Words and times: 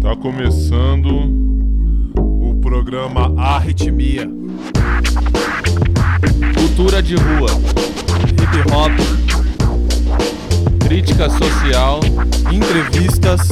Tá 0.00 0.16
começando 0.20 1.06
o 2.16 2.58
programa 2.60 3.32
Arritmia. 3.40 4.28
Cultura 6.56 7.00
de 7.00 7.14
rua, 7.14 7.50
hip 8.26 8.72
hop, 8.72 8.92
crítica 10.84 11.30
social, 11.30 12.00
entrevistas 12.52 13.50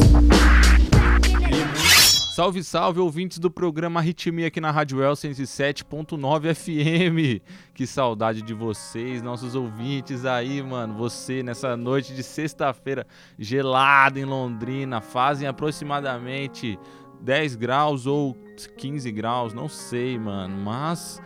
Salve, 2.37 2.63
salve, 2.63 3.01
ouvintes 3.01 3.39
do 3.39 3.51
programa 3.51 3.99
Ritmia 3.99 4.49
aqui 4.49 4.61
na 4.61 4.71
Rádio 4.71 5.03
El 5.03 5.15
107.9 5.15 6.55
FM. 6.55 7.43
Que 7.73 7.87
saudade 7.87 8.43
de 8.43 8.53
vocês, 8.53 9.23
nossos 9.23 9.55
ouvintes 9.55 10.27
aí, 10.27 10.63
mano. 10.63 10.93
Você 10.99 11.43
nessa 11.43 11.79
noite 11.79 12.15
de 12.15 12.23
sexta-feira 12.23 13.07
gelada 13.39 14.21
em 14.21 14.27
Londrina, 14.27 15.01
fazem 15.01 15.49
aproximadamente 15.49 16.79
10 17.23 17.57
graus 17.57 18.07
ou 18.07 18.37
15 18.77 19.11
graus, 19.13 19.55
não 19.55 19.67
sei, 19.67 20.19
mano, 20.19 20.59
mas 20.59 21.23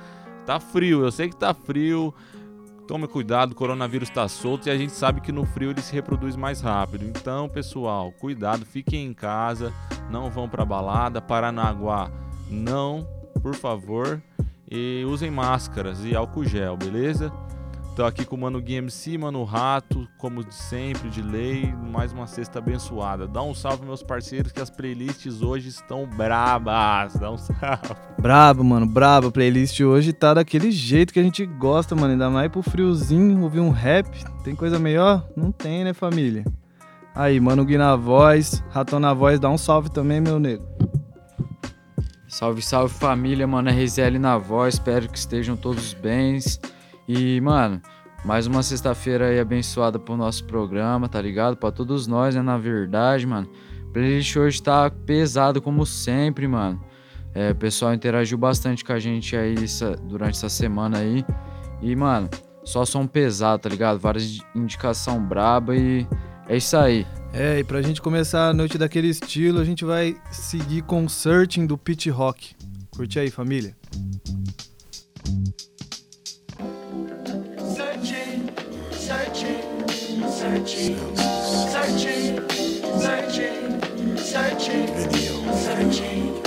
tá 0.47 0.61
frio. 0.61 1.05
Eu 1.05 1.11
sei 1.11 1.29
que 1.29 1.37
tá 1.37 1.53
frio. 1.53 2.15
Tome 2.91 3.07
cuidado, 3.07 3.53
o 3.53 3.55
coronavírus 3.55 4.09
está 4.09 4.27
solto 4.27 4.67
e 4.67 4.71
a 4.71 4.77
gente 4.77 4.91
sabe 4.91 5.21
que 5.21 5.31
no 5.31 5.47
frio 5.47 5.71
ele 5.71 5.81
se 5.81 5.93
reproduz 5.93 6.35
mais 6.35 6.61
rápido. 6.61 7.05
Então, 7.05 7.49
pessoal, 7.49 8.11
cuidado, 8.11 8.67
fiquem 8.67 9.07
em 9.07 9.15
casa, 9.15 9.73
não 10.11 10.29
vão 10.29 10.49
para 10.49 10.65
balada, 10.65 11.23
Paranaguá, 11.23 12.11
não, 12.51 13.07
por 13.41 13.55
favor, 13.55 14.21
e 14.69 15.05
usem 15.07 15.31
máscaras 15.31 16.05
e 16.05 16.17
álcool 16.17 16.45
gel, 16.45 16.77
beleza? 16.77 17.33
Tô 17.97 18.05
aqui 18.05 18.25
com 18.25 18.37
o 18.37 18.39
Mano 18.39 18.61
Gui 18.63 18.75
MC, 18.75 19.19
Mano 19.19 19.43
Rato, 19.43 20.09
como 20.17 20.45
de 20.45 20.55
sempre, 20.55 21.11
de 21.11 21.21
lei, 21.21 21.75
mais 21.93 22.13
uma 22.13 22.27
sexta 22.27 22.61
abençoada. 22.61 23.27
Dá 23.27 23.43
um 23.43 23.53
salve, 23.53 23.85
meus 23.85 24.03
parceiros, 24.03 24.53
que 24.53 24.61
as 24.61 24.71
playlists 24.71 25.43
hoje 25.43 25.69
estão 25.69 26.07
brabas. 26.07 27.15
Dá 27.15 27.31
um 27.31 27.37
salve. 27.37 27.95
Brabo, 28.17 28.63
mano, 28.63 28.87
brabo. 28.87 29.27
A 29.27 29.33
playlist 29.33 29.81
hoje 29.81 30.13
tá 30.13 30.35
daquele 30.35 30.71
jeito 30.71 31.13
que 31.13 31.19
a 31.19 31.23
gente 31.23 31.45
gosta, 31.45 31.97
mano. 31.97 32.13
Ainda 32.13 32.31
mais 32.31 32.51
pro 32.51 32.63
friozinho, 32.63 33.43
ouvir 33.43 33.61
um 33.61 33.71
rap. 33.71 34.09
Tem 34.45 34.55
coisa 34.55 34.79
melhor? 34.79 35.27
Não 35.37 35.51
tem, 35.51 35.83
né, 35.85 35.93
família? 35.93 36.45
Aí, 37.15 37.41
Mano 37.41 37.65
Gui 37.65 37.77
na 37.77 37.97
voz, 37.97 38.63
Ratão 38.71 39.01
na 39.01 39.13
voz, 39.13 39.41
dá 39.41 39.51
um 39.51 39.59
salve 39.59 39.91
também, 39.91 40.21
meu 40.21 40.39
nego. 40.39 40.65
Salve, 42.29 42.63
salve 42.63 42.95
família, 42.95 43.47
mano. 43.47 43.69
RZL 43.69 44.17
na 44.21 44.39
voz, 44.39 44.75
espero 44.75 45.09
que 45.09 45.19
estejam 45.19 45.57
todos 45.57 45.93
bens. 45.93 46.61
E, 47.13 47.41
mano, 47.41 47.83
mais 48.25 48.47
uma 48.47 48.63
sexta-feira 48.63 49.31
aí 49.31 49.41
abençoada 49.41 49.99
pro 49.99 50.17
nosso 50.17 50.45
programa, 50.45 51.09
tá 51.09 51.21
ligado? 51.21 51.57
Pra 51.57 51.73
todos 51.73 52.07
nós, 52.07 52.37
né? 52.37 52.41
Na 52.41 52.57
verdade, 52.57 53.27
mano. 53.27 53.49
Playlist 53.93 54.37
hoje 54.37 54.63
tá 54.63 54.89
pesado 54.89 55.61
como 55.61 55.85
sempre, 55.85 56.47
mano. 56.47 56.81
É, 57.35 57.51
o 57.51 57.55
pessoal 57.57 57.93
interagiu 57.93 58.39
bastante 58.39 58.85
com 58.85 58.93
a 58.93 59.01
gente 59.01 59.37
aí 59.37 59.57
durante 60.05 60.37
essa 60.37 60.49
semana 60.49 60.99
aí. 60.99 61.25
E, 61.83 61.97
mano, 61.97 62.31
só 62.63 62.85
som 62.85 63.09
pesado, 63.09 63.63
tá 63.63 63.69
ligado? 63.69 63.99
Várias 63.99 64.39
indicação 64.55 65.21
braba 65.21 65.75
e 65.75 66.07
é 66.47 66.59
isso 66.59 66.77
aí. 66.77 67.05
É, 67.33 67.59
e 67.59 67.65
pra 67.65 67.83
gente 67.83 68.01
começar 68.01 68.51
a 68.51 68.55
noite 68.55 68.79
daquele 68.79 69.09
estilo, 69.09 69.59
a 69.59 69.65
gente 69.65 69.85
vai 69.85 70.17
seguir 70.31 70.83
com 70.83 71.09
Searching 71.09 71.67
do 71.67 71.77
Pit 71.77 72.09
Rock. 72.09 72.55
Curte 72.93 73.19
aí, 73.19 73.33
família. 73.33 73.75
Searching, 80.71 80.97
searching, 81.67 82.49
searching, 83.01 84.17
searching, 84.17 84.87
video, 84.95 85.35
searching, 85.53 86.45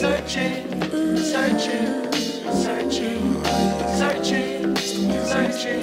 searching, 0.00 0.82
searching, 1.22 2.12
searching, 2.50 3.44
searching, 3.94 4.76
searching, 4.76 5.82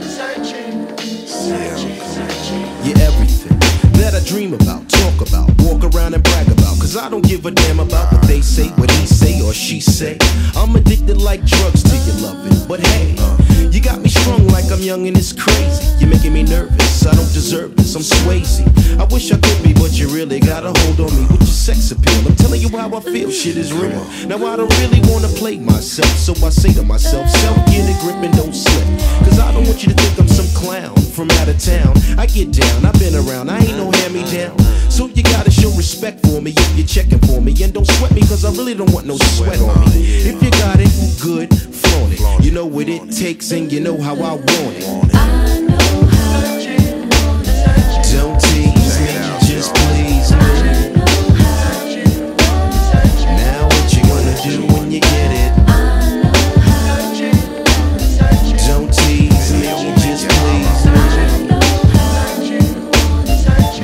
searching, 0.00 0.88
searching, 1.26 2.00
searching. 2.00 2.64
You're 2.82 2.98
everything 3.00 3.58
that 4.00 4.14
I 4.14 4.26
dream 4.26 4.54
about, 4.54 4.88
talk 4.88 5.28
about, 5.28 5.50
walk 5.58 5.84
around 5.94 6.14
and 6.14 6.22
brag 6.22 6.48
about. 6.48 6.80
Cause 6.80 6.96
I 6.96 7.10
don't 7.10 7.26
give 7.26 7.44
a 7.44 7.50
damn 7.50 7.78
about 7.78 8.10
what 8.10 8.22
they 8.22 8.40
say, 8.40 8.68
what 8.70 8.90
he 8.90 9.06
say 9.06 9.42
or 9.42 9.52
she 9.52 9.80
say. 9.80 10.16
I'm 10.56 10.74
addicted 10.74 11.18
like 11.18 11.44
drugs 11.44 11.82
to 11.82 11.94
your 11.94 12.16
loving, 12.30 12.66
but 12.66 12.80
hey. 12.80 13.39
You 13.68 13.80
got 13.80 14.00
me 14.00 14.08
strung 14.08 14.48
like 14.48 14.70
I'm 14.72 14.80
young 14.80 15.06
and 15.06 15.16
it's 15.16 15.32
crazy. 15.32 15.84
You're 15.98 16.10
making 16.10 16.32
me 16.32 16.42
nervous. 16.42 17.06
I 17.06 17.14
don't 17.14 17.32
deserve 17.32 17.76
this. 17.76 17.94
I'm 17.94 18.02
Swayze. 18.02 18.64
I 18.98 19.04
wish 19.12 19.32
I 19.32 19.38
could 19.38 19.62
be, 19.62 19.72
but 19.72 19.92
you 19.92 20.08
really 20.08 20.40
got 20.40 20.64
a 20.64 20.72
hold 20.80 21.00
on 21.00 21.16
me 21.16 21.22
with 21.30 21.40
your 21.40 21.56
sex 21.60 21.90
appeal. 21.90 22.26
I'm 22.26 22.36
telling 22.36 22.60
you 22.60 22.68
how 22.68 22.94
I 22.94 23.00
feel. 23.00 23.30
Shit 23.30 23.56
is 23.56 23.72
real. 23.72 24.04
Now 24.26 24.44
I 24.46 24.56
don't 24.56 24.72
really 24.80 25.00
wanna 25.10 25.28
play 25.28 25.58
myself, 25.58 26.10
so 26.16 26.32
I 26.44 26.50
say 26.50 26.72
to 26.74 26.82
myself, 26.82 27.28
self, 27.28 27.56
get 27.66 27.88
a 27.88 27.96
grip 28.02 28.16
and 28.16 28.34
don't 28.36 28.54
slip. 28.54 28.86
Cause 29.24 29.38
I 29.38 29.52
don't 29.52 29.66
want 29.66 29.82
you 29.82 29.92
to 29.92 29.94
think 29.94 30.18
I'm 30.18 30.28
some 30.28 30.48
clown 30.54 30.96
from 30.96 31.30
out 31.42 31.48
of 31.48 31.58
town. 31.58 31.92
I 32.18 32.26
get 32.26 32.52
down. 32.52 32.84
I've 32.84 32.98
been 32.98 33.14
around. 33.14 33.50
I 33.50 33.58
ain't 33.58 33.76
no 33.76 33.90
hand 33.90 34.14
me 34.14 34.24
down. 34.30 34.58
So 34.90 35.06
you 35.06 35.22
gotta 35.22 35.50
show 35.50 35.70
respect 35.76 36.20
for 36.26 36.40
me 36.40 36.52
if 36.56 36.76
you're 36.76 36.86
checking 36.86 37.20
for 37.20 37.40
me. 37.40 37.54
And 37.62 37.72
don't 37.72 37.86
sweat 37.86 38.12
me, 38.12 38.20
cause 38.22 38.44
I 38.44 38.50
really 38.52 38.74
don't 38.74 38.92
want 38.92 39.06
no 39.06 39.16
sweat 39.16 39.60
on 39.60 39.80
me. 39.90 40.28
If 40.28 40.42
you 40.42 40.50
got 40.50 40.80
it, 40.80 40.92
good, 41.22 41.48
flaunt 41.90 42.12
it. 42.12 42.44
You 42.44 42.50
know 42.52 42.66
what 42.66 42.88
it 42.88 43.10
takes 43.10 43.50
and 43.52 43.70
you 43.72 43.80
know 43.80 43.96
how 44.00 44.14
I 44.14 44.32
want 44.34 44.46
it. 44.48 44.84
I 45.14 45.60
know 45.60 46.06
how 46.06 46.58
Don't 48.12 48.40
tease 48.40 48.98
just 49.48 49.74
please 49.74 50.30
me. 50.32 50.92
Now 53.36 53.66
what 53.66 53.92
you 53.94 54.02
gonna 54.02 54.34
do 54.42 54.54
when 54.74 54.90
you 54.90 55.00
get 55.00 55.30
it? 55.42 55.52
Don't 58.66 58.92
tease 58.92 59.50
just 60.02 60.28
please 60.38 60.84
me. 60.86 61.00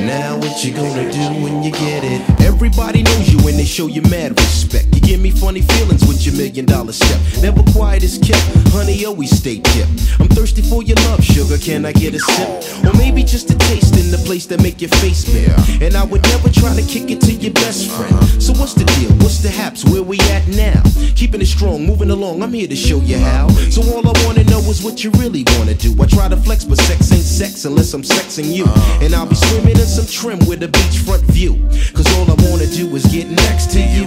Now 0.05 0.37
what 0.37 0.63
you 0.63 0.71
gonna 0.73 1.11
do 1.11 1.43
when 1.43 1.63
you 1.63 1.71
get 1.71 2.03
it? 2.03 2.21
Everybody 2.41 3.03
knows 3.03 3.31
you 3.31 3.39
when 3.43 3.57
they 3.57 3.65
show 3.65 3.87
you 3.87 4.01
mad 4.03 4.39
respect. 4.39 4.86
Give 5.07 5.21
me 5.21 5.31
funny 5.31 5.61
feelings 5.61 6.05
with 6.05 6.25
your 6.25 6.35
million 6.35 6.65
dollar 6.65 6.91
step. 6.91 7.21
Never 7.41 7.63
quiet 7.71 8.03
as 8.03 8.17
kept, 8.17 8.43
honey, 8.75 9.05
always 9.05 9.31
stay 9.31 9.59
kept. 9.59 9.89
I'm 10.19 10.27
thirsty 10.27 10.61
for 10.61 10.83
your 10.83 10.97
love, 11.07 11.23
sugar. 11.23 11.57
Can 11.57 11.85
I 11.85 11.93
get 11.93 12.13
a 12.13 12.19
sip? 12.19 12.83
Or 12.83 12.91
maybe 12.97 13.23
just 13.23 13.49
a 13.49 13.57
taste 13.57 13.95
in 13.95 14.11
the 14.11 14.17
place 14.25 14.47
that 14.47 14.61
make 14.61 14.81
your 14.81 14.89
face 14.99 15.23
bare. 15.23 15.55
And 15.81 15.95
I 15.95 16.03
would 16.03 16.23
never 16.23 16.49
try 16.49 16.75
to 16.75 16.81
kick 16.81 17.09
it 17.09 17.21
to 17.21 17.31
your 17.31 17.53
best 17.53 17.89
friend. 17.89 18.43
So 18.43 18.51
what's 18.59 18.73
the 18.73 18.83
deal? 18.99 19.09
What's 19.23 19.39
the 19.39 19.49
haps? 19.49 19.85
Where 19.85 20.03
we 20.03 20.19
at 20.35 20.45
now? 20.49 20.83
Keeping 21.17 21.41
it 21.41 21.47
strong, 21.47 21.83
moving 21.83 22.11
along. 22.11 22.43
I'm 22.43 22.53
here 22.53 22.67
to 22.67 22.75
show 22.75 22.99
you 22.99 23.17
how. 23.17 23.47
So 23.71 23.81
all 23.81 24.07
I 24.07 24.13
wanna 24.23 24.43
know 24.43 24.59
is 24.69 24.83
what 24.83 25.03
you 25.03 25.09
really 25.17 25.43
wanna 25.57 25.73
do. 25.73 25.95
I 25.99 26.05
try 26.05 26.29
to 26.29 26.37
flex, 26.37 26.63
but 26.63 26.77
sex 26.77 27.11
ain't 27.11 27.23
sex 27.23 27.65
unless 27.65 27.91
I'm 27.95 28.03
sexing 28.03 28.53
you. 28.53 28.65
And 29.03 29.15
I'll 29.15 29.25
be 29.25 29.33
swimming 29.33 29.79
in 29.79 29.87
some 29.87 30.05
trim 30.05 30.37
with 30.47 30.61
a 30.61 30.67
beachfront 30.67 31.23
view. 31.23 31.55
Cause 31.95 32.05
all 32.13 32.29
I 32.29 32.35
wanna 32.47 32.67
do 32.67 32.95
is 32.95 33.03
get 33.07 33.31
next 33.31 33.71
to 33.71 33.81
you. 33.81 34.05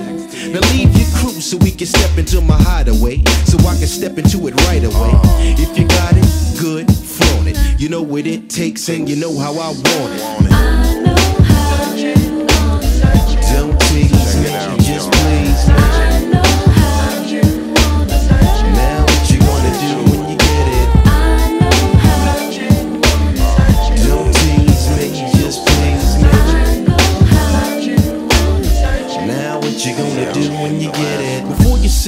Now 0.53 0.60
leave 0.70 0.97
your 0.97 1.10
crew 1.19 1.41
so 1.41 1.56
we 1.56 1.72
can 1.72 1.88
step 1.88 2.16
into 2.16 2.41
my 2.41 2.56
hideaway. 2.62 3.25
So 3.44 3.59
I 3.66 3.75
can 3.76 3.88
step 3.88 4.16
into 4.16 4.47
it 4.47 4.54
right 4.69 4.84
away. 4.84 5.10
If 5.59 5.76
you 5.76 5.88
got 5.88 6.15
it, 6.16 6.60
good, 6.60 6.87
flaunt 6.94 7.49
it. 7.49 7.81
You 7.81 7.88
know 7.88 8.03
what 8.03 8.25
it 8.28 8.49
takes 8.49 8.88
and 8.88 9.09
you 9.09 9.16
know 9.16 9.37
how 9.37 9.50
I 9.54 9.70
want 9.70 10.15
it. 10.15 11.00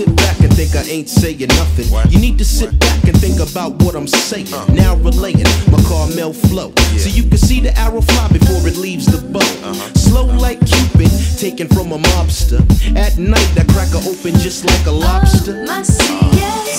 sit 0.04 0.16
back. 0.16 0.31
I 0.82 0.84
ain't 0.86 1.08
saying 1.08 1.38
nothing, 1.38 1.86
you 2.10 2.18
need 2.18 2.38
to 2.38 2.44
sit 2.44 2.76
back 2.80 3.04
and 3.04 3.16
think 3.16 3.38
about 3.38 3.80
what 3.84 3.94
I'm 3.94 4.08
saying. 4.08 4.52
Uh. 4.52 4.66
Now 4.72 4.96
relating 4.96 5.46
my 5.70 5.80
Carmel 5.86 6.32
flow, 6.32 6.72
so 6.98 7.08
you 7.08 7.22
can 7.22 7.38
see 7.38 7.60
the 7.60 7.72
arrow 7.78 8.00
fly 8.00 8.28
before 8.32 8.66
it 8.66 8.76
leaves 8.76 9.06
the 9.06 9.22
bow. 9.28 9.38
Uh-huh. 9.38 9.94
Slow 9.94 10.24
like 10.24 10.58
Cupid, 10.66 11.10
taken 11.38 11.68
from 11.68 11.92
a 11.92 11.98
mobster. 11.98 12.60
At 12.96 13.16
night, 13.16 13.46
I 13.56 13.62
crack 13.72 13.90
her 13.90 14.02
open 14.02 14.34
just 14.42 14.64
like 14.64 14.84
a 14.86 14.90
lobster. 14.90 15.64
Oh, 15.68 15.72
uh, 15.72 15.80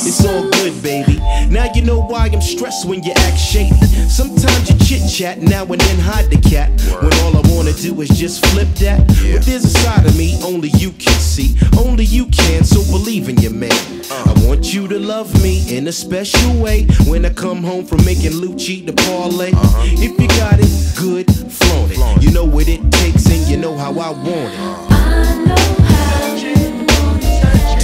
it's 0.06 0.26
all 0.26 0.50
good, 0.52 0.84
baby. 0.84 1.16
Now 1.50 1.72
you 1.74 1.82
know 1.82 2.02
why 2.02 2.28
I'm 2.28 2.42
stressed 2.42 2.86
when 2.86 3.04
you 3.04 3.14
act 3.16 3.40
shady. 3.40 3.74
Sometimes 4.10 4.70
you 4.70 4.78
chit 4.86 5.10
chat, 5.10 5.42
now 5.42 5.64
and 5.64 5.80
then 5.80 6.00
hide 6.00 6.30
the 6.30 6.42
cat. 6.42 6.70
When 7.02 7.14
all 7.22 7.38
I 7.38 7.56
wanna 7.56 7.72
do 7.74 8.02
is 8.02 8.10
just 8.10 8.46
flip 8.48 8.68
that. 8.84 9.08
But 9.08 9.46
there's 9.46 9.64
a 9.64 9.70
side 9.70 10.06
of 10.06 10.18
me 10.18 10.38
only 10.44 10.70
you 10.78 10.92
can 10.92 11.18
see. 11.20 11.56
Only 11.78 12.04
you 12.04 12.26
can, 12.28 12.66
so 12.66 12.84
believe 12.92 13.30
in 13.30 13.38
your 13.38 13.54
man. 13.54 13.93
Uh, 14.10 14.34
I 14.36 14.48
want 14.48 14.74
you 14.74 14.88
to 14.88 15.00
love 15.00 15.42
me 15.42 15.76
in 15.76 15.88
a 15.88 15.92
special 15.92 16.54
way. 16.62 16.86
When 17.06 17.26
I 17.26 17.30
come 17.30 17.64
home 17.64 17.86
from 17.86 18.04
making 18.06 18.32
Lucci 18.32 18.86
the 18.86 18.94
parlay. 18.94 19.52
If 19.84 20.20
you 20.20 20.28
got 20.28 20.60
it, 20.60 20.72
good, 20.98 21.28
flaunt 21.52 21.92
it. 21.92 22.24
You 22.24 22.32
know 22.32 22.46
what 22.46 22.68
it 22.68 22.92
takes 22.92 23.26
and 23.28 23.48
you 23.48 23.58
know 23.58 23.78
how 23.78 23.92
I 23.92 24.10
want 24.10 24.54
it. 24.54 24.94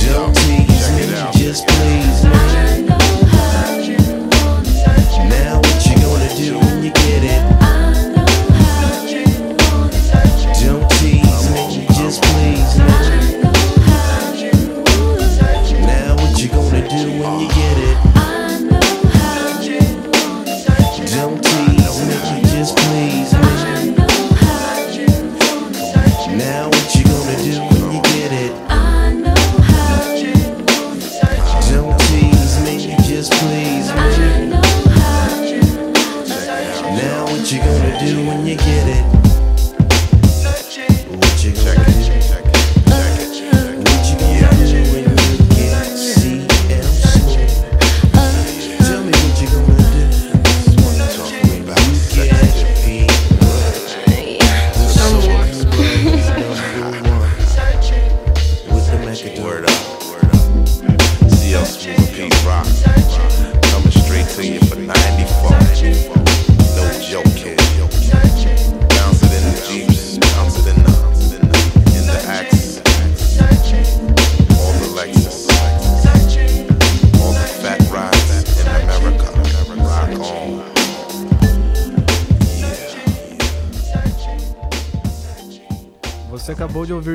Don't 0.06 0.36
tease 0.36 0.92
me, 0.96 1.06
just 1.34 1.68
please 1.68 2.24
me. 2.26 2.59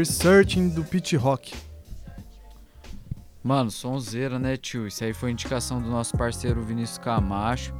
De 0.02 0.06
Searching 0.06 0.70
do 0.70 0.82
Pit 0.82 1.16
Rock. 1.16 1.54
Mano, 3.42 3.70
sonzeira, 3.70 4.38
né, 4.38 4.56
tio? 4.56 4.86
Isso 4.86 5.04
aí 5.04 5.12
foi 5.12 5.30
indicação 5.30 5.80
do 5.80 5.88
nosso 5.88 6.16
parceiro 6.16 6.62
Vinícius 6.62 6.98
Camacho. 6.98 7.72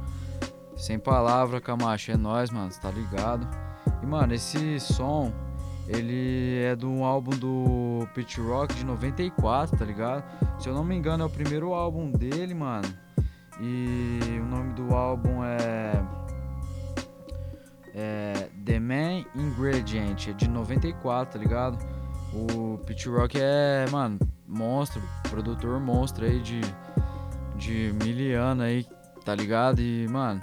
Sem 0.77 0.97
palavra, 0.97 1.59
Camacho, 1.59 2.11
é 2.11 2.17
nóis, 2.17 2.49
mano, 2.49 2.71
tá 2.81 2.89
ligado? 2.89 3.47
E, 4.01 4.05
mano, 4.05 4.33
esse 4.33 4.79
som, 4.79 5.33
ele 5.87 6.61
é 6.63 6.75
do 6.75 7.03
álbum 7.03 7.31
do 7.31 8.07
Pit 8.13 8.39
Rock 8.39 8.73
de 8.75 8.85
94, 8.85 9.77
tá 9.77 9.83
ligado? 9.83 10.23
Se 10.59 10.69
eu 10.69 10.73
não 10.73 10.83
me 10.83 10.95
engano, 10.95 11.23
é 11.23 11.25
o 11.25 11.29
primeiro 11.29 11.73
álbum 11.73 12.11
dele, 12.11 12.53
mano. 12.53 12.87
E 13.59 14.19
o 14.39 14.45
nome 14.45 14.73
do 14.73 14.93
álbum 14.93 15.43
é. 15.43 16.03
É. 17.93 18.49
The 18.65 18.79
Man 18.79 19.25
Ingredient, 19.35 20.27
é 20.27 20.33
de 20.33 20.49
94, 20.49 21.33
tá 21.33 21.39
ligado? 21.39 21.94
O 22.33 22.77
Pit 22.85 23.07
Rock 23.07 23.37
é, 23.39 23.85
mano, 23.91 24.19
monstro, 24.47 25.01
produtor 25.29 25.79
monstro 25.79 26.25
aí 26.25 26.39
de, 26.39 26.61
de 27.55 27.93
miliano 28.03 28.63
aí, 28.63 28.85
tá 29.23 29.33
ligado? 29.33 29.79
E, 29.81 30.07
mano, 30.07 30.41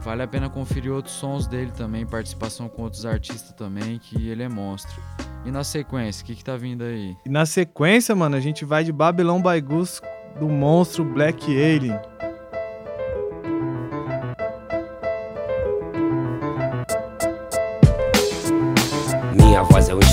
vale 0.00 0.22
a 0.22 0.28
pena 0.28 0.48
conferir 0.48 0.92
outros 0.92 1.14
sons 1.14 1.46
dele 1.46 1.72
também, 1.76 2.06
participação 2.06 2.68
com 2.68 2.82
outros 2.82 3.04
artistas 3.04 3.52
também, 3.52 3.98
que 3.98 4.28
ele 4.28 4.42
é 4.42 4.48
monstro. 4.48 5.02
E 5.44 5.50
na 5.50 5.62
sequência, 5.62 6.22
o 6.22 6.26
que 6.26 6.34
que 6.34 6.44
tá 6.44 6.56
vindo 6.56 6.82
aí? 6.82 7.16
E 7.24 7.28
na 7.28 7.46
sequência, 7.46 8.14
mano, 8.14 8.36
a 8.36 8.40
gente 8.40 8.64
vai 8.64 8.82
de 8.82 8.92
Babylon 8.92 9.40
by 9.40 9.60
Goose 9.60 10.00
do 10.38 10.48
monstro 10.48 11.04
Black 11.04 11.44
Alien. 11.46 11.98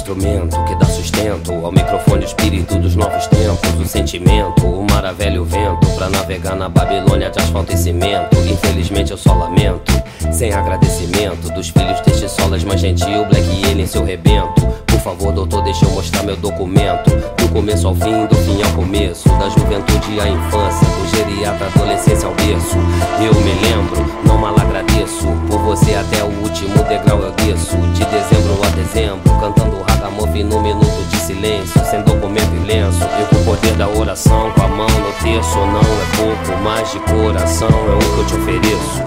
Instrumento 0.04 0.62
que 0.66 0.76
dá 0.76 0.86
sustento 0.86 1.54
ao 1.54 1.72
microfone, 1.72 2.26
o 2.26 2.28
espírito 2.28 2.78
dos 2.78 2.94
novos 2.94 3.26
tempos, 3.28 3.80
o 3.80 3.86
sentimento, 3.86 4.68
o 4.68 4.86
mar 4.92 5.06
a 5.06 5.14
velho 5.14 5.46
vento 5.46 5.88
pra 5.96 6.10
navegar 6.10 6.58
na 6.58 6.68
Babilônia 6.68 7.30
de 7.30 7.40
asfalto 7.40 7.72
e 7.72 7.78
cimento. 7.78 8.36
Infelizmente 8.46 9.12
eu 9.12 9.18
só 9.18 9.34
lamento, 9.34 9.94
sem 10.30 10.52
agradecimento 10.52 11.50
dos 11.54 11.70
filhos 11.70 12.02
deste 12.02 12.28
solas 12.28 12.66
mais 12.66 12.82
gentil, 12.82 13.26
Black 13.30 13.66
Alien 13.66 13.88
seu 13.88 14.04
rebento. 14.04 14.62
Favor, 15.04 15.34
doutor, 15.34 15.62
deixa 15.64 15.84
eu 15.84 15.92
mostrar 15.92 16.24
meu 16.24 16.38
documento. 16.38 17.10
Do 17.38 17.50
começo 17.50 17.86
ao 17.90 17.94
fim, 17.94 18.26
do 18.26 18.36
fim 18.36 18.64
ao 18.64 18.72
começo. 18.72 19.28
Da 19.38 19.50
juventude 19.50 20.18
à 20.18 20.30
infância, 20.30 20.88
do 20.88 21.08
geriatra 21.14 21.66
à 21.66 21.70
adolescência 21.76 22.26
ao 22.26 22.34
berço. 22.36 22.78
Eu 23.22 23.36
me 23.42 23.52
lembro, 23.68 24.06
não 24.26 24.38
mal 24.38 24.56
agradeço. 24.58 25.28
Por 25.50 25.60
você 25.60 25.94
até 25.96 26.24
o 26.24 26.28
último 26.28 26.82
degrau 26.86 27.20
eu 27.20 27.32
desço. 27.34 27.76
De 27.94 28.06
dezembro 28.06 28.58
a 28.66 28.70
dezembro, 28.70 29.30
cantando 29.42 29.84
ragamuffin 29.90 30.44
no 30.44 30.62
minuto 30.62 31.10
de 31.10 31.18
silêncio. 31.18 31.86
Sem 31.86 32.02
documento 32.04 32.56
e 32.56 32.66
lenço. 32.66 33.04
E 33.04 33.26
com 33.26 33.42
o 33.42 33.44
poder 33.44 33.74
da 33.74 33.90
oração, 33.90 34.52
com 34.52 34.62
a 34.62 34.68
mão 34.70 34.88
no 34.88 35.12
terço. 35.22 35.58
Não 35.58 35.82
é 35.82 36.16
pouco, 36.16 36.64
mais 36.64 36.90
de 36.90 37.00
coração 37.00 37.68
é 37.68 37.96
o 37.96 38.00
que 38.00 38.20
eu 38.20 38.26
te 38.26 38.36
ofereço. 38.36 39.04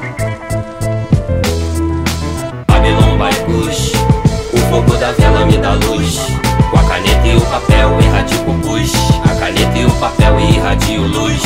Babylon 2.67 3.17
by 3.17 3.35
Kush 3.47 4.06
O 4.06 4.06
fogo 4.71 4.97
da 4.97 5.13
vela 5.13 5.45
me 5.47 5.57
dá 5.59 5.73
luz. 5.73 6.19
Com 6.71 6.79
a 6.79 6.85
caneta 6.85 7.27
e 7.27 7.37
o 7.37 7.41
papel 7.43 8.01
irradio 8.01 8.39
pus. 8.63 8.93
A 9.25 9.35
caneta 9.35 9.79
e 9.79 9.85
o 9.85 9.91
papel 9.93 10.41
irradio 10.41 11.03
luz. 11.03 11.41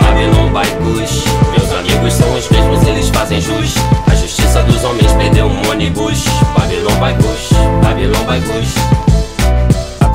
Babylon 0.00 0.48
by 0.52 0.68
Kush. 0.82 1.24
Meus 1.50 1.72
amigos 1.72 2.14
são 2.14 2.32
os 2.34 2.48
mesmos, 2.48 2.86
eles 2.86 3.08
fazem 3.08 3.40
jus. 3.40 3.74
A 4.10 4.14
justiça 4.14 4.62
dos 4.62 4.82
homens 4.84 5.12
perdeu 5.12 5.46
um 5.46 5.70
ônibus. 5.70 6.24
Babylon 6.56 6.94
by 6.94 7.14
Kush. 7.22 7.50
Babylon 7.82 8.24
by 8.24 8.40
Kush 8.40 9.27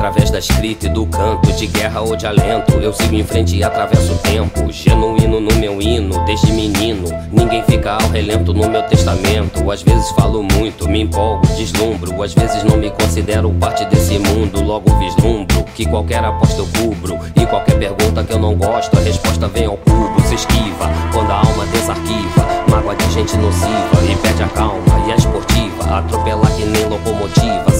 Através 0.04 0.30
da 0.30 0.38
escrita 0.38 0.84
e 0.84 0.90
do 0.90 1.06
canto, 1.06 1.50
de 1.54 1.66
guerra 1.66 2.02
ou 2.02 2.14
de 2.14 2.26
alento, 2.26 2.72
eu 2.74 2.92
sigo 2.92 3.14
em 3.14 3.24
frente 3.24 3.56
e 3.56 3.64
atravesso 3.64 4.12
o 4.12 4.18
tempo. 4.18 4.70
Genuíno 4.70 5.40
no 5.40 5.54
meu 5.54 5.80
hino, 5.80 6.22
desde 6.26 6.52
menino. 6.52 7.08
Ninguém 7.32 7.62
fica 7.62 7.92
ao 7.92 8.10
relento 8.10 8.52
no 8.52 8.68
meu 8.68 8.82
testamento. 8.82 9.70
Às 9.70 9.82
vezes 9.82 10.10
falo 10.10 10.42
muito, 10.42 10.86
me 10.86 11.00
empolgo, 11.00 11.46
deslumbro. 11.56 12.22
Às 12.22 12.34
vezes 12.34 12.62
não 12.64 12.76
me 12.76 12.90
considero 12.90 13.50
parte 13.54 13.86
desse 13.86 14.18
mundo. 14.18 14.62
Logo 14.62 14.94
vislumbro 14.98 15.64
que 15.74 15.86
qualquer 15.86 16.22
aposta 16.22 16.60
eu 16.60 16.68
cubro. 16.78 17.18
E 17.34 17.46
qualquer 17.46 17.78
pergunta 17.78 18.22
que 18.22 18.34
eu 18.34 18.38
não 18.38 18.54
gosto, 18.54 18.98
a 18.98 19.00
resposta 19.00 19.48
vem 19.48 19.64
ao 19.64 19.78
cubo. 19.78 20.20
Se 20.28 20.34
esquiva 20.34 20.86
quando 21.14 21.30
a 21.30 21.36
alma 21.36 21.64
desarquiva. 21.72 22.46
Mágoa 22.68 22.94
de 22.94 23.10
gente 23.10 23.34
nociva 23.38 24.04
e 24.06 24.14
perde 24.16 24.42
a 24.42 24.48
calma 24.48 24.84
e 25.08 25.12
a 25.12 25.16
esportiva. 25.16 25.96
Atropelar 25.96 26.54
que 26.56 26.64
nem 26.66 26.84
locomotiva, 26.90 27.70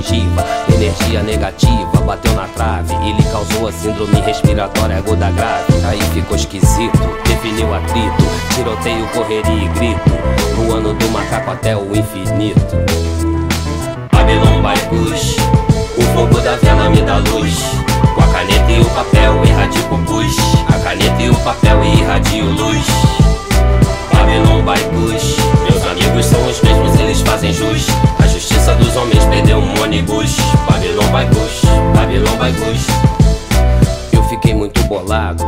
gengiva, 0.00 0.44
energia 0.74 1.22
negativa, 1.22 2.00
bateu 2.06 2.32
na 2.32 2.48
trave 2.48 2.94
e 3.04 3.12
lhe 3.12 3.22
causou 3.30 3.68
a 3.68 3.72
síndrome 3.72 4.20
respiratória 4.20 4.96
aguda 4.96 5.30
grave. 5.30 5.72
Aí 5.84 6.00
ficou 6.14 6.36
esquisito, 6.36 6.98
definiu 7.26 7.72
atrito, 7.74 8.24
tiroteio, 8.54 9.06
correria 9.08 9.64
e 9.64 9.68
grito, 9.68 10.10
no 10.56 10.74
ano 10.74 10.94
do 10.94 11.08
macaco 11.10 11.50
até 11.50 11.76
o 11.76 11.94
infinito. 11.94 12.76
Babylon 14.10 14.62
by 14.62 14.80
Kush, 14.88 15.36
o 15.96 16.02
fogo 16.14 16.40
da 16.40 16.56
vela 16.56 16.88
me 16.88 17.02
dá 17.02 17.18
luz. 17.18 17.54
Com 18.14 18.22
a 18.22 18.26
caneta 18.28 18.72
e 18.72 18.80
o 18.80 18.84
papel 18.86 19.44
irradio 19.44 19.82
pus, 19.84 20.36
a 20.68 20.78
caneta 20.80 21.22
e 21.22 21.30
o 21.30 21.34
papel 21.36 21.84
irradio 21.84 22.44
luz. 22.46 22.86
Babylon 24.12 24.62
by 24.62 24.80
Kush 24.90 25.36
Meus 25.62 25.84
amigos 25.86 26.26
são 26.26 26.44
os 26.46 26.60
mesmos, 26.62 26.98
eles 27.00 27.20
fazem 27.20 27.52
jus 27.52 27.86
A 28.70 28.72
justiça 28.72 28.74
dos 28.76 28.96
homens 28.96 29.24
perdeu 29.24 29.58
um 29.58 29.82
ônibus 29.82 30.36
Bush, 31.26 31.62
Babylon 31.94 32.36
by 32.36 32.52
Bush. 32.52 32.86
Eu 34.12 34.22
fiquei 34.24 34.54
muito 34.54 34.80
bolado. 34.84 35.44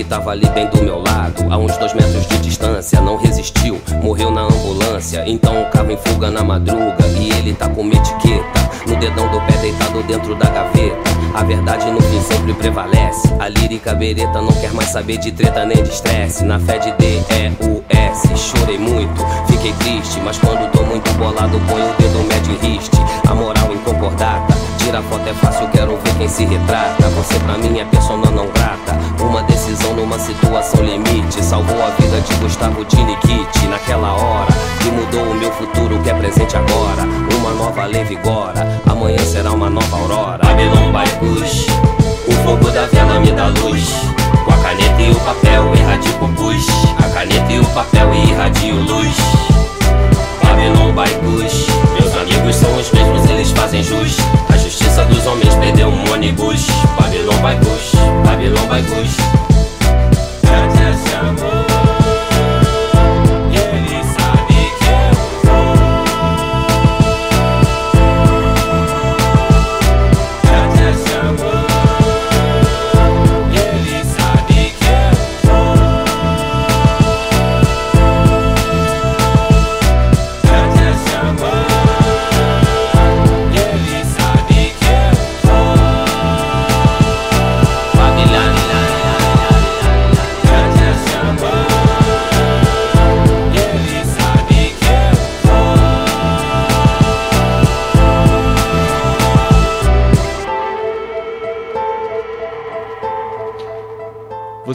Moleque 0.00 0.04
tava 0.04 0.30
ali 0.30 0.46
bem 0.50 0.66
do 0.68 0.82
meu 0.82 0.98
lado, 0.98 1.44
a 1.50 1.58
uns 1.58 1.76
dois 1.76 1.92
metros 1.92 2.26
de 2.26 2.38
distância. 2.38 3.00
Não 3.00 3.16
resistiu, 3.16 3.80
morreu 4.02 4.30
na 4.30 4.42
ambulância. 4.42 5.22
Então 5.26 5.62
o 5.62 5.66
carro 5.70 5.90
em 5.90 5.96
fuga 5.96 6.30
na 6.30 6.42
madruga 6.42 7.06
e 7.18 7.30
ele 7.38 7.52
tá 7.52 7.68
com 7.68 7.82
uma 7.82 7.92
etiqueta 7.92 8.70
no 8.86 8.96
dedão 8.96 9.28
do 9.28 9.40
pé 9.42 9.58
deitado 9.58 10.02
dentro 10.04 10.34
da 10.34 10.48
gaveta. 10.48 10.96
A 11.34 11.44
verdade 11.44 11.90
no 11.90 12.00
fim 12.00 12.20
sempre 12.22 12.54
prevalece. 12.54 13.28
A 13.38 13.48
lírica 13.48 13.94
bereta 13.94 14.40
não 14.40 14.52
quer 14.52 14.72
mais 14.72 14.88
saber 14.88 15.18
de 15.18 15.32
treta 15.32 15.66
nem 15.66 15.82
de 15.82 15.90
estresse. 15.90 16.44
Na 16.44 16.58
fé 16.58 16.78
de 16.78 16.92
D, 16.92 17.18
E, 17.18 17.66
U, 17.66 17.84
S. 17.90 18.28
Chorei 18.36 18.78
muito, 18.78 19.22
fiquei 19.48 19.72
triste. 19.74 20.18
Mas 20.24 20.38
quando 20.38 20.70
tô 20.72 20.82
muito 20.84 21.10
bolado, 21.18 21.60
põe 21.68 21.82
o 21.82 21.94
dedo 21.98 22.26
médio 22.26 22.58
e 22.62 22.66
riste. 22.68 22.96
A 23.28 23.34
moral 23.34 23.72
inconcordata. 23.72 24.54
Tira 24.78 25.02
foto 25.02 25.28
é 25.28 25.34
fácil, 25.34 25.68
quero 25.68 25.96
ver 25.98 26.14
quem 26.16 26.28
se 26.28 26.44
retrata. 26.44 27.08
Você 27.10 27.38
pra 27.40 27.58
mim 27.58 27.78
é 27.78 27.84
persona 27.84 28.30
não 28.30 28.46
grata. 28.48 29.09
Numa 30.00 30.18
situação 30.18 30.82
limite. 30.82 31.44
Salvou 31.44 31.76
a 31.84 31.90
vida 31.90 32.22
de 32.22 32.34
Gustavo 32.36 32.82
Tiniquite. 32.86 33.66
Naquela 33.68 34.14
hora 34.14 34.48
que 34.80 34.90
mudou 34.90 35.30
o 35.30 35.34
meu 35.34 35.52
futuro, 35.52 36.00
que 36.02 36.08
é 36.08 36.14
presente 36.14 36.56
agora. 36.56 37.02
Uma 37.36 37.50
nova 37.50 37.84
lei 37.84 38.02
vigora. 38.04 38.80
Amanhã 38.88 39.18
será 39.18 39.52
uma 39.52 39.68
nova 39.68 39.96
aurora. 39.98 40.38
Babylon 40.38 40.90
by 40.90 41.10
Bush. 41.20 41.66
O 42.26 42.32
fogo 42.44 42.70
da 42.70 42.86
vela 42.86 43.20
me 43.20 43.30
dá 43.30 43.48
luz. 43.48 43.88
Com 44.42 44.54
a 44.54 44.56
caneta 44.56 45.02
e 45.02 45.10
o 45.10 45.20
papel 45.20 45.74
irradio 45.74 46.12
pus. 46.14 46.66
A 46.98 47.08
caneta 47.10 47.52
e 47.52 47.60
o 47.60 47.64
papel 47.66 48.14
irradio 48.14 48.76
luz. 48.76 49.14
Babylon 50.42 50.92
by 50.94 51.12
Bush. 51.20 51.66
Meus 51.92 52.16
amigos 52.16 52.56
são 52.56 52.74
os 52.74 52.90
mesmos, 52.90 53.28
eles 53.28 53.50
fazem 53.50 53.82
jus. 53.82 54.16
A 54.48 54.56
justiça 54.56 55.04
dos 55.04 55.26
homens 55.26 55.54
perdeu 55.56 55.88
um 55.88 56.10
ônibus. 56.10 56.66
Babylon 56.98 57.36
by 57.42 57.54
Bush. 57.62 57.92
Babylon 58.24 58.66
by 58.66 58.80
Bush. 58.94 59.29
Já 60.90 61.34
te 61.36 61.59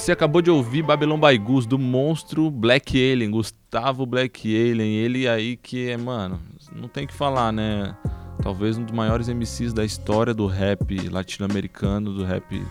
Você 0.05 0.11
acabou 0.11 0.39
de 0.39 0.51
ouvir 0.51 0.83
Babylon 0.83 1.19
by 1.19 1.35
Goose 1.35 1.67
do 1.67 1.79
monstro 1.79 2.51
Black 2.51 2.95
Alien, 2.95 3.31
Gustavo 3.31 4.05
Black 4.05 4.45
Alien. 4.45 4.97
Ele 4.97 5.27
aí 5.27 5.57
que 5.57 5.89
é, 5.89 5.97
mano, 5.97 6.39
não 6.75 6.87
tem 6.87 7.07
que 7.07 7.13
falar, 7.15 7.51
né? 7.51 7.97
Talvez 8.43 8.77
um 8.77 8.83
dos 8.83 8.93
maiores 8.93 9.27
MCs 9.27 9.73
da 9.73 9.83
história 9.83 10.31
do 10.31 10.45
rap 10.45 11.09
latino-americano, 11.09 12.13
do 12.13 12.23
rap 12.23 12.63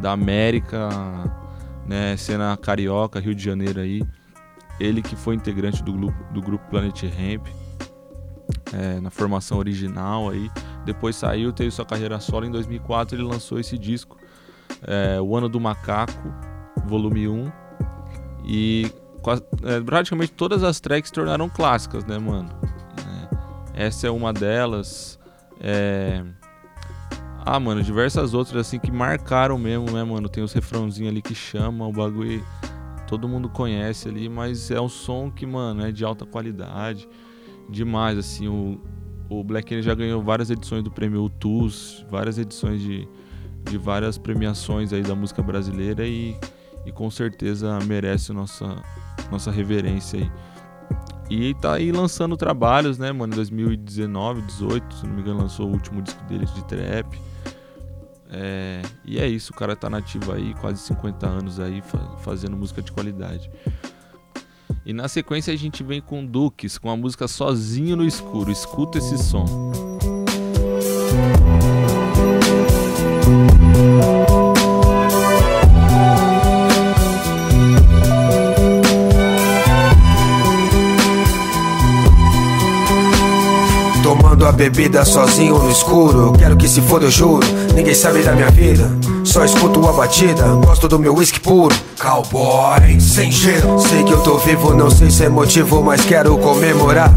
da 0.00 0.12
América, 0.12 0.88
né? 1.88 2.16
Cena 2.16 2.56
carioca, 2.56 3.18
Rio 3.18 3.34
de 3.34 3.42
Janeiro 3.42 3.80
aí. 3.80 4.04
Ele 4.78 5.02
que 5.02 5.16
foi 5.16 5.34
integrante 5.34 5.82
do 5.82 5.92
grupo, 5.92 6.32
do 6.32 6.40
grupo 6.40 6.70
Planet 6.70 7.02
Ramp, 7.02 7.48
é, 8.72 9.00
na 9.00 9.10
formação 9.10 9.58
original 9.58 10.30
aí. 10.30 10.48
Depois 10.84 11.16
saiu, 11.16 11.52
teve 11.52 11.72
sua 11.72 11.84
carreira 11.84 12.20
solo. 12.20 12.46
Em 12.46 12.50
2004 12.52 13.16
ele 13.16 13.24
lançou 13.24 13.58
esse 13.58 13.76
disco, 13.76 14.16
é, 14.82 15.20
O 15.20 15.36
Ano 15.36 15.48
do 15.48 15.58
Macaco, 15.58 16.48
volume 16.86 17.28
1. 17.28 17.52
E 18.44 18.92
é, 19.64 19.80
praticamente 19.80 20.32
todas 20.32 20.62
as 20.62 20.80
tracks 20.80 21.08
se 21.08 21.12
tornaram 21.12 21.48
clássicas, 21.48 22.04
né, 22.04 22.18
mano? 22.18 22.48
É, 23.74 23.86
essa 23.86 24.06
é 24.06 24.10
uma 24.10 24.32
delas. 24.32 25.18
É... 25.60 26.24
Ah, 27.44 27.58
mano, 27.58 27.82
diversas 27.82 28.34
outras 28.34 28.66
assim 28.66 28.78
que 28.78 28.90
marcaram 28.90 29.58
mesmo, 29.58 29.90
né, 29.90 30.04
mano? 30.04 30.28
Tem 30.28 30.42
os 30.42 30.52
refrãozinhos 30.52 31.10
ali 31.10 31.22
que 31.22 31.34
chama, 31.34 31.86
o 31.86 31.92
bagulho 31.92 32.44
todo 33.06 33.28
mundo 33.28 33.48
conhece 33.48 34.08
ali, 34.08 34.28
mas 34.28 34.70
é 34.70 34.80
um 34.80 34.88
som 34.88 35.30
que, 35.30 35.44
mano, 35.44 35.84
é 35.84 35.90
de 35.90 36.04
alta 36.04 36.24
qualidade. 36.24 37.08
Demais, 37.68 38.16
assim, 38.18 38.46
o, 38.46 38.80
o 39.28 39.42
Black 39.42 39.72
Alien 39.72 39.82
já 39.82 39.94
ganhou 39.94 40.22
várias 40.22 40.50
edições 40.50 40.84
do 40.84 40.90
prêmio 40.90 41.24
UTUS, 41.24 42.06
várias 42.10 42.38
edições 42.38 42.80
de, 42.80 43.08
de 43.64 43.78
várias 43.78 44.16
premiações 44.16 44.92
aí 44.92 45.02
da 45.02 45.14
música 45.14 45.42
brasileira 45.42 46.06
e, 46.06 46.36
e 46.84 46.92
com 46.92 47.10
certeza 47.10 47.78
merece 47.86 48.32
nossa, 48.32 48.76
nossa 49.30 49.50
reverência 49.50 50.20
aí. 50.20 50.30
E 51.30 51.54
tá 51.54 51.74
aí 51.74 51.92
lançando 51.92 52.36
trabalhos, 52.36 52.98
né, 52.98 53.12
mano? 53.12 53.32
Em 53.32 53.36
2019, 53.36 54.42
18, 54.42 54.94
se 54.96 55.06
não 55.06 55.14
me 55.14 55.20
engano, 55.22 55.40
lançou 55.40 55.68
o 55.68 55.72
último 55.72 56.02
disco 56.02 56.22
dele 56.24 56.44
de 56.46 56.64
trap. 56.64 57.20
É, 58.32 58.82
e 59.04 59.18
é 59.18 59.26
isso, 59.28 59.52
o 59.52 59.56
cara 59.56 59.74
tá 59.76 59.88
nativo 59.90 60.32
aí, 60.32 60.54
quase 60.54 60.80
50 60.82 61.26
anos 61.26 61.60
aí, 61.60 61.80
fa- 61.82 62.16
fazendo 62.22 62.56
música 62.56 62.80
de 62.82 62.90
qualidade. 62.92 63.50
E 64.84 64.92
na 64.92 65.08
sequência 65.08 65.52
a 65.52 65.56
gente 65.56 65.82
vem 65.82 66.00
com 66.00 66.24
Dukes, 66.24 66.78
com 66.78 66.90
a 66.90 66.96
música 66.96 67.28
Sozinho 67.28 67.96
no 67.96 68.04
Escuro. 68.04 68.50
Escuta 68.50 68.98
esse 68.98 69.18
som. 69.18 69.44
Tomando 73.60 74.29
a 84.50 84.52
bebida 84.52 85.04
sozinho 85.04 85.56
no 85.58 85.70
escuro. 85.70 86.32
Quero 86.36 86.56
que 86.56 86.68
se 86.68 86.80
foda, 86.80 87.04
eu 87.06 87.10
juro. 87.10 87.46
Ninguém 87.72 87.94
sabe 87.94 88.20
da 88.22 88.32
minha 88.32 88.50
vida. 88.50 88.90
Só 89.22 89.44
escuto 89.44 89.86
a 89.88 89.92
batida. 89.92 90.42
Gosto 90.66 90.88
do 90.88 90.98
meu 90.98 91.14
whisky 91.14 91.38
puro. 91.38 91.74
Cowboy, 92.00 93.00
sem 93.00 93.30
gelo. 93.30 93.78
Sei 93.78 94.02
que 94.02 94.12
eu 94.12 94.18
tô 94.22 94.38
vivo, 94.38 94.74
não 94.74 94.90
sei 94.90 95.08
se 95.08 95.24
é 95.24 95.28
motivo, 95.28 95.82
mas 95.84 96.00
quero 96.04 96.36
comemorar. 96.38 97.12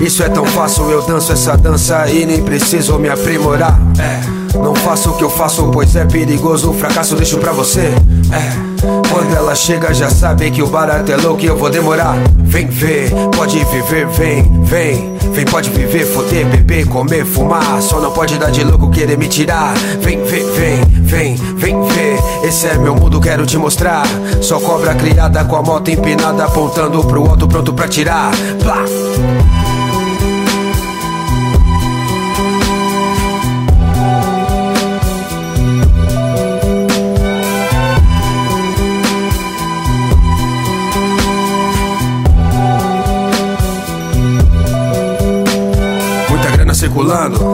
É, 0.00 0.04
Isso 0.04 0.22
é 0.22 0.28
tão 0.28 0.44
fácil, 0.44 0.90
eu 0.90 1.00
danço 1.02 1.32
essa 1.32 1.56
dança 1.56 2.06
e 2.10 2.26
nem 2.26 2.42
preciso 2.42 2.98
me 2.98 3.08
aprimorar. 3.08 3.80
É, 3.98 4.20
Não 4.58 4.74
faço 4.74 5.10
o 5.10 5.16
que 5.16 5.24
eu 5.24 5.30
faço, 5.30 5.70
pois 5.72 5.96
é 5.96 6.04
perigoso. 6.04 6.70
O 6.70 6.74
fracasso 6.74 7.16
deixo 7.16 7.38
pra 7.38 7.52
você. 7.52 7.94
É. 8.32 8.74
Quando 9.10 9.34
ela 9.34 9.54
chega, 9.54 9.94
já 9.94 10.10
sabe 10.10 10.50
que 10.50 10.62
o 10.62 10.66
barato 10.66 11.10
é 11.10 11.16
louco 11.16 11.42
e 11.42 11.46
eu 11.46 11.56
vou 11.56 11.70
demorar. 11.70 12.16
Vem 12.36 12.66
ver, 12.66 13.10
pode 13.34 13.58
viver, 13.64 14.06
vem, 14.08 14.64
vem. 14.64 15.14
Vem, 15.32 15.44
pode 15.46 15.70
viver, 15.70 16.04
foder, 16.06 16.46
beber, 16.46 16.86
comer, 16.86 17.24
fumar. 17.24 17.80
Só 17.82 18.00
não 18.00 18.12
pode 18.12 18.38
dar 18.38 18.50
de 18.50 18.62
louco 18.62 18.90
querer 18.90 19.18
me 19.18 19.26
tirar. 19.26 19.74
Vem 20.00 20.22
ver, 20.22 20.44
vem, 20.52 20.84
vem, 21.02 21.36
vem 21.56 21.82
ver. 21.88 22.18
Esse 22.44 22.68
é 22.68 22.78
meu 22.78 22.94
mundo, 22.94 23.20
quero 23.20 23.44
te 23.44 23.56
mostrar. 23.56 24.06
Só 24.40 24.60
cobra 24.60 24.94
criada 24.94 25.44
com 25.44 25.56
a 25.56 25.62
moto 25.62 25.90
empinada, 25.90 26.44
apontando 26.44 27.02
pro 27.04 27.28
alto, 27.28 27.48
pronto 27.48 27.72
pra 27.72 27.88
tirar. 27.88 28.30
Plá! 28.62 28.84
plaindre 47.14 47.53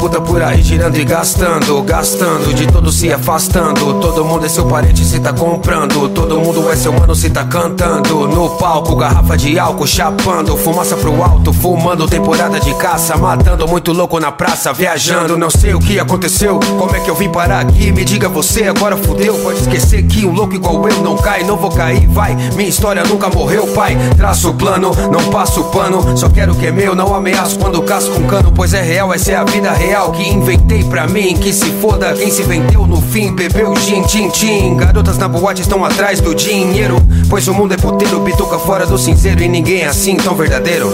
puta 0.00 0.18
por 0.18 0.42
aí 0.42 0.62
girando 0.62 0.96
e 0.96 1.04
gastando, 1.04 1.82
gastando, 1.82 2.54
de 2.54 2.66
todo 2.66 2.90
se 2.90 3.12
afastando. 3.12 4.00
Todo 4.00 4.24
mundo 4.24 4.46
é 4.46 4.48
seu 4.48 4.64
parente 4.64 5.04
se 5.04 5.20
tá 5.20 5.30
comprando, 5.30 6.08
todo 6.08 6.40
mundo 6.40 6.72
é 6.72 6.74
seu 6.74 6.90
mano 6.90 7.14
se 7.14 7.28
tá 7.28 7.44
cantando. 7.44 8.26
No 8.26 8.48
palco, 8.56 8.96
garrafa 8.96 9.36
de 9.36 9.58
álcool 9.58 9.86
chapando, 9.86 10.56
fumaça 10.56 10.96
pro 10.96 11.22
alto, 11.22 11.52
fumando 11.52 12.08
temporada 12.08 12.58
de 12.58 12.72
caça, 12.76 13.14
matando 13.18 13.68
muito 13.68 13.92
louco 13.92 14.18
na 14.18 14.32
praça, 14.32 14.72
viajando. 14.72 15.36
Não 15.36 15.50
sei 15.50 15.74
o 15.74 15.78
que 15.78 16.00
aconteceu, 16.00 16.58
como 16.78 16.96
é 16.96 17.00
que 17.00 17.10
eu 17.10 17.14
vim 17.14 17.28
parar 17.28 17.60
aqui? 17.60 17.92
Me 17.92 18.02
diga 18.02 18.26
você, 18.26 18.64
agora 18.64 18.96
fudeu. 18.96 19.34
Pode 19.40 19.60
esquecer 19.60 20.02
que 20.04 20.24
um 20.24 20.32
louco 20.32 20.54
igual 20.54 20.88
eu 20.88 21.02
não 21.02 21.16
cai, 21.16 21.44
não 21.44 21.58
vou 21.58 21.70
cair, 21.70 22.06
vai. 22.06 22.34
Minha 22.56 22.70
história 22.70 23.04
nunca 23.04 23.28
morreu, 23.28 23.66
pai. 23.74 23.98
Traço 24.16 24.48
o 24.48 24.54
plano, 24.54 24.92
não 25.12 25.30
passo 25.30 25.62
pano, 25.64 26.16
só 26.16 26.30
quero 26.30 26.52
o 26.52 26.56
que 26.56 26.68
é 26.68 26.72
meu, 26.72 26.94
não 26.94 27.14
ameaço 27.14 27.58
quando 27.58 27.82
casco 27.82 28.18
um 28.18 28.26
cano, 28.26 28.50
pois 28.50 28.72
é 28.72 28.80
real. 28.80 29.12
essa 29.12 29.32
é 29.32 29.36
a 29.36 29.44
vida 29.44 29.70
real 29.72 29.89
que 30.12 30.28
inventei 30.28 30.84
pra 30.84 31.08
mim. 31.08 31.36
Que 31.36 31.52
se 31.52 31.68
foda 31.80 32.14
quem 32.14 32.30
se 32.30 32.42
vendeu 32.44 32.86
no 32.86 33.02
fim, 33.02 33.34
bebeu 33.34 33.74
gin, 33.76 34.02
tim, 34.02 34.28
tim. 34.28 34.76
Garotas 34.76 35.18
na 35.18 35.26
boate 35.26 35.62
estão 35.62 35.84
atrás 35.84 36.20
do 36.20 36.32
dinheiro. 36.32 36.96
Pois 37.28 37.48
o 37.48 37.54
mundo 37.54 37.74
é 37.74 37.76
puteiro, 37.76 38.20
bituca 38.20 38.56
fora 38.58 38.86
do 38.86 38.96
cinzeiro. 38.96 39.42
E 39.42 39.48
ninguém 39.48 39.80
é 39.80 39.86
assim 39.86 40.16
tão 40.16 40.36
verdadeiro. 40.36 40.92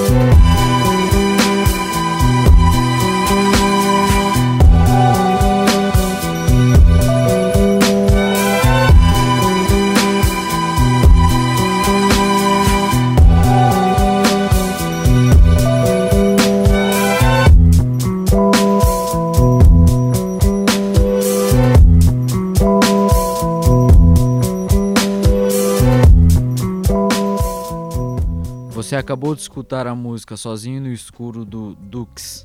Acabou 29.06 29.36
de 29.36 29.40
escutar 29.40 29.86
a 29.86 29.94
música 29.94 30.36
Sozinho 30.36 30.80
no 30.80 30.88
Escuro 30.88 31.44
do 31.44 31.76
Dux. 31.76 32.44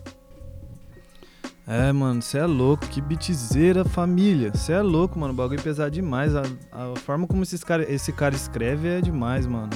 É, 1.65 1.91
mano, 1.91 2.22
você 2.22 2.38
é 2.38 2.46
louco, 2.46 2.86
que 2.88 3.01
beatzeira 3.01 3.84
família. 3.84 4.51
Você 4.53 4.72
é 4.72 4.82
louco, 4.82 5.18
mano, 5.18 5.34
o 5.34 5.36
bagulho 5.36 5.60
é 5.60 5.63
pesado 5.63 5.89
demais. 5.89 6.36
A, 6.36 6.44
a 6.72 6.96
forma 7.00 7.25
como 7.25 7.41
esses 7.41 7.63
cara, 7.63 7.91
esse 7.91 8.13
cara 8.13 8.36
escreve 8.36 8.88
é 8.88 9.01
demais, 9.01 9.48
mano. 9.48 9.72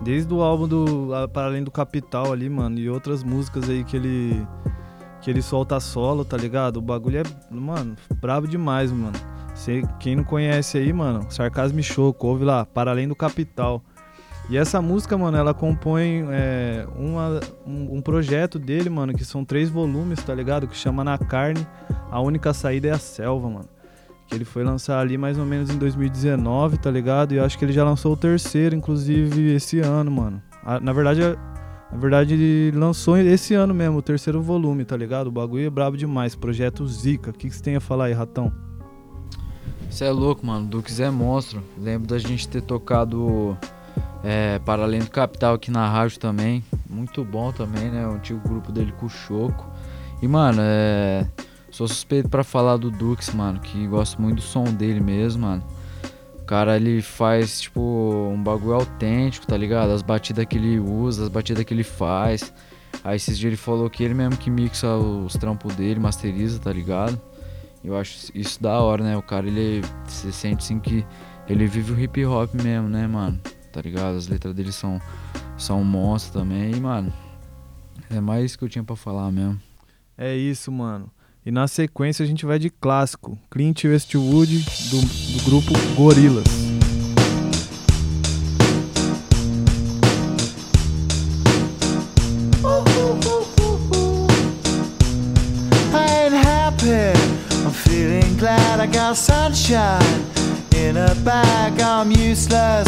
Desde 0.00 0.32
o 0.32 0.40
álbum 0.40 0.68
do 0.68 1.08
Para 1.32 1.48
Além 1.48 1.64
do 1.64 1.72
Capital 1.72 2.32
ali, 2.32 2.48
mano, 2.48 2.78
e 2.78 2.88
outras 2.88 3.24
músicas 3.24 3.68
aí 3.68 3.82
que 3.82 3.96
ele 3.96 4.46
que 5.20 5.28
ele 5.28 5.42
solta 5.42 5.80
solo, 5.80 6.24
tá 6.24 6.36
ligado? 6.36 6.76
O 6.76 6.80
bagulho 6.80 7.18
é, 7.18 7.22
mano, 7.50 7.96
brabo 8.20 8.46
demais, 8.46 8.92
mano. 8.92 9.18
Cê, 9.56 9.82
quem 9.98 10.14
não 10.14 10.22
conhece 10.22 10.78
aí, 10.78 10.92
mano, 10.92 11.26
Sarcasmo 11.30 11.82
Choco, 11.82 12.28
ouve 12.28 12.44
lá, 12.44 12.64
Para 12.64 12.92
Além 12.92 13.08
do 13.08 13.16
Capital. 13.16 13.82
E 14.48 14.56
essa 14.56 14.80
música, 14.80 15.16
mano, 15.18 15.36
ela 15.36 15.52
compõe 15.52 16.24
é, 16.30 16.86
uma- 16.96 17.38
um, 17.66 17.96
um 17.96 18.00
projeto 18.02 18.58
dele, 18.58 18.88
mano, 18.88 19.12
que 19.12 19.24
são 19.24 19.44
três 19.44 19.68
volumes, 19.68 20.22
tá 20.22 20.34
ligado? 20.34 20.66
Que 20.66 20.76
chama 20.76 21.04
Na 21.04 21.18
Carne, 21.18 21.66
A 22.10 22.18
Única 22.20 22.54
Saída 22.54 22.88
é 22.88 22.92
a 22.92 22.98
Selva, 22.98 23.48
mano. 23.50 23.68
Que 24.26 24.34
ele 24.34 24.44
foi 24.46 24.64
lançar 24.64 25.00
ali 25.00 25.18
mais 25.18 25.38
ou 25.38 25.44
menos 25.44 25.68
em 25.70 25.76
2019, 25.76 26.78
tá 26.78 26.90
ligado? 26.90 27.32
E 27.32 27.36
eu 27.36 27.44
acho 27.44 27.58
que 27.58 27.64
ele 27.64 27.72
já 27.72 27.84
lançou 27.84 28.12
o 28.14 28.16
terceiro, 28.16 28.74
inclusive, 28.74 29.52
esse 29.54 29.80
ano, 29.80 30.10
mano. 30.10 30.42
Ah, 30.64 30.80
Na 30.80 30.92
verdade, 30.94 31.20
na 31.92 31.98
verdade, 31.98 32.32
ele 32.34 32.76
lançou 32.78 33.16
esse 33.18 33.52
ano 33.54 33.74
mesmo, 33.74 33.98
o 33.98 34.02
terceiro 34.02 34.40
volume, 34.42 34.84
tá 34.84 34.96
ligado? 34.96 35.26
O 35.26 35.30
bagulho 35.32 35.66
é 35.66 35.70
brabo 35.70 35.96
demais. 35.96 36.34
Projeto 36.34 36.86
Zika. 36.86 37.30
O 37.30 37.32
que 37.34 37.48
que 37.50 37.54
você 37.56 37.62
tem 37.62 37.76
a 37.76 37.80
falar 37.80 38.06
aí, 38.06 38.12
ratão? 38.14 38.50
Você 39.90 40.04
é 40.04 40.10
louco, 40.10 40.44
mano. 40.46 40.66
Dux 40.66 41.00
é 41.00 41.10
monstro. 41.10 41.62
Lembro 41.78 42.08
da 42.08 42.18
gente 42.18 42.46
ter 42.48 42.60
tocado 42.62 43.56
é, 44.22 44.58
Para 44.60 44.82
Além 44.82 45.00
do 45.00 45.10
Capital 45.10 45.54
aqui 45.54 45.70
na 45.70 45.88
rádio 45.88 46.18
também. 46.18 46.64
Muito 46.88 47.24
bom 47.24 47.52
também, 47.52 47.90
né? 47.90 48.06
O 48.06 48.12
antigo 48.12 48.40
grupo 48.46 48.72
dele 48.72 48.92
com 48.92 49.06
o 49.06 49.10
Choco. 49.10 49.66
E, 50.20 50.28
mano, 50.28 50.60
é. 50.62 51.26
Sou 51.70 51.86
suspeito 51.86 52.28
pra 52.28 52.42
falar 52.42 52.76
do 52.76 52.90
Dux, 52.90 53.32
mano. 53.34 53.60
Que 53.60 53.86
gosto 53.86 54.20
muito 54.20 54.36
do 54.36 54.42
som 54.42 54.64
dele 54.64 55.00
mesmo, 55.00 55.42
mano. 55.42 55.62
O 56.40 56.44
cara, 56.44 56.76
ele 56.76 57.02
faz, 57.02 57.60
tipo, 57.60 57.80
um 57.80 58.42
bagulho 58.42 58.74
autêntico, 58.74 59.46
tá 59.46 59.56
ligado? 59.56 59.90
As 59.90 60.02
batidas 60.02 60.46
que 60.46 60.56
ele 60.56 60.80
usa, 60.80 61.24
as 61.24 61.28
batidas 61.28 61.62
que 61.64 61.74
ele 61.74 61.84
faz. 61.84 62.52
Aí 63.04 63.16
esses 63.16 63.38
dias 63.38 63.50
ele 63.50 63.56
falou 63.56 63.88
que 63.88 64.02
ele 64.02 64.14
mesmo 64.14 64.36
que 64.36 64.50
mixa 64.50 64.96
os 64.96 65.34
trampos 65.34 65.74
dele, 65.74 66.00
masteriza, 66.00 66.58
tá 66.58 66.72
ligado? 66.72 67.20
Eu 67.84 67.96
acho 67.96 68.32
isso 68.34 68.60
da 68.62 68.80
hora, 68.80 69.04
né? 69.04 69.16
O 69.16 69.22
cara, 69.22 69.46
ele 69.46 69.84
se 70.06 70.32
sente 70.32 70.64
assim 70.64 70.80
que 70.80 71.06
ele 71.48 71.66
vive 71.66 71.92
o 71.92 72.00
hip 72.00 72.24
hop 72.24 72.52
mesmo, 72.54 72.88
né, 72.88 73.06
mano? 73.06 73.38
Tá 73.78 73.82
ligado? 73.82 74.16
As 74.16 74.26
letras 74.26 74.52
dele 74.52 74.72
são, 74.72 75.00
são 75.56 75.82
um 75.82 75.84
monstro 75.84 76.40
também. 76.40 76.72
E, 76.72 76.80
mano, 76.80 77.12
é 78.10 78.20
mais 78.20 78.46
isso 78.46 78.58
que 78.58 78.64
eu 78.64 78.68
tinha 78.68 78.82
pra 78.82 78.96
falar 78.96 79.30
mesmo. 79.30 79.56
É 80.16 80.34
isso, 80.34 80.72
mano. 80.72 81.08
E 81.46 81.52
na 81.52 81.68
sequência 81.68 82.24
a 82.24 82.26
gente 82.26 82.44
vai 82.44 82.58
de 82.58 82.70
clássico. 82.70 83.38
Clint 83.48 83.84
Westwood, 83.84 84.58
do, 84.90 85.00
do 85.00 85.44
grupo 85.44 85.72
Gorillaz. 85.94 86.44
I 95.94 96.24
ain't 96.24 96.34
happy. 96.34 97.16
I'm 97.64 97.70
feeling 97.70 98.36
glad 98.38 98.80
I 98.80 98.86
got 98.88 99.16
sunshine 99.16 100.26
in 100.74 100.96
a 100.96 101.14
bag. 101.24 101.80
I'm 101.80 102.10
useless, 102.10 102.87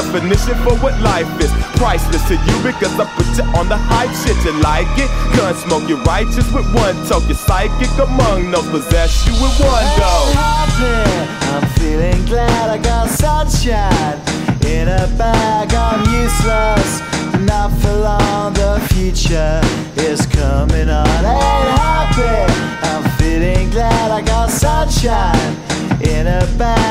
definition 0.01 0.55
for 0.65 0.73
what 0.81 0.99
life 1.01 1.29
is. 1.39 1.51
Priceless 1.77 2.25
to 2.27 2.33
you 2.33 2.55
because 2.65 2.93
I 2.99 3.05
put 3.15 3.27
you 3.37 3.45
on 3.57 3.69
the 3.69 3.77
hype 3.77 4.13
shit. 4.21 4.37
You 4.45 4.53
like 4.61 4.89
it? 4.97 5.09
Gun 5.37 5.53
smoke, 5.55 5.87
you're 5.87 6.01
righteous 6.03 6.47
with 6.53 6.65
one 6.73 6.95
toke. 7.05 7.25
You're 7.27 7.37
psychic 7.37 7.91
among 8.01 8.49
no 8.51 8.61
possess 8.71 9.25
you 9.25 9.33
with 9.33 9.55
one 9.61 9.85
go. 10.01 10.13
happy. 10.33 11.05
I'm 11.53 11.65
feeling 11.77 12.25
glad 12.25 12.69
I 12.69 12.77
got 12.77 13.09
sunshine 13.09 14.17
in 14.65 14.87
a 14.87 15.07
bag. 15.17 15.73
I'm 15.73 16.01
useless, 16.09 17.01
not 17.45 17.69
for 17.81 17.93
long. 17.93 18.53
The 18.53 18.81
future 18.93 19.61
is 19.97 20.25
coming 20.27 20.89
on. 20.89 21.07
Ain't 21.07 21.69
happy. 21.77 22.53
I'm 22.89 23.03
feeling 23.17 23.69
glad 23.69 24.11
I 24.11 24.21
got 24.21 24.49
sunshine 24.49 25.55
in 26.01 26.27
a 26.27 26.47
bag. 26.57 26.90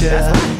Future 0.00 0.59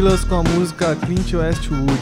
com 0.00 0.36
a 0.36 0.42
música 0.42 0.96
Clint 0.96 1.34
Westwood. 1.34 1.92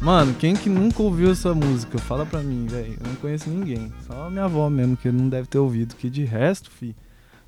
Mano, 0.00 0.32
quem 0.32 0.54
que 0.54 0.70
nunca 0.70 1.02
ouviu 1.02 1.30
essa 1.30 1.54
música? 1.54 1.98
Fala 1.98 2.24
pra 2.24 2.40
mim, 2.40 2.66
velho. 2.66 2.96
Eu 2.98 3.08
não 3.08 3.14
conheço 3.16 3.50
ninguém. 3.50 3.92
Só 4.06 4.30
minha 4.30 4.46
avó 4.46 4.70
mesmo, 4.70 4.96
que 4.96 5.12
não 5.12 5.28
deve 5.28 5.46
ter 5.46 5.58
ouvido. 5.58 5.94
Que 5.94 6.08
de 6.08 6.24
resto, 6.24 6.70
fi. 6.70 6.96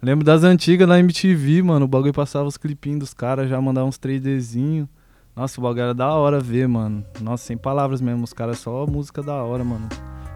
Lembro 0.03 0.26
das 0.26 0.44
antigas 0.44 0.87
na 0.87 0.98
MTV, 0.98 1.62
mano. 1.62 1.87
O 1.87 1.88
bagulho 1.88 2.12
passava 2.12 2.46
os 2.46 2.59
clipinhos 2.59 2.98
dos 2.98 3.14
caras, 3.14 3.48
já 3.48 3.59
mandava 3.62 3.87
uns 3.87 3.98
3Dzinho. 3.98 4.87
Nossa, 5.35 5.59
o 5.59 5.62
bagulho 5.62 5.85
era 5.85 5.94
da 5.94 6.12
hora 6.12 6.38
ver, 6.38 6.68
mano. 6.68 7.03
Nossa, 7.22 7.46
sem 7.46 7.57
palavras 7.57 8.03
mesmo. 8.03 8.22
Os 8.22 8.35
caras 8.35 8.59
só 8.59 8.87
música 8.87 9.22
da 9.22 9.42
hora, 9.42 9.64
mano. 9.64 9.88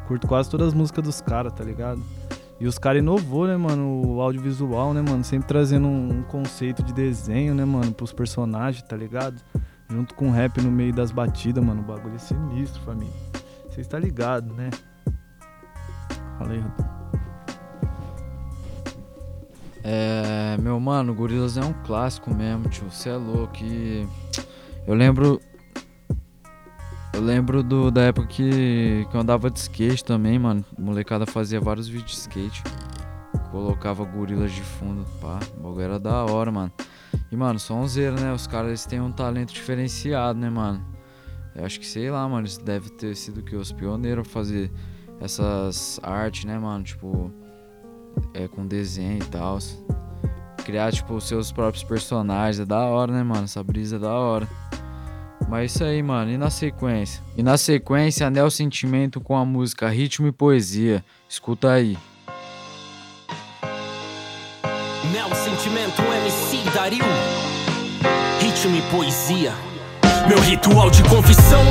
Curto 0.08 0.26
quase 0.26 0.48
todas 0.48 0.68
as 0.68 0.74
músicas 0.74 1.04
dos 1.04 1.20
caras, 1.20 1.52
tá 1.52 1.62
ligado? 1.62 2.02
E 2.60 2.66
os 2.66 2.78
caras 2.78 3.00
inovou, 3.00 3.46
né, 3.46 3.56
mano, 3.56 4.06
o 4.06 4.20
audiovisual, 4.20 4.94
né, 4.94 5.02
mano? 5.02 5.24
Sempre 5.24 5.48
trazendo 5.48 5.88
um, 5.88 6.22
conceito 6.22 6.82
de 6.82 6.92
desenho, 6.92 7.54
né, 7.54 7.64
mano, 7.64 7.92
pros 7.92 8.12
personagens, 8.12 8.82
tá 8.82 8.96
ligado? 8.96 9.40
Junto 9.88 10.14
com 10.14 10.30
rap 10.30 10.60
no 10.62 10.70
meio 10.70 10.92
das 10.92 11.10
batidas, 11.10 11.64
mano. 11.64 11.82
O 11.82 11.84
bagulho 11.84 12.14
é 12.14 12.18
sinistro, 12.18 12.80
família. 12.82 13.12
Vocês 13.68 13.86
tá 13.86 13.98
ligado, 13.98 14.54
né? 14.54 14.70
Rodrigo. 16.38 16.72
É, 19.82 20.56
meu 20.62 20.80
mano, 20.80 21.14
Gorilas 21.14 21.58
é 21.58 21.64
um 21.64 21.72
clássico 21.84 22.34
mesmo, 22.34 22.68
tio. 22.68 22.90
Você 22.90 23.10
é 23.10 23.16
louco. 23.16 23.56
E 23.62 24.06
eu 24.86 24.94
lembro. 24.94 25.40
Eu 27.14 27.20
lembro 27.20 27.62
do, 27.62 27.92
da 27.92 28.02
época 28.02 28.26
que, 28.26 29.06
que 29.08 29.16
eu 29.16 29.20
andava 29.20 29.48
de 29.48 29.60
skate 29.60 30.04
também, 30.04 30.36
mano. 30.36 30.64
A 30.76 30.80
molecada 30.80 31.24
fazia 31.24 31.60
vários 31.60 31.86
vídeos 31.86 32.10
de 32.10 32.16
skate. 32.18 32.60
Colocava 33.52 34.04
gorilas 34.04 34.50
de 34.50 34.62
fundo, 34.62 35.06
pá. 35.20 35.38
O 35.56 35.62
bagulho 35.62 35.80
era 35.80 36.00
da 36.00 36.24
hora, 36.24 36.50
mano. 36.50 36.72
E, 37.30 37.36
mano, 37.36 37.60
sonzeiro, 37.60 38.20
né? 38.20 38.32
Os 38.32 38.48
caras 38.48 38.68
eles 38.68 38.84
têm 38.84 39.00
um 39.00 39.12
talento 39.12 39.54
diferenciado, 39.54 40.40
né, 40.40 40.50
mano? 40.50 40.84
Eu 41.54 41.64
acho 41.64 41.78
que, 41.78 41.86
sei 41.86 42.10
lá, 42.10 42.28
mano, 42.28 42.48
isso 42.48 42.60
deve 42.64 42.90
ter 42.90 43.14
sido 43.14 43.44
que 43.44 43.54
os 43.54 43.70
pioneiros 43.70 44.26
fazer 44.26 44.72
essas 45.20 46.00
artes, 46.02 46.44
né, 46.44 46.58
mano? 46.58 46.82
Tipo, 46.82 47.30
é, 48.34 48.48
com 48.48 48.66
desenho 48.66 49.22
e 49.22 49.26
tal. 49.26 49.58
Criar, 50.64 50.90
tipo, 50.90 51.14
os 51.14 51.28
seus 51.28 51.52
próprios 51.52 51.84
personagens. 51.84 52.58
É 52.58 52.64
da 52.64 52.80
hora, 52.80 53.12
né, 53.12 53.22
mano? 53.22 53.44
Essa 53.44 53.62
brisa 53.62 53.96
é 53.96 53.98
da 54.00 54.12
hora. 54.12 54.48
Mas 55.48 55.72
isso 55.72 55.84
aí, 55.84 56.02
mano. 56.02 56.30
E 56.30 56.36
na 56.36 56.50
sequência? 56.50 57.22
E 57.36 57.42
na 57.42 57.56
sequência, 57.56 58.26
Anel 58.26 58.50
Sentimento 58.50 59.20
com 59.20 59.36
a 59.36 59.44
música 59.44 59.88
Ritmo 59.88 60.26
e 60.26 60.32
Poesia. 60.32 61.04
Escuta 61.28 61.70
aí. 61.70 61.96
Neo 65.12 65.34
Sentimento 65.34 66.02
MC 66.02 66.70
Dario 66.74 67.04
Ritmo 68.40 68.76
e 68.76 68.82
poesia 68.90 69.52
Meu 70.28 70.40
ritual 70.40 70.90
de 70.90 71.02
confissão 71.04 71.62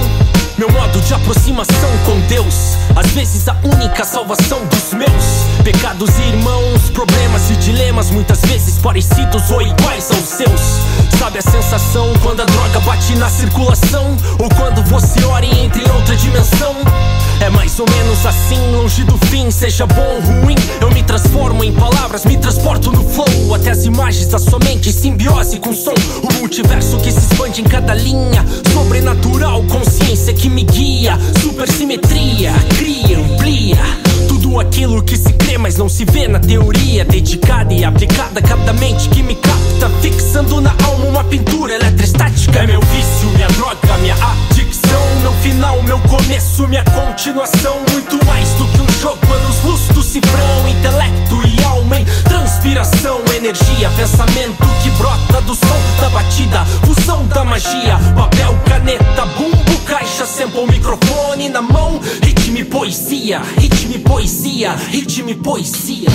Meu 0.58 0.72
modo 0.72 1.02
de 1.02 1.14
aproximação 1.14 1.90
com 2.06 2.20
Deus. 2.28 2.78
Às 2.96 3.08
vezes 3.12 3.48
a 3.48 3.56
única 3.64 4.06
salvação 4.06 4.64
dos 4.68 4.94
meus. 4.94 5.64
Pecados 5.64 6.10
e 6.20 6.22
irmãos 6.22 6.90
Problemas 6.92 7.50
e 7.50 7.56
dilemas 7.56 8.12
Muitas 8.12 8.42
vezes 8.42 8.78
parecidos 8.78 9.50
ou 9.50 9.62
iguais 9.62 10.12
aos 10.12 10.20
seus. 10.20 10.62
Sabe 11.18 11.40
a 11.40 11.42
sensação 11.42 12.14
quando 12.22 12.42
a 12.42 12.46
droga 12.46 12.80
bate 12.82 13.16
na 13.16 13.30
circulação? 13.30 14.16
Ou 14.40 14.50
quando 14.56 14.84
você 14.84 15.24
ora 15.26 15.46
e 15.46 15.66
entra 15.66 15.82
em 15.82 15.92
outra 15.92 16.16
dimensão? 16.16 16.76
É 17.40 17.50
mais 17.50 17.78
ou 17.80 17.86
menos 17.90 18.26
assim, 18.26 18.72
longe 18.72 19.04
do 19.04 19.18
fim, 19.28 19.50
seja 19.50 19.86
bom 19.88 20.16
ou 20.16 20.22
ruim. 20.22 20.56
Eu 20.80 20.92
me 20.92 21.04
transformo 21.04 21.64
em 21.64 21.74
palavras, 21.74 22.26
me 22.26 22.38
transporto 22.38 22.92
no 22.92 23.04
flow. 23.10 23.43
Imagens 23.86 24.28
da 24.28 24.40
sua 24.40 24.60
mente, 24.60 24.90
em 24.90 24.92
simbiose 24.94 25.60
com 25.60 25.74
som. 25.74 25.94
O 26.22 26.34
multiverso 26.40 26.98
que 26.98 27.12
se 27.12 27.20
expande 27.20 27.62
em 27.62 27.66
cada 27.66 27.94
linha. 27.94 28.46
Sobrenatural, 28.74 29.62
consciência 29.64 30.34
que 30.34 30.50
me 30.50 30.64
guia. 30.64 31.18
Supersimetria, 31.42 32.54
cria, 32.78 33.20
amplia. 33.20 33.78
Tudo 34.28 34.60
aquilo 34.60 35.04
que 35.04 35.18
se 35.18 35.34
crê, 35.34 35.58
mas 35.58 35.78
não 35.78 35.90
se 35.90 36.06
vê 36.06 36.28
na 36.30 36.40
teoria. 36.40 37.04
Dedicada 37.04 37.74
e 37.74 37.84
aplicada 37.84 38.42
cada 38.42 38.72
mente 38.74 39.10
que 39.10 39.22
me 39.22 39.36
capta. 39.36 39.90
Fixando 40.02 40.62
na 40.62 40.74
alma 40.86 41.06
uma 41.06 41.24
pintura 41.26 41.76
eletrostática. 41.76 42.60
É 42.60 42.68
meu 42.68 42.80
vício, 42.80 43.30
minha 43.36 43.48
droga, 43.48 43.98
minha 44.00 44.16
arte. 44.16 44.53
Começo, 46.34 46.68
minha 46.68 46.84
continuação. 46.84 47.76
Muito 47.92 48.24
mais 48.26 48.50
do 48.52 48.66
que 48.68 48.82
um 48.82 49.02
jogo, 49.02 49.20
anos 49.34 49.64
luz 49.64 49.88
do 49.90 50.02
cifrão. 50.02 50.68
Intelecto 50.68 51.42
e 51.48 51.64
alma 51.64 52.00
em 52.00 52.06
transpiração. 52.24 53.22
Energia, 53.36 53.90
pensamento 53.96 54.66
que 54.82 54.90
brota 54.92 55.42
do 55.42 55.56
som 55.56 55.80
da 56.00 56.10
batida. 56.10 56.66
Fusão 56.86 57.26
da 57.28 57.44
magia, 57.44 58.00
papel, 58.16 58.58
caneta, 58.66 59.26
bumbo, 59.38 59.78
caixa, 59.86 60.26
sample, 60.26 60.68
microfone 60.68 61.50
na 61.50 61.62
mão. 61.62 62.00
Ritmo 62.24 62.58
e 62.58 62.64
poesia, 62.64 63.42
ritmo 63.58 63.96
e 63.96 64.00
poesia, 64.00 64.74
ritmo 64.74 65.30
e 65.30 65.36
poesia. 65.36 66.10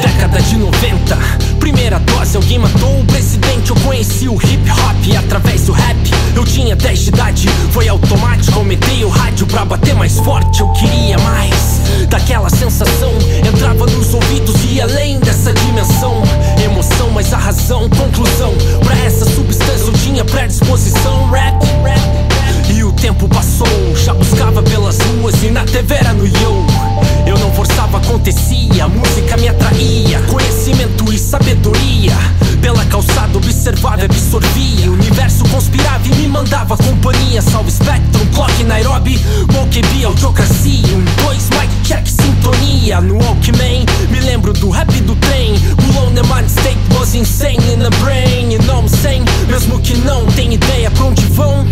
Década 0.00 0.40
de 0.40 0.56
90, 0.56 1.16
primeira 1.58 1.98
dose, 1.98 2.36
alguém 2.36 2.58
matou 2.58 3.00
o 3.00 3.04
presidente. 3.04 3.70
Eu 3.70 3.76
conheci 3.76 4.28
o 4.28 4.34
hip 4.34 4.70
hop 4.70 5.16
através 5.18 5.62
do 5.62 5.72
rap. 5.72 5.96
Eu 6.34 6.44
tinha 6.44 6.74
10 6.74 6.98
de 7.00 7.08
idade, 7.08 7.48
foi 7.70 7.88
automático. 7.88 8.58
Aumentei 8.58 9.04
o 9.04 9.08
rádio 9.08 9.46
pra 9.46 9.64
bater 9.64 9.94
mais 9.94 10.18
forte. 10.18 10.60
Eu 10.60 10.68
queria 10.72 11.18
mais 11.18 11.80
daquela 12.08 12.48
sensação. 12.48 13.12
Entrava 13.46 13.86
nos 13.86 14.14
ouvidos 14.14 14.56
e 14.70 14.80
além 14.80 15.20
dessa 15.20 15.52
dimensão. 15.52 16.22
Emoção, 16.64 17.10
mas 17.10 17.32
a 17.32 17.36
razão, 17.36 17.88
conclusão. 17.90 18.54
Pra 18.82 18.96
essa 19.04 19.24
substância 19.24 19.86
eu 19.86 19.92
tinha 19.92 20.24
predisposição. 20.24 21.30
Rap, 21.30 21.62
rap. 21.84 22.74
E 22.74 22.84
o 22.84 22.92
tempo 22.92 23.28
passou, 23.28 23.66
já 23.96 24.14
buscava 24.14 24.62
pelas 24.62 24.98
ruas 24.98 25.42
e 25.42 25.50
na 25.50 25.64
TV 25.64 25.94
era 25.94 26.14
no 26.14 26.26
yo. 26.26 26.99
Eu 27.30 27.38
não 27.38 27.52
forçava, 27.52 27.98
acontecia, 27.98 28.84
a 28.84 28.88
música 28.88 29.36
me 29.36 29.46
atraía. 29.46 30.20
Conhecimento 30.22 31.12
e 31.12 31.16
sabedoria. 31.16 32.12
Pela 32.60 32.84
calçada 32.86 33.38
observava 33.38 34.00
e 34.00 34.04
absorvia. 34.06 34.90
O 34.90 34.94
universo 34.94 35.44
conspirava 35.44 36.04
e 36.08 36.14
me 36.16 36.26
mandava 36.26 36.76
companhia. 36.76 37.40
Salve 37.40 37.70
Spectrum, 37.70 38.26
Clock, 38.34 38.64
Nairobi, 38.64 39.20
Mokebi, 39.52 40.04
Autocracia. 40.04 40.84
Um, 40.88 41.04
dois, 41.24 41.48
mic 41.50 41.70
check, 41.84 42.04
sintonia. 42.04 43.00
No 43.00 43.14
Walkman, 43.22 43.86
me 44.10 44.18
lembro 44.18 44.52
do 44.52 44.68
rap 44.68 44.90
do 45.02 45.14
trem. 45.14 45.54
Below 45.76 46.10
the 46.10 46.24
mind 46.24 46.50
state 46.50 46.80
was 46.98 47.14
insane 47.14 47.62
in 47.72 47.78
the 47.78 47.90
brain. 48.02 48.50
You 48.50 48.60
know 48.62 48.80
I'm 48.80 48.88
saying? 48.88 49.24
Mesmo 49.46 49.78
que 49.78 49.96
não 49.98 50.26
tenha 50.32 50.54
ideia 50.54 50.90
pra 50.90 51.04
onde 51.04 51.24
vão. 51.26 51.64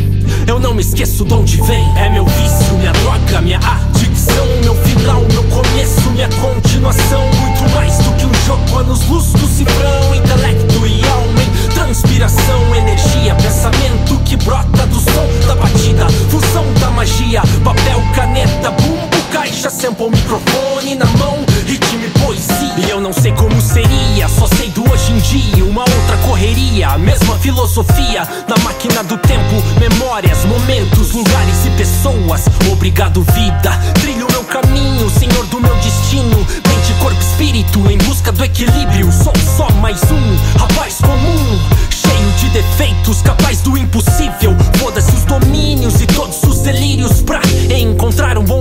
Eu 0.47 0.61
não 0.61 0.73
me 0.73 0.83
esqueço 0.83 1.25
de 1.25 1.35
onde 1.35 1.61
vem. 1.63 1.85
É 1.99 2.09
meu 2.09 2.25
vício, 2.25 2.75
minha 2.79 2.93
droga, 2.93 3.41
minha 3.43 3.59
adicção. 3.59 4.47
Meu 4.63 4.75
final, 4.85 5.21
meu 5.31 5.48
começo, 5.51 6.11
minha 6.11 6.29
continuação. 6.29 7.23
Muito 7.41 7.75
mais 7.75 7.97
do 7.99 8.13
que 8.13 8.27
um 8.27 8.35
jogo, 8.47 8.79
anos 8.79 9.07
luz 9.09 9.33
do 9.33 9.47
cifrão. 9.47 10.15
Intelecto 10.15 10.87
e 10.87 11.05
alma 11.09 11.43
em 11.43 11.69
transpiração. 11.75 12.75
Energia, 12.75 13.35
pensamento 13.35 14.19
que 14.25 14.37
brota 14.37 14.87
do 14.87 15.01
som 15.01 15.47
da 15.47 15.55
batida. 15.55 16.07
Fusão 16.31 16.65
da 16.81 16.91
magia, 16.91 17.43
papel, 17.65 18.03
caneta, 18.15 18.71
bumbo, 18.71 19.17
caixa, 19.33 19.71
sample, 19.71 20.11
microfone 20.11 20.95
na 20.95 21.07
mão. 21.19 21.39
Ritmo 21.67 22.05
e 22.05 22.11
poesia. 22.21 22.59
E 22.79 22.91
eu 22.91 23.01
não 23.01 23.13
sei 23.13 23.33
como 23.33 23.61
seria, 23.61 24.29
só 24.29 24.47
sei 24.47 24.71
do 24.71 24.89
hoje 24.91 25.13
em 25.13 25.19
dia. 25.19 25.65
Uma 25.65 25.83
outra 25.83 26.17
correria, 26.27 26.91
a 26.91 26.99
mesma 26.99 27.37
filosofia. 27.39 28.27
Na 28.49 28.57
máquina 28.63 29.03
do 29.03 29.17
tempo, 29.19 29.63
memórias, 29.81 30.45
momentos, 30.45 31.13
lugares 31.13 31.67
e 31.67 31.71
pessoas. 31.71 32.45
Obrigado, 32.71 33.23
vida. 33.35 33.73
Trilho 34.01 34.27
meu 34.31 34.45
caminho, 34.45 34.78
senhor 35.09 35.47
do 35.47 35.61
meu 35.61 35.75
destino. 35.77 36.37
Mente, 36.37 36.93
corpo, 37.01 37.21
espírito, 37.21 37.79
em 37.91 37.99
busca 37.99 38.33
do 38.33 38.43
equilíbrio. 38.43 39.11
Sou 39.13 39.33
só 39.57 39.71
mais 39.75 40.01
um 40.11 40.59
rapaz 40.59 40.97
comum. 40.97 41.59
Cheio 41.91 42.33
de 42.39 42.49
defeitos, 42.49 43.23
capaz 43.23 43.61
do 43.61 43.77
impossível. 43.79 44.57
Foda-se 44.79 45.13
os 45.13 45.25
domínios 45.25 46.01
e 46.01 46.07
todos 46.07 46.43
os 46.43 46.59
delírios. 46.61 47.23
Pra 47.23 47.41
encontrar 47.79 48.37
um 48.39 48.45
bom 48.45 48.58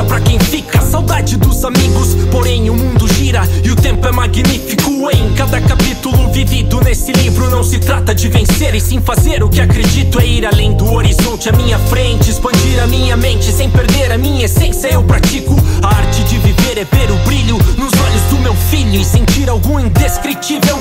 Força 0.00 0.04
pra 0.04 0.20
quem 0.20 0.38
fica, 0.38 0.80
saudade 0.80 1.36
dos 1.36 1.64
amigos. 1.64 2.14
Porém, 2.30 2.70
o 2.70 2.74
mundo 2.74 3.06
gira 3.14 3.42
e 3.62 3.70
o 3.70 3.76
tempo 3.76 4.06
é 4.06 4.12
magnífico. 4.12 5.10
Em 5.10 5.32
cada 5.34 5.60
capítulo 5.60 6.30
vivido 6.32 6.80
nesse 6.80 7.12
livro, 7.12 7.50
não 7.50 7.62
se 7.62 7.78
trata 7.78 8.14
de 8.14 8.28
vencer 8.28 8.74
e 8.74 8.80
sim 8.80 9.00
fazer 9.00 9.42
o 9.42 9.48
que 9.48 9.60
acredito. 9.60 10.20
É 10.20 10.26
ir 10.26 10.46
além 10.46 10.72
do 10.74 10.90
horizonte 10.92 11.48
à 11.48 11.52
minha 11.52 11.78
frente, 11.78 12.30
expandir 12.30 12.82
a 12.82 12.86
minha 12.86 13.16
mente 13.16 13.52
sem 13.52 13.68
perder 13.70 14.12
a 14.12 14.18
minha 14.18 14.44
essência. 14.44 14.88
Eu 14.88 15.02
pratico 15.02 15.56
a 15.82 15.88
arte 15.88 16.22
de 16.24 16.38
viver, 16.38 16.78
é 16.78 16.84
ver 16.84 17.10
o 17.10 17.16
brilho 17.26 17.58
nos 17.76 17.92
olhos 18.00 18.22
do 18.30 18.38
meu 18.38 18.54
filho 18.54 19.00
e 19.00 19.04
sentir 19.04 19.48
algo 19.50 19.78
indescritível. 19.78 20.78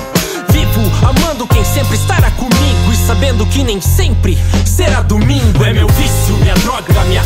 Vivo 0.51 0.82
amando 1.05 1.45
quem 1.47 1.63
sempre 1.65 1.95
estará 1.95 2.32
comigo 2.32 2.93
e 2.93 2.95
sabendo 2.95 3.45
que 3.45 3.63
nem 3.63 3.82
sempre 3.82 4.38
será 4.65 5.01
domingo. 5.01 5.63
É 5.65 5.73
meu 5.73 5.88
vício, 5.88 6.38
minha 6.41 6.55
droga, 6.55 7.03
minha 7.05 7.23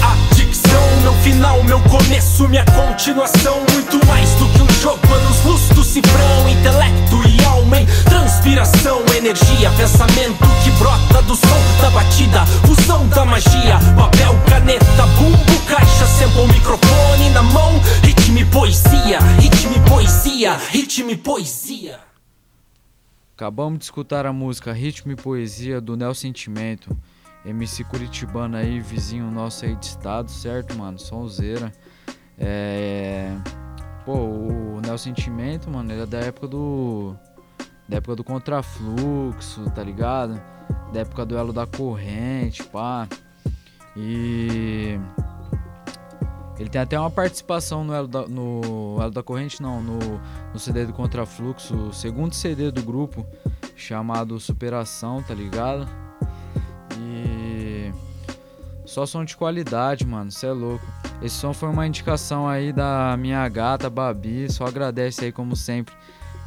Meu 1.02 1.14
final, 1.22 1.64
meu 1.64 1.80
começo, 1.82 2.48
minha 2.48 2.66
continuação. 2.66 3.60
Muito 3.72 4.06
mais 4.08 4.30
do 4.36 4.48
que 4.50 4.62
um 4.62 4.82
jogo, 4.82 5.14
anos 5.14 5.44
luz 5.44 5.70
do 5.70 5.84
cifrão. 5.84 6.50
Intelecto 6.50 7.28
e 7.28 7.46
alma 7.46 7.80
em 7.80 7.86
transpiração. 8.06 9.04
Energia, 9.16 9.70
pensamento 9.78 10.46
que 10.64 10.72
brota 10.80 11.22
do 11.24 11.36
som 11.36 11.82
da 11.82 11.90
batida. 11.90 12.46
Fusão 12.66 13.08
da 13.10 13.26
magia, 13.26 13.80
papel, 13.96 14.36
caneta, 14.50 15.06
bumbo, 15.18 15.60
caixa, 15.68 16.06
sample, 16.06 16.48
microfone 16.54 17.30
na 17.32 17.44
mão. 17.44 17.80
Ritmo 18.04 18.40
e 18.40 18.46
poesia, 18.46 19.20
ritmo 19.40 19.76
e 19.76 19.90
poesia, 19.90 20.58
ritmo 20.70 21.12
e 21.12 21.18
poesia. 21.18 22.00
Acabamos 23.36 23.80
de 23.80 23.86
escutar 23.86 24.26
a 24.26 24.32
música 24.32 24.72
Ritmo 24.72 25.12
e 25.12 25.16
Poesia 25.16 25.82
do 25.82 25.98
Nel 25.98 26.14
Sentimento. 26.14 26.96
MC 27.46 27.84
Curitibano 27.84 28.56
aí, 28.56 28.80
vizinho 28.80 29.30
nosso 29.30 29.66
aí 29.66 29.76
de 29.76 29.88
estado, 29.88 30.32
certo, 30.32 30.78
mano? 30.78 30.98
Sonzeira. 30.98 31.72
É. 32.38 33.36
Pô, 34.06 34.14
o 34.14 34.82
Nel 34.82 34.98
Sentimento, 34.98 35.70
mano, 35.70 35.92
ele 35.92 36.04
é 36.04 36.06
da 36.06 36.20
época 36.20 36.48
do. 36.48 37.16
Da 37.88 37.98
época 37.98 38.16
do 38.16 38.24
contrafluxo, 38.24 39.70
tá 39.72 39.84
ligado? 39.84 40.42
Da 40.94 41.02
época 41.02 41.26
do 41.26 41.38
elo 41.38 41.52
da 41.52 41.68
corrente, 41.68 42.64
pá. 42.64 43.08
E. 43.96 44.98
Ele 46.58 46.70
tem 46.70 46.80
até 46.80 46.98
uma 46.98 47.10
participação 47.10 47.84
no 47.84 47.94
Elo 47.94 48.08
da, 48.08 48.28
no 48.28 48.98
Elo 49.02 49.12
da 49.12 49.24
Corrente, 49.24 49.62
não, 49.62 49.82
no, 49.82 49.98
no 50.54 50.60
CD 50.60 50.86
do 50.86 50.94
Contrafluxo, 50.94 51.76
o 51.76 51.94
segundo 51.94 52.34
CD 52.36 52.72
do 52.72 52.84
grupo, 52.84 53.26
chamado 53.76 54.40
Superação, 54.40 55.22
tá 55.24 55.34
ligado? 55.34 56.03
Só 58.94 59.08
som 59.08 59.26
de 59.26 59.36
qualidade, 59.36 60.06
mano, 60.06 60.30
cê 60.30 60.46
é 60.46 60.52
louco. 60.52 60.86
Esse 61.20 61.36
som 61.36 61.52
foi 61.52 61.68
uma 61.68 61.88
indicação 61.88 62.48
aí 62.48 62.72
da 62.72 63.18
minha 63.18 63.50
gata, 63.50 63.90
Babi, 63.90 64.48
só 64.54 64.66
agradece 64.68 65.26
aí 65.26 65.32
como 65.32 65.56
sempre. 65.56 65.96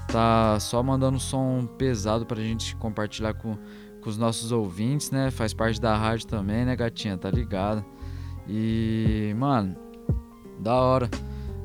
Tá 0.06 0.56
só 0.60 0.80
mandando 0.80 1.18
som 1.18 1.66
pesado 1.76 2.24
pra 2.24 2.40
gente 2.40 2.76
compartilhar 2.76 3.34
com, 3.34 3.58
com 4.00 4.08
os 4.08 4.16
nossos 4.16 4.52
ouvintes, 4.52 5.10
né? 5.10 5.28
Faz 5.32 5.52
parte 5.52 5.80
da 5.80 5.96
rádio 5.96 6.28
também, 6.28 6.64
né, 6.64 6.76
gatinha? 6.76 7.18
Tá 7.18 7.28
ligado? 7.28 7.84
E, 8.48 9.34
mano, 9.36 9.74
da 10.60 10.74
hora. 10.76 11.10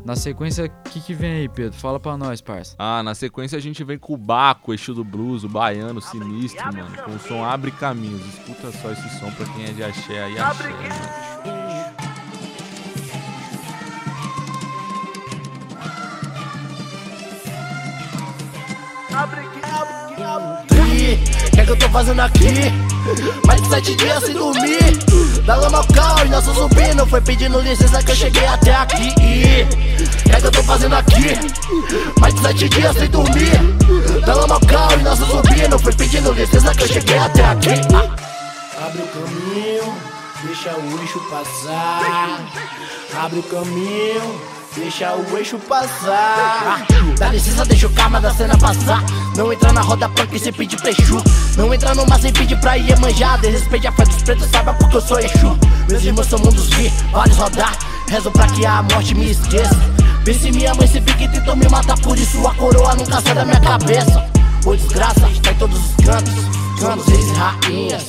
Na 0.04 0.16
sequência, 0.16 0.66
o 0.66 0.90
que, 0.90 1.00
que 1.00 1.14
vem 1.14 1.32
aí, 1.32 1.50
Pedro? 1.50 1.78
Fala 1.78 2.00
pra 2.00 2.18
nós, 2.18 2.42
parça. 2.42 2.76
Ah, 2.80 3.04
na 3.04 3.14
sequência 3.14 3.58
a 3.58 3.62
gente 3.62 3.84
vem 3.84 4.00
com 4.00 4.14
o 4.14 4.18
Baco, 4.18 4.74
eixo 4.74 4.94
do 4.94 5.04
blues, 5.04 5.44
o 5.44 5.50
baiano 5.50 6.02
sinistro, 6.02 6.66
mano. 6.66 6.98
Com 7.04 7.12
o 7.12 7.20
som 7.20 7.44
Abre 7.44 7.72
Caminhos. 7.72 8.26
Escuta 8.26 8.72
só 8.72 8.92
esse 8.92 9.20
som 9.20 9.32
pra 9.32 9.46
quem 9.54 9.66
é 9.66 9.74
de 9.74 9.84
axé 9.84 10.24
aí, 10.24 10.40
axé, 10.40 10.70
mano. 10.70 11.32
Tri, 19.32 19.46
o 19.46 19.51
que 21.76 21.84
eu 21.86 21.88
tô 21.88 21.90
fazendo 21.90 22.20
aqui? 22.20 22.48
Mais 23.46 23.62
de 23.62 23.70
sete 23.70 23.96
dias 23.96 24.24
sem 24.24 24.34
dormir 24.34 24.98
Da 25.46 25.56
lama 25.56 25.78
ao 25.78 25.88
caos, 25.88 26.30
nosso 26.30 26.54
zumbi 26.54 26.94
Não 26.96 27.08
foi 27.08 27.22
pedindo 27.22 27.60
licença 27.60 28.04
que 28.04 28.12
eu 28.12 28.16
cheguei 28.16 28.46
até 28.46 28.76
aqui 28.76 29.14
é 30.34 30.40
que 30.40 30.48
eu 30.48 30.52
tô 30.52 30.64
fazendo 30.64 30.96
aqui? 30.96 31.38
Mais 32.20 32.34
de 32.34 32.42
sete 32.42 32.70
dias 32.70 32.96
sem 32.96 33.10
dormir 33.10 34.22
Da 34.26 34.34
lama 34.34 34.56
ao 34.56 34.62
caos, 34.62 35.02
nosso 35.02 35.26
zumbi 35.26 35.68
Não 35.70 35.80
foi 35.80 35.94
pedindo 35.94 36.32
licença 36.34 36.74
que 36.74 36.84
eu 36.84 36.88
cheguei 36.88 37.18
até 37.18 37.46
aqui 37.46 37.70
ah. 37.94 38.32
Abre 38.86 39.02
o 39.04 39.08
caminho, 39.08 39.94
deixa 40.44 40.76
o 40.76 41.02
eixo 41.02 41.20
passar. 41.30 42.40
Abre 43.14 43.40
o 43.40 43.44
caminho, 43.44 44.42
deixa 44.76 45.14
o 45.14 45.38
eixo 45.38 45.58
passar. 45.60 46.86
Dá 47.18 47.30
licença, 47.30 47.66
deixa 47.66 47.88
o 47.88 47.90
karma 47.92 48.20
da 48.20 48.34
cena 48.34 48.58
passar. 48.58 49.04
Não 49.36 49.52
entra 49.52 49.72
na 49.74 49.82
roda 49.82 50.08
punk 50.10 50.38
sem 50.40 50.54
pedir 50.54 50.80
prechu. 50.82 51.22
Não 51.58 51.74
entra 51.74 51.94
no 51.94 52.06
mar 52.08 52.20
sem 52.20 52.32
pedir 52.32 52.60
pra 52.60 52.78
ir 52.78 52.98
manjar. 53.00 53.40
Desrespeite 53.40 53.88
a 53.88 53.92
fé 53.92 54.04
dos 54.04 54.24
pretos, 54.24 54.50
saiba 54.50 54.74
porque 54.74 54.98
eu 54.98 55.02
sou 55.02 55.20
Exu. 55.20 55.58
Meus 55.90 56.04
irmãos 56.04 56.28
são 56.28 56.40
mundos 56.40 56.70
vi, 56.70 56.90
vários 57.12 57.38
rodar. 57.38 57.78
Rezo 58.08 58.32
pra 58.32 58.48
que 58.48 58.66
a 58.66 58.82
morte 58.84 59.16
me 59.16 59.32
esqueça. 59.32 59.76
Vê 60.24 60.34
se 60.34 60.52
minha 60.52 60.74
mãe 60.76 60.88
se 60.88 61.02
pique 61.02 61.24
e 61.24 61.28
tentou 61.30 61.56
me 61.56 61.68
matar, 61.68 61.98
por 62.00 62.18
isso 62.18 62.46
a 62.48 62.54
coroa 62.54 62.96
nunca 62.96 63.22
sai 63.22 63.34
da 63.34 63.44
minha 63.44 63.60
cabeça. 63.60 64.26
Ô 64.66 64.76
desgraça, 64.76 65.28
está 65.30 65.52
em 65.52 65.56
todos 65.56 65.78
os 65.78 66.06
cantos, 66.06 66.34
cantos, 66.80 67.08
reis 67.08 67.28
e 67.28 67.34
rainhas. 67.34 68.06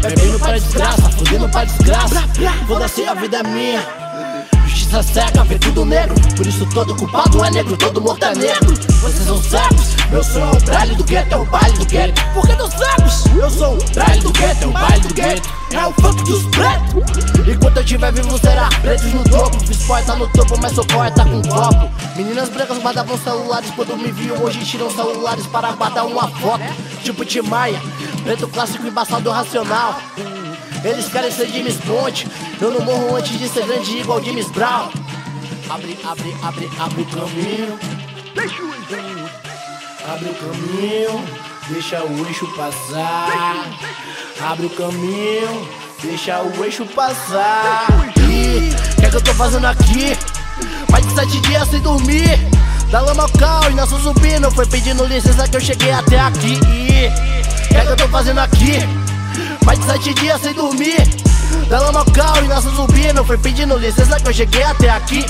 Bebendo 0.00 0.38
pra 0.38 0.52
desgraça, 0.52 1.10
fudendo 1.10 1.48
pra 1.48 1.64
desgraça. 1.64 2.22
Foda-se, 2.68 3.04
a 3.04 3.14
vida 3.14 3.38
é 3.38 3.42
minha. 3.42 4.05
Justiça 4.86 5.02
cega, 5.02 5.44
vê 5.44 5.58
tudo 5.58 5.84
negro. 5.84 6.14
Por 6.36 6.46
isso 6.46 6.64
todo 6.66 6.94
culpado 6.94 7.44
é 7.44 7.50
negro, 7.50 7.76
todo 7.76 8.00
morto 8.00 8.24
é 8.24 8.34
negro. 8.34 8.74
Vocês 9.00 9.26
são 9.26 9.42
cegos. 9.42 9.96
Meu 10.10 10.22
som 10.22 10.38
é 10.38 10.50
o 10.50 10.60
baile 10.60 10.94
do 10.94 11.04
gueto, 11.04 11.34
é 11.34 11.36
o 11.36 11.44
baile 11.46 11.78
do 11.78 11.86
gueto. 11.86 12.22
Por 12.32 12.46
que 12.46 12.54
dos 12.54 12.70
cegos? 12.72 13.24
Eu 13.36 13.50
sou 13.50 13.74
o 13.74 13.94
baile 13.94 14.20
do 14.20 14.32
gueto, 14.32 14.64
é 14.64 14.66
o 14.66 14.70
baile 14.70 15.00
do 15.00 15.14
gueto. 15.14 15.48
É 15.72 15.86
o 15.86 15.92
funk 15.92 16.24
dos 16.24 16.46
pretos. 16.46 17.48
Enquanto 17.48 17.76
eu 17.78 17.82
estiver 17.82 18.12
vivo, 18.12 18.38
será 18.38 18.68
pretos 18.80 19.12
no 19.12 19.24
topo. 19.24 19.66
Fiz 19.66 19.76
poeta 19.78 20.14
no 20.14 20.28
topo, 20.28 20.56
mas 20.62 20.72
sou 20.72 20.84
poeta 20.84 21.24
com 21.24 21.42
copo. 21.42 21.90
Meninas 22.16 22.48
brancas 22.48 22.78
guardavam 22.78 23.18
celulares 23.18 23.70
quando 23.74 23.96
me 23.96 24.12
viam. 24.12 24.40
Hoje 24.42 24.64
tiram 24.64 24.90
celulares 24.90 25.46
para 25.48 25.72
guardar 25.72 26.06
uma 26.06 26.28
foto. 26.28 26.64
Tipo 27.02 27.24
Timaya, 27.24 27.80
preto 28.22 28.46
clássico 28.48 28.86
embaçado 28.86 29.30
racional. 29.30 29.96
Eles 30.86 31.08
querem 31.08 31.32
ser 31.32 31.48
James 31.48 31.76
Bond. 31.78 32.28
Eu 32.60 32.70
não 32.70 32.80
morro 32.80 33.16
antes 33.16 33.36
de 33.36 33.48
ser 33.48 33.66
grande 33.66 33.98
igual 33.98 34.22
James 34.22 34.48
Brown. 34.52 34.88
Abre, 35.68 35.98
abre, 36.04 36.36
abre, 36.44 36.70
abre 36.78 37.02
o 37.02 37.06
caminho. 37.06 37.78
Abre 40.08 40.28
o 40.28 40.34
caminho, 40.34 41.24
deixa 41.68 42.04
o 42.04 42.26
eixo 42.26 42.46
passar. 42.54 43.66
Abre 44.40 44.66
o 44.66 44.70
caminho, 44.70 45.68
deixa 46.04 46.40
o 46.40 46.64
eixo 46.64 46.86
passar. 46.86 47.86
O 47.90 49.00
que 49.00 49.04
é 49.04 49.10
que 49.10 49.16
eu 49.16 49.22
tô 49.22 49.34
fazendo 49.34 49.66
aqui? 49.66 50.16
Mais 50.92 51.04
de 51.04 51.14
sete 51.16 51.40
dias 51.40 51.68
sem 51.68 51.80
dormir. 51.80 52.38
Da 52.92 53.00
lama 53.00 53.24
ao 53.24 53.28
cal 53.30 53.68
e 53.72 53.74
nosso 53.74 53.98
zumbi 53.98 54.38
não 54.38 54.52
foi 54.52 54.66
pedindo 54.66 55.04
licença 55.04 55.48
que 55.48 55.56
eu 55.56 55.60
cheguei 55.60 55.90
até 55.90 56.20
aqui. 56.20 56.60
O 56.60 57.68
que 57.70 57.76
é 57.76 57.84
que 57.84 57.90
eu 57.90 57.96
tô 57.96 58.08
fazendo 58.08 58.38
aqui? 58.38 59.05
Mais 59.66 59.80
de 59.80 59.84
sete 59.84 60.14
dias 60.14 60.40
sem 60.40 60.54
dormir. 60.54 60.96
Da 61.68 61.80
lama 61.80 61.98
ao 61.98 62.06
cal 62.12 62.44
e 62.44 62.46
nosso 62.46 62.70
zumbi 62.70 63.12
não 63.12 63.24
foi 63.24 63.36
pedindo 63.36 63.76
licença 63.76 64.20
que 64.20 64.28
eu 64.28 64.32
cheguei 64.32 64.62
até 64.62 64.88
aqui. 64.88 65.24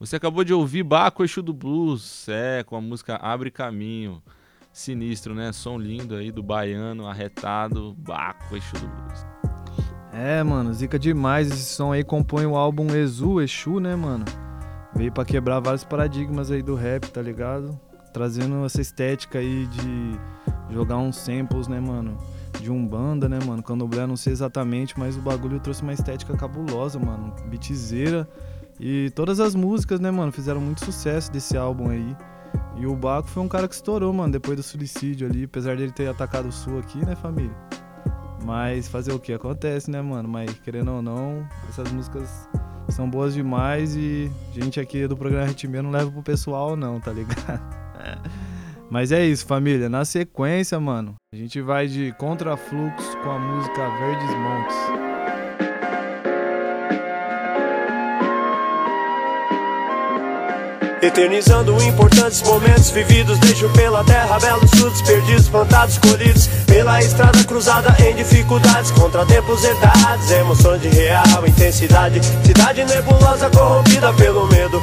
Você 0.00 0.16
acabou 0.16 0.42
de 0.42 0.52
ouvir 0.52 0.82
Baco 0.82 1.22
Exu 1.22 1.40
do 1.40 1.54
Blues, 1.54 2.26
é, 2.28 2.64
com 2.64 2.74
a 2.74 2.80
música 2.80 3.14
Abre 3.14 3.52
Caminho. 3.52 4.20
Sinistro, 4.72 5.36
né? 5.36 5.52
Som 5.52 5.78
lindo 5.78 6.16
aí 6.16 6.32
do 6.32 6.42
baiano, 6.42 7.06
arretado, 7.06 7.94
Baco 7.96 8.56
Exu 8.56 8.72
do 8.72 8.88
Blues. 8.88 9.24
É, 10.12 10.42
mano, 10.42 10.74
zica 10.74 10.98
demais. 10.98 11.48
Esse 11.48 11.76
som 11.76 11.92
aí 11.92 12.02
compõe 12.02 12.44
o 12.44 12.56
álbum 12.56 12.92
Exu, 12.92 13.40
Exu, 13.40 13.78
né, 13.78 13.94
mano? 13.94 14.24
Veio 14.96 15.12
pra 15.12 15.24
quebrar 15.24 15.60
vários 15.60 15.84
paradigmas 15.84 16.50
aí 16.50 16.60
do 16.60 16.74
rap, 16.74 17.08
tá 17.08 17.22
ligado? 17.22 17.80
Trazendo 18.14 18.64
essa 18.64 18.80
estética 18.80 19.40
aí 19.40 19.66
de 19.66 20.18
jogar 20.70 20.98
uns 20.98 21.16
samples, 21.16 21.66
né, 21.66 21.80
mano? 21.80 22.16
De 22.60 22.70
umbanda, 22.70 23.28
né, 23.28 23.40
mano? 23.44 23.60
Candomblé, 23.60 24.06
não 24.06 24.16
sei 24.16 24.32
exatamente, 24.32 24.96
mas 24.96 25.16
o 25.16 25.20
bagulho 25.20 25.58
trouxe 25.58 25.82
uma 25.82 25.92
estética 25.92 26.36
cabulosa, 26.36 26.96
mano. 26.98 27.34
Beatzeira. 27.46 28.26
E 28.78 29.10
todas 29.16 29.40
as 29.40 29.56
músicas, 29.56 29.98
né, 29.98 30.12
mano, 30.12 30.30
fizeram 30.30 30.60
muito 30.60 30.84
sucesso 30.84 31.30
desse 31.32 31.56
álbum 31.56 31.90
aí. 31.90 32.16
E 32.76 32.86
o 32.86 32.94
Baco 32.94 33.28
foi 33.28 33.42
um 33.42 33.48
cara 33.48 33.66
que 33.66 33.74
estourou, 33.74 34.12
mano, 34.12 34.32
depois 34.32 34.56
do 34.56 34.62
suicídio 34.62 35.28
ali, 35.28 35.44
apesar 35.44 35.76
dele 35.76 35.90
ter 35.90 36.08
atacado 36.08 36.48
o 36.48 36.52
Sul 36.52 36.78
aqui, 36.78 37.04
né, 37.04 37.16
família? 37.16 37.56
Mas 38.44 38.86
fazer 38.86 39.12
o 39.12 39.18
que? 39.18 39.32
Acontece, 39.32 39.90
né, 39.90 40.00
mano? 40.00 40.28
Mas 40.28 40.52
querendo 40.60 40.92
ou 40.92 41.02
não, 41.02 41.44
essas 41.68 41.90
músicas 41.90 42.48
são 42.90 43.10
boas 43.10 43.34
demais 43.34 43.96
e 43.96 44.30
gente 44.52 44.78
aqui 44.78 45.08
do 45.08 45.16
programa 45.16 45.46
Ritmia 45.46 45.82
não 45.82 45.90
leva 45.90 46.10
pro 46.12 46.22
pessoal, 46.22 46.76
não, 46.76 47.00
tá 47.00 47.12
ligado? 47.12 47.60
Mas 48.90 49.10
é 49.10 49.24
isso, 49.24 49.46
família. 49.46 49.88
Na 49.88 50.04
sequência, 50.04 50.78
mano, 50.78 51.14
a 51.32 51.36
gente 51.36 51.60
vai 51.60 51.86
de 51.86 52.12
Contrafluxo 52.18 53.16
com 53.22 53.30
a 53.30 53.38
música 53.38 53.88
Verdes 53.98 54.30
Montes. 54.36 55.04
Eternizando 61.04 61.76
importantes 61.82 62.40
momentos 62.42 62.88
vividos 62.90 63.38
Deixo 63.40 63.68
pela 63.70 64.02
terra 64.04 64.38
belos 64.40 64.70
frutos 64.70 65.02
perdidos 65.02 65.48
Plantados, 65.50 65.98
colhidos 65.98 66.46
pela 66.66 66.98
estrada 66.98 67.44
cruzada 67.44 67.94
Em 68.02 68.14
dificuldades, 68.14 68.90
contratempos 68.92 69.62
herdados 69.64 70.30
Emoções 70.30 70.80
de 70.80 70.88
real 70.88 71.46
intensidade 71.46 72.20
Cidade 72.42 72.84
nebulosa 72.86 73.50
corrompida 73.50 74.14
pelo 74.14 74.46
medo 74.48 74.80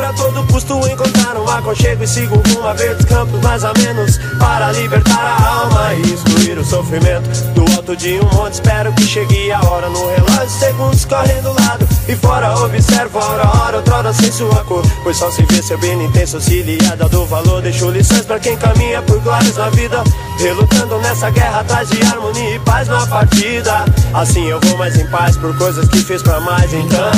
A 0.00 0.12
todo 0.14 0.46
custo 0.48 0.74
encontrar 0.88 1.36
um 1.36 1.48
aconchego 1.48 2.02
E 2.02 2.06
sigo 2.06 2.36
rumo 2.36 2.66
a 2.66 2.72
verdes 2.72 3.04
campos 3.06 3.40
mais 3.40 3.64
a 3.64 3.72
menos 3.74 4.18
Para 4.38 4.72
libertar 4.72 5.18
a 5.18 5.46
alma 5.46 5.94
e 5.94 6.12
excluir 6.12 6.58
o 6.58 6.64
sofrimento. 6.64 7.28
Do 7.54 7.62
alto 7.76 7.96
de 7.96 8.18
um 8.20 8.34
monte 8.34 8.54
espero 8.54 8.92
que 8.94 9.02
chegue 9.02 9.52
a 9.52 9.60
hora 9.64 9.88
No 9.88 10.08
relógio 10.08 10.50
segundos 10.50 11.04
correm 11.04 11.40
do 11.42 11.52
lado 11.52 11.86
E 12.08 12.16
fora 12.16 12.52
observo 12.58 13.18
a 13.18 13.24
hora, 13.24 13.48
hora, 13.58 13.76
outrora 13.76 14.12
sem 14.12 14.30
sua 14.32 14.64
cor. 14.64 14.84
Pois 15.02 15.16
só 15.16 15.30
se 15.30 15.44
vê 15.44 15.62
ser 15.62 15.78
bem 15.78 16.04
intenso, 16.04 16.36
auxiliada 16.36 17.08
do 17.08 17.24
valor. 17.26 17.62
Deixo 17.62 17.90
lições 17.90 18.24
pra 18.24 18.40
quem 18.40 18.56
caminha 18.56 19.00
por 19.02 19.20
glórias 19.20 19.56
na 19.56 19.70
vida. 19.70 20.02
Relutando 20.38 20.98
nessa 20.98 21.30
guerra 21.30 21.60
atrás 21.60 21.88
de 21.88 22.02
harmonia 22.02 22.56
e 22.56 22.58
paz 22.60 22.88
na 22.88 23.06
partida. 23.06 23.84
Assim 24.12 24.46
eu 24.46 24.58
vou 24.60 24.78
mais 24.78 24.96
em 24.96 25.06
paz 25.08 25.36
por 25.36 25.56
coisas 25.56 25.88
que 25.88 25.98
fiz 25.98 26.22
pra 26.22 26.40
mais 26.40 26.72
então. 26.72 27.10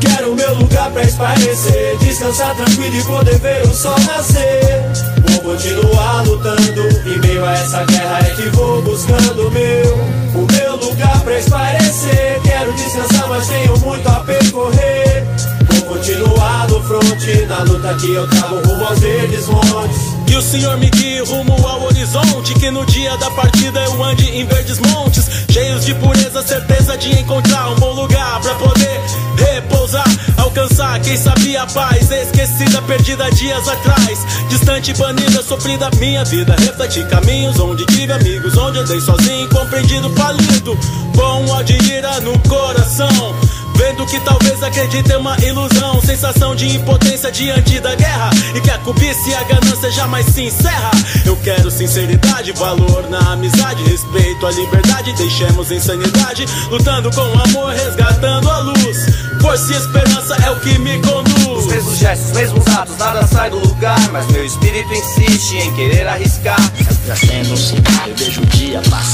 Quero 0.00 0.34
meu 0.34 0.54
lugar 0.54 0.90
pra 0.90 1.02
esparecer 1.02 1.96
Descansar 1.98 2.54
tranquilo 2.56 2.96
e 2.96 3.02
poder 3.04 3.38
ver 3.38 3.62
o 3.66 3.74
sol 3.74 3.98
nascer. 4.06 4.82
Vou 5.28 5.52
continuar 5.52 6.22
lutando 6.26 6.82
Em 7.06 7.18
meio 7.18 7.44
a 7.44 7.52
essa 7.52 7.84
guerra 7.84 8.18
é 8.20 8.34
que 8.34 8.48
vou 8.50 8.82
buscando 8.82 9.50
meu. 9.50 9.94
O 10.34 10.46
meu 10.52 10.63
lugar 10.76 11.20
pra 11.22 11.38
esparecer 11.38 12.40
Quero 12.42 12.72
descansar 12.72 13.28
mas 13.28 13.46
tenho 13.48 13.78
muito 13.78 14.08
a 14.08 14.20
percorrer. 14.20 15.24
Vou 15.70 15.94
continuar 15.94 16.68
no 16.68 16.82
fronte 16.82 17.46
Na 17.46 17.62
luta 17.64 17.94
que 17.94 18.12
eu 18.12 18.28
trago 18.28 18.56
rumo 18.66 18.84
aos 18.84 18.98
verdes 18.98 19.46
montes 19.48 20.13
E 20.34 20.36
o 20.36 20.42
Senhor 20.42 20.76
me 20.78 20.90
guie 20.90 21.20
rumo 21.20 21.54
ao 21.64 21.84
horizonte 21.84 22.54
Que 22.54 22.68
no 22.68 22.84
dia 22.86 23.16
da 23.18 23.30
partida 23.30 23.78
eu 23.84 24.02
ande 24.02 24.28
em 24.30 24.44
verdes 24.44 24.80
montes 24.80 25.26
Cheios 25.48 25.84
de 25.84 25.94
pureza, 25.94 26.42
certeza 26.42 26.98
de 26.98 27.20
encontrar 27.20 27.70
um 27.70 27.76
bom 27.76 27.92
lugar 27.92 28.40
Pra 28.40 28.52
poder 28.56 29.00
repousar, 29.36 30.04
alcançar 30.36 30.98
Quem 31.02 31.16
sabia 31.16 31.62
a 31.62 31.66
paz, 31.68 32.10
esquecida, 32.10 32.82
perdida 32.82 33.30
dias 33.30 33.68
atrás 33.68 34.26
Distante, 34.48 34.92
banida, 34.94 35.40
sofrida 35.40 35.88
minha 36.00 36.24
vida 36.24 36.56
Refleti 36.58 37.04
caminhos 37.04 37.60
onde 37.60 37.86
tive 37.86 38.12
amigos 38.12 38.56
Onde 38.56 38.80
andei 38.80 39.00
sozinho, 39.00 39.48
compreendido, 39.50 40.10
falido 40.16 40.76
Com 41.14 41.48
ódio 41.52 41.78
e 41.80 41.92
ira 41.92 42.18
no 42.18 42.36
coração 42.40 43.36
Vendo 43.76 44.06
que 44.06 44.20
talvez 44.20 44.62
acredite 44.62 45.12
em 45.12 45.16
uma 45.16 45.36
ilusão 45.38 46.00
Sensação 46.00 46.54
de 46.54 46.76
impotência 46.76 47.30
diante 47.30 47.80
da 47.80 47.94
guerra. 47.94 48.30
E 48.54 48.60
que 48.60 48.70
a 48.70 48.78
cobiça 48.78 49.28
e 49.28 49.34
a 49.34 49.42
ganância 49.44 49.90
jamais 49.90 50.26
se 50.26 50.42
encerra. 50.42 50.90
Eu 51.24 51.36
quero 51.38 51.70
sinceridade, 51.70 52.52
valor 52.52 53.08
na 53.08 53.32
amizade 53.32 53.82
Respeito 53.84 54.46
à 54.46 54.50
liberdade, 54.50 55.12
deixemos 55.14 55.70
insanidade 55.70 56.46
Lutando 56.70 57.10
com 57.10 57.20
amor, 57.20 57.72
resgatando 57.72 58.50
a 58.50 58.58
luz. 58.58 59.06
Força 59.40 59.72
e 59.72 59.76
esperança 59.76 60.36
é 60.44 60.50
o 60.50 60.60
que 60.60 60.78
me 60.78 61.00
conduz. 61.00 61.64
Os 61.64 61.66
mesmos 61.66 61.98
gestos, 61.98 62.32
mesmos 62.32 62.66
atos, 62.68 62.96
nada 62.96 63.26
sai 63.26 63.50
do 63.50 63.58
lugar 63.58 63.98
Mas 64.12 64.26
meu 64.28 64.44
espírito 64.44 64.92
insiste 64.92 65.56
em 65.56 65.74
querer 65.74 66.06
arriscar. 66.06 66.58
Trazendo 67.04 67.52
um 67.52 67.56
sinal, 67.56 68.08
eu 68.08 68.16
vejo 68.16 68.40
o 68.40 68.46
dia 68.46 68.80
passar. 68.88 69.13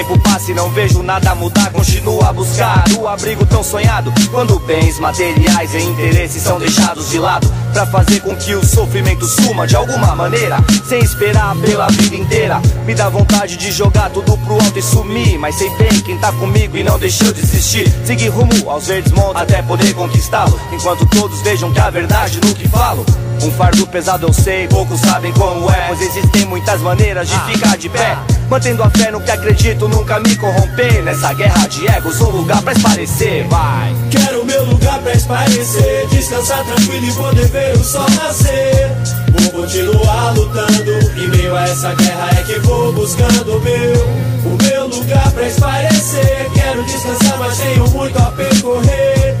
tempo 0.00 0.18
passa 0.20 0.50
e 0.50 0.54
não 0.54 0.70
vejo 0.70 1.02
nada 1.02 1.34
mudar 1.34 1.70
Continuo 1.70 2.24
a 2.24 2.32
buscar 2.32 2.84
o 2.98 3.06
abrigo 3.06 3.44
tão 3.44 3.62
sonhado. 3.62 4.12
Quando 4.30 4.58
bens 4.60 4.98
materiais 4.98 5.74
e 5.74 5.78
interesses 5.78 6.42
são 6.42 6.58
deixados 6.58 7.10
de 7.10 7.18
lado 7.18 7.52
Pra 7.72 7.86
fazer 7.86 8.20
com 8.20 8.34
que 8.34 8.54
o 8.54 8.64
sofrimento 8.64 9.26
suma 9.26 9.66
de 9.66 9.76
alguma 9.76 10.14
maneira 10.16 10.56
Sem 10.88 11.00
esperar 11.00 11.54
pela 11.56 11.88
vida 11.88 12.16
inteira. 12.16 12.60
Me 12.86 12.94
dá 12.94 13.08
vontade 13.08 13.56
de 13.56 13.70
jogar 13.70 14.10
tudo 14.10 14.36
pro 14.38 14.54
alto 14.54 14.78
e 14.78 14.82
sumir 14.82 15.38
Mas 15.38 15.56
sei 15.56 15.68
bem 15.76 16.00
quem 16.00 16.18
tá 16.18 16.32
comigo 16.32 16.76
e 16.76 16.82
não 16.82 16.98
deixou 16.98 17.32
de 17.32 17.40
existir. 17.40 17.90
Seguir 18.04 18.28
rumo 18.28 18.70
aos 18.70 18.86
verdes 18.86 19.12
montes 19.12 19.42
até 19.42 19.60
poder 19.62 19.92
conquistá-lo 19.94 20.58
Enquanto 20.72 21.04
todos 21.06 21.42
vejam 21.42 21.72
que 21.72 21.80
a 21.80 21.90
verdade 21.90 22.40
no 22.42 22.54
que 22.54 22.68
falo. 22.68 23.04
Um 23.42 23.50
fardo 23.52 23.86
pesado 23.86 24.26
eu 24.26 24.32
sei, 24.32 24.66
poucos 24.68 25.00
sabem 25.00 25.32
como 25.32 25.70
é 25.70 25.88
Pois 25.88 26.00
existem 26.00 26.46
muitas 26.46 26.80
maneiras 26.80 27.28
de 27.28 27.38
ficar 27.52 27.76
de 27.76 27.88
pé 27.88 28.16
Mantendo 28.50 28.82
a 28.82 28.90
fé 28.90 29.12
no 29.12 29.20
que 29.20 29.30
acredito, 29.30 29.86
nunca 29.86 30.18
me 30.18 30.34
corromper. 30.34 31.04
Nessa 31.04 31.32
guerra 31.32 31.68
de 31.68 31.86
egos, 31.86 32.20
um 32.20 32.30
lugar 32.30 32.60
pra 32.62 32.72
esparecer, 32.72 33.46
vai. 33.46 33.94
Quero 34.10 34.44
meu 34.44 34.64
lugar 34.64 34.98
pra 35.00 35.12
esparecer 35.12 36.08
Descansar 36.08 36.64
tranquilo 36.64 37.06
e 37.06 37.12
poder 37.12 37.46
ver 37.46 37.76
o 37.76 37.84
sol 37.84 38.10
nascer. 38.10 38.90
Vou 39.30 39.62
continuar 39.62 40.34
lutando 40.34 40.90
Em 41.16 41.28
meio 41.28 41.54
a 41.54 41.62
essa 41.62 41.94
guerra 41.94 42.30
é 42.38 42.42
que 42.42 42.58
vou 42.60 42.92
buscando 42.92 43.60
meu 43.60 44.04
O 44.44 44.58
meu 44.64 44.88
lugar 44.88 45.30
pra 45.30 45.46
esparecer 45.46 46.50
Quero 46.52 46.82
descansar 46.84 47.38
mas 47.38 47.58
tenho 47.58 47.88
muito 47.90 48.18
a 48.18 48.32
percorrer 48.32 49.36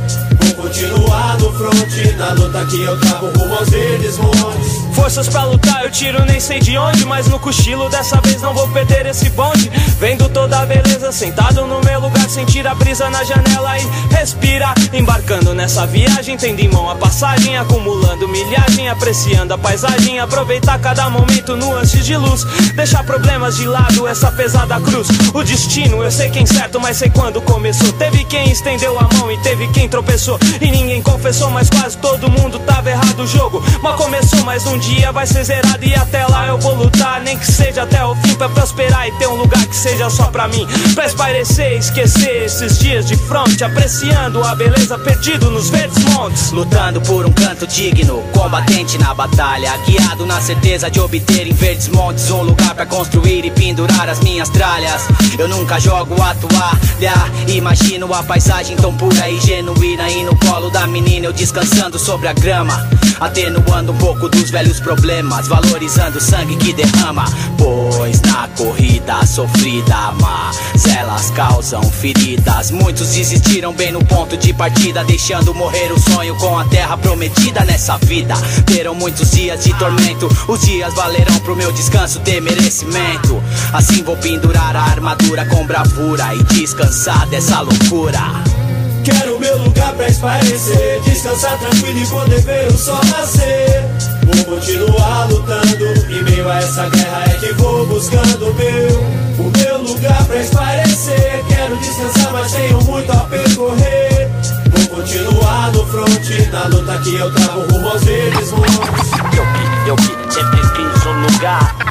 continuar 0.60 1.38
no 1.38 1.52
front 1.52 2.16
Na 2.16 2.32
luta 2.32 2.64
que 2.66 2.82
eu 2.82 2.98
travo 3.00 3.26
rumo 3.38 3.54
aos 3.54 3.68
verdes 3.70 4.18
montes. 4.18 4.94
Forças 4.94 5.28
pra 5.28 5.44
lutar, 5.44 5.84
eu 5.84 5.90
tiro 5.90 6.24
nem 6.24 6.38
sei 6.40 6.60
de 6.60 6.76
onde 6.76 7.04
Mas 7.04 7.26
no 7.26 7.38
cochilo 7.38 7.88
dessa 7.88 8.20
vez 8.20 8.40
não 8.42 8.54
vou 8.54 8.68
perder 8.68 9.06
esse 9.06 9.30
bonde. 9.30 9.70
Vendo 9.98 10.28
toda 10.28 10.60
a 10.60 10.66
beleza, 10.66 11.12
sentado 11.12 11.66
no 11.66 11.80
meu 11.80 12.00
lugar 12.00 12.28
Sentir 12.28 12.66
a 12.66 12.74
brisa 12.74 13.08
na 13.10 13.24
janela 13.24 13.78
e 13.78 14.14
respirar 14.14 14.74
Embarcando 14.92 15.54
nessa 15.54 15.86
viagem, 15.86 16.36
tendo 16.36 16.60
em 16.60 16.68
mão 16.68 16.90
a 16.90 16.94
passagem 16.94 17.56
Acumulando 17.56 18.28
milhagem, 18.28 18.88
apreciando 18.88 19.54
a 19.54 19.58
paisagem 19.58 20.18
Aproveitar 20.18 20.78
cada 20.78 21.08
momento, 21.08 21.56
nuances 21.56 22.04
de 22.04 22.16
luz. 22.16 22.44
Deixar 22.74 23.04
problemas 23.04 23.56
de 23.56 23.66
lado, 23.66 24.06
essa 24.06 24.30
pesada 24.30 24.80
cruz. 24.80 25.08
O 25.32 25.42
destino, 25.42 26.02
eu 26.02 26.10
sei 26.10 26.30
quem 26.30 26.44
certo, 26.44 26.80
mas 26.80 26.96
sei 26.96 27.10
quando 27.10 27.40
começou. 27.42 27.92
Teve 27.92 28.24
quem 28.24 28.50
estendeu 28.50 28.98
a 28.98 29.08
mão 29.14 29.30
e 29.30 29.38
teve 29.38 29.66
quem 29.68 29.88
tropeçou 29.88 30.38
E 30.60 30.70
ninguém 30.70 31.02
confessou, 31.02 31.50
mas 31.50 31.70
quase 31.70 31.96
todo 31.98 32.30
mundo 32.30 32.58
tava 32.60 32.90
errado 32.90 33.20
o 33.20 33.26
jogo. 33.26 33.62
Mas 33.82 33.96
começou 33.96 34.44
mais 34.44 34.66
um 34.66 34.78
dia, 34.78 35.10
vai 35.10 35.26
ser 35.26 35.44
zerado. 35.44 35.84
E 35.84 35.94
até 35.94 36.26
lá 36.26 36.46
eu 36.48 36.58
vou 36.58 36.74
lutar 36.74 37.20
Nem 37.22 37.38
que 37.38 37.50
seja 37.50 37.82
até 37.82 38.04
o 38.04 38.14
fim 38.16 38.34
pra 38.34 38.48
prosperar 38.48 39.08
e 39.08 39.12
ter 39.12 39.26
um 39.26 39.36
lugar 39.36 39.64
que 39.66 39.76
seja 39.76 40.10
só 40.10 40.24
pra 40.24 40.48
mim. 40.48 40.66
Pra 40.94 41.06
espairecer, 41.06 41.78
esquecer 41.78 42.44
esses 42.44 42.78
dias 42.78 43.06
de 43.06 43.16
fronte 43.16 43.64
Apreciando 43.64 44.42
a 44.44 44.54
beleza 44.54 44.98
perdido 44.98 45.50
nos 45.50 45.70
verdes 45.70 46.02
montes. 46.04 46.50
Lutando 46.50 47.00
por 47.00 47.24
um 47.24 47.32
canto 47.32 47.66
digno, 47.66 48.22
combatente 48.32 48.98
na 48.98 49.14
batalha 49.14 49.76
Guiado 49.86 50.26
na 50.26 50.40
certeza 50.40 50.90
de 50.90 51.00
obter 51.00 51.46
em 51.46 51.54
verdes 51.54 51.88
montes 51.88 52.30
Um 52.30 52.42
lugar 52.42 52.74
pra 52.74 52.84
construir 52.84 53.44
e 53.44 53.50
pendurar 53.50 54.08
as 54.08 54.20
minhas 54.20 54.48
tralhas. 54.48 55.06
Eu 55.38 55.48
nunca 55.48 55.78
jogo 55.80 56.20
a 56.22 56.34
toalha 56.34 57.14
Imagino 57.48 58.12
a 58.12 58.22
paisagem 58.22 58.76
tão 58.76 58.94
pura 58.94 59.28
e 59.28 59.40
genuína 59.40 60.10
E 60.10 60.24
no 60.24 60.36
colo 60.46 60.70
da 60.70 60.86
menina 60.86 61.26
eu 61.26 61.32
descansando 61.32 61.98
sobre 61.98 62.28
a 62.28 62.32
grama. 62.32 62.88
Atenuando 63.20 63.92
um 63.92 63.96
pouco 63.96 64.28
dos 64.30 64.50
velhos 64.50 64.80
problemas 64.80 65.46
Valorizando 65.46 66.18
o 66.18 66.20
sangue 66.20 66.56
que 66.56 66.72
derrama. 66.72 67.24
Pois 67.58 68.20
na 68.22 68.48
corrida 68.56 69.26
sofrida 69.26 70.12
Mas 70.20 70.86
elas 70.86 71.30
causam 71.30 71.82
feridas. 71.82 72.70
Muitos 72.70 73.08
desistiram 73.08 73.72
bem 73.72 73.92
no 73.92 74.04
ponto 74.04 74.36
de 74.36 74.52
partida 74.52 75.04
Deixando 75.04 75.54
morrer 75.54 75.92
o 75.92 76.00
sonho 76.00 76.34
com 76.36 76.58
a 76.58 76.64
terra 76.64 76.96
prometida 76.96 77.64
nessa 77.64 77.98
vida. 77.98 78.34
Terão 78.64 78.94
muitos 78.94 79.30
dias 79.32 79.62
de 79.64 79.74
tormento 79.74 80.28
Os 80.48 80.60
dias 80.62 80.94
valerão 80.94 81.38
pro 81.40 81.56
meu 81.56 81.72
descanso 81.72 82.20
ter 82.20 82.40
merecimento. 82.40 83.42
Assim 83.72 84.02
vou 84.02 84.16
pendurar 84.16 84.74
a 84.74 84.82
armadura 84.82 85.44
com 85.44 85.66
bravura 85.66 86.34
E 86.34 86.42
descansar 86.44 87.26
dessa 87.28 87.60
loucura 87.60 88.59
Quero 89.04 89.38
meu 89.40 89.56
lugar 89.58 89.94
pra 89.94 90.08
espairecer 90.08 91.00
Descansar 91.02 91.58
tranquilo 91.58 91.98
e 91.98 92.06
poder 92.06 92.40
ver 92.40 92.68
o 92.68 92.76
sol 92.76 93.00
nascer. 93.04 93.84
Vou 94.24 94.56
continuar 94.56 95.28
lutando 95.30 95.84
Em 96.10 96.22
meio 96.22 96.48
a 96.48 96.56
essa 96.58 96.88
guerra 96.88 97.24
é 97.26 97.34
que 97.38 97.52
vou 97.54 97.86
buscando 97.86 98.54
meu 98.54 99.00
O 99.38 99.58
meu 99.58 99.82
lugar 99.82 100.24
pra 100.26 100.36
espairecer. 100.36 101.44
Quero 101.48 101.76
descansar 101.76 102.32
mas 102.32 102.52
tenho 102.52 102.82
muito 102.82 103.10
a 103.10 103.20
percorrer. 103.24 104.28
Vou 104.70 104.96
continuar 104.98 105.72
no 105.72 105.86
front 105.86 106.50
Na 106.52 106.64
luta 106.64 106.98
que 106.98 107.14
eu 107.14 107.32
travo 107.32 107.72
rumo 107.72 107.88
aos 107.88 108.04
verdes 108.04 108.50
montes 108.52 109.69
Eu 109.86 109.96
que, 109.96 110.32
sempre 110.32 110.60
quis 110.60 111.06
um 111.06 111.22
lugar. 111.22 111.74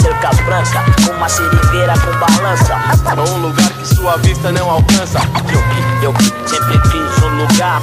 Cerca 0.00 0.30
branca, 0.44 0.84
uma 1.10 1.28
seringueira 1.28 1.92
com 1.98 2.12
balança. 2.18 2.76
Um 3.30 3.38
lugar 3.42 3.70
que 3.72 3.86
sua 3.86 4.16
vista 4.18 4.52
não 4.52 4.70
alcança. 4.70 5.18
Eu 5.52 5.62
que, 5.62 6.04
eu 6.04 6.12
que 6.14 6.24
sempre 6.48 6.78
quis 6.90 7.22
um 7.24 7.36
lugar. 7.38 7.80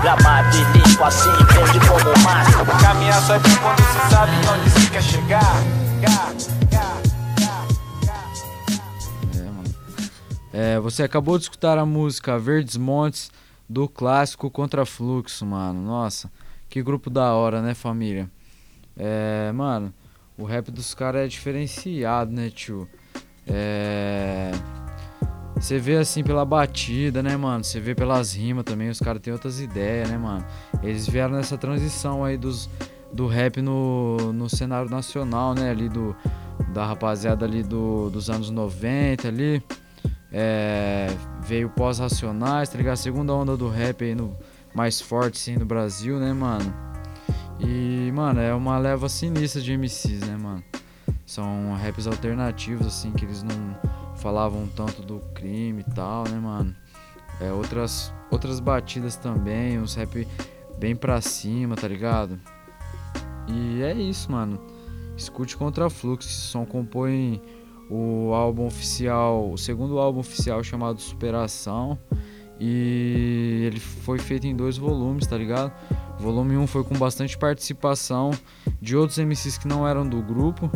Gramado 0.00 0.56
e 0.56 0.64
limpo 0.78 1.04
assim, 1.04 1.30
verde 1.52 1.80
como 1.86 2.18
mar. 2.22 2.44
Caminhar 2.80 3.20
só 3.22 3.34
é 3.34 3.38
bom 3.38 3.50
quando 3.62 3.82
se 3.82 4.10
sabe 4.10 4.32
onde 4.48 4.70
se 4.70 4.86
quer 4.90 5.02
chegar. 5.02 5.56
É, 10.52 10.78
você 10.78 11.02
acabou 11.02 11.38
de 11.38 11.44
escutar 11.44 11.78
a 11.78 11.86
música 11.86 12.38
Verdes 12.38 12.76
Montes 12.76 13.30
do 13.72 13.88
clássico 13.88 14.50
Contra 14.50 14.84
Fluxo, 14.84 15.46
mano. 15.46 15.80
Nossa, 15.80 16.30
que 16.68 16.82
grupo 16.82 17.08
da 17.08 17.32
hora, 17.32 17.62
né, 17.62 17.74
família? 17.74 18.30
É, 18.96 19.50
mano, 19.52 19.92
o 20.36 20.44
rap 20.44 20.70
dos 20.70 20.94
caras 20.94 21.22
é 21.22 21.26
diferenciado, 21.26 22.30
né, 22.30 22.50
tio? 22.50 22.86
É. 23.46 24.52
Você 25.56 25.78
vê 25.78 25.96
assim 25.96 26.22
pela 26.22 26.44
batida, 26.44 27.22
né, 27.22 27.36
mano? 27.36 27.64
Você 27.64 27.80
vê 27.80 27.94
pelas 27.94 28.34
rimas 28.34 28.64
também, 28.64 28.90
os 28.90 28.98
caras 28.98 29.22
têm 29.22 29.32
outras 29.32 29.60
ideias, 29.60 30.10
né, 30.10 30.18
mano? 30.18 30.44
Eles 30.82 31.08
vieram 31.08 31.34
nessa 31.34 31.56
transição 31.56 32.24
aí 32.24 32.36
dos, 32.36 32.68
do 33.12 33.26
rap 33.26 33.62
no, 33.62 34.32
no 34.32 34.50
cenário 34.50 34.90
nacional, 34.90 35.54
né? 35.54 35.70
Ali 35.70 35.88
do, 35.88 36.14
da 36.74 36.84
rapaziada 36.84 37.46
ali 37.46 37.62
do, 37.62 38.10
dos 38.10 38.28
anos 38.28 38.50
90 38.50 39.28
ali. 39.28 39.62
É, 40.32 41.08
veio 41.42 41.68
pós-racionais, 41.68 42.68
tá 42.70 42.78
ligado? 42.78 42.94
A 42.94 42.96
segunda 42.96 43.34
onda 43.34 43.56
do 43.56 43.68
rap 43.68 44.02
aí 44.02 44.14
no, 44.14 44.36
mais 44.74 45.00
forte, 45.00 45.38
sim, 45.38 45.56
no 45.56 45.66
Brasil, 45.66 46.18
né, 46.18 46.32
mano? 46.32 46.72
E, 47.60 48.10
mano, 48.12 48.40
é 48.40 48.54
uma 48.54 48.78
leva 48.78 49.08
sinistra 49.08 49.60
de 49.60 49.72
MCs, 49.76 50.20
né, 50.20 50.36
mano? 50.36 50.64
São 51.26 51.74
raps 51.74 52.06
alternativos, 52.06 52.86
assim, 52.86 53.12
que 53.12 53.24
eles 53.24 53.42
não 53.42 53.78
falavam 54.16 54.66
tanto 54.74 55.02
do 55.02 55.20
crime 55.34 55.84
e 55.86 55.94
tal, 55.94 56.24
né, 56.24 56.38
mano? 56.38 56.74
É, 57.40 57.52
outras, 57.52 58.12
outras 58.30 58.60
batidas 58.60 59.16
também, 59.16 59.78
uns 59.78 59.94
rap 59.94 60.26
bem 60.78 60.96
pra 60.96 61.20
cima, 61.20 61.76
tá 61.76 61.86
ligado? 61.86 62.40
E 63.48 63.82
é 63.82 63.92
isso, 63.92 64.30
mano. 64.32 64.60
Escute 65.16 65.56
Contra 65.56 65.90
Fluxo, 65.90 66.28
esse 66.28 66.40
som 66.40 66.64
compõe 66.64 67.42
o 67.90 68.32
álbum 68.32 68.66
oficial, 68.66 69.50
o 69.50 69.58
segundo 69.58 69.98
álbum 69.98 70.20
oficial 70.20 70.62
chamado 70.62 71.00
Superação. 71.00 71.98
E 72.60 73.64
ele 73.66 73.80
foi 73.80 74.18
feito 74.18 74.46
em 74.46 74.54
dois 74.54 74.76
volumes, 74.76 75.26
tá 75.26 75.36
ligado? 75.36 75.72
O 76.18 76.22
volume 76.22 76.56
1 76.56 76.66
foi 76.68 76.84
com 76.84 76.96
bastante 76.96 77.36
participação 77.36 78.30
de 78.80 78.96
outros 78.96 79.18
MCs 79.18 79.58
que 79.58 79.66
não 79.66 79.86
eram 79.86 80.08
do 80.08 80.22
grupo. 80.22 80.70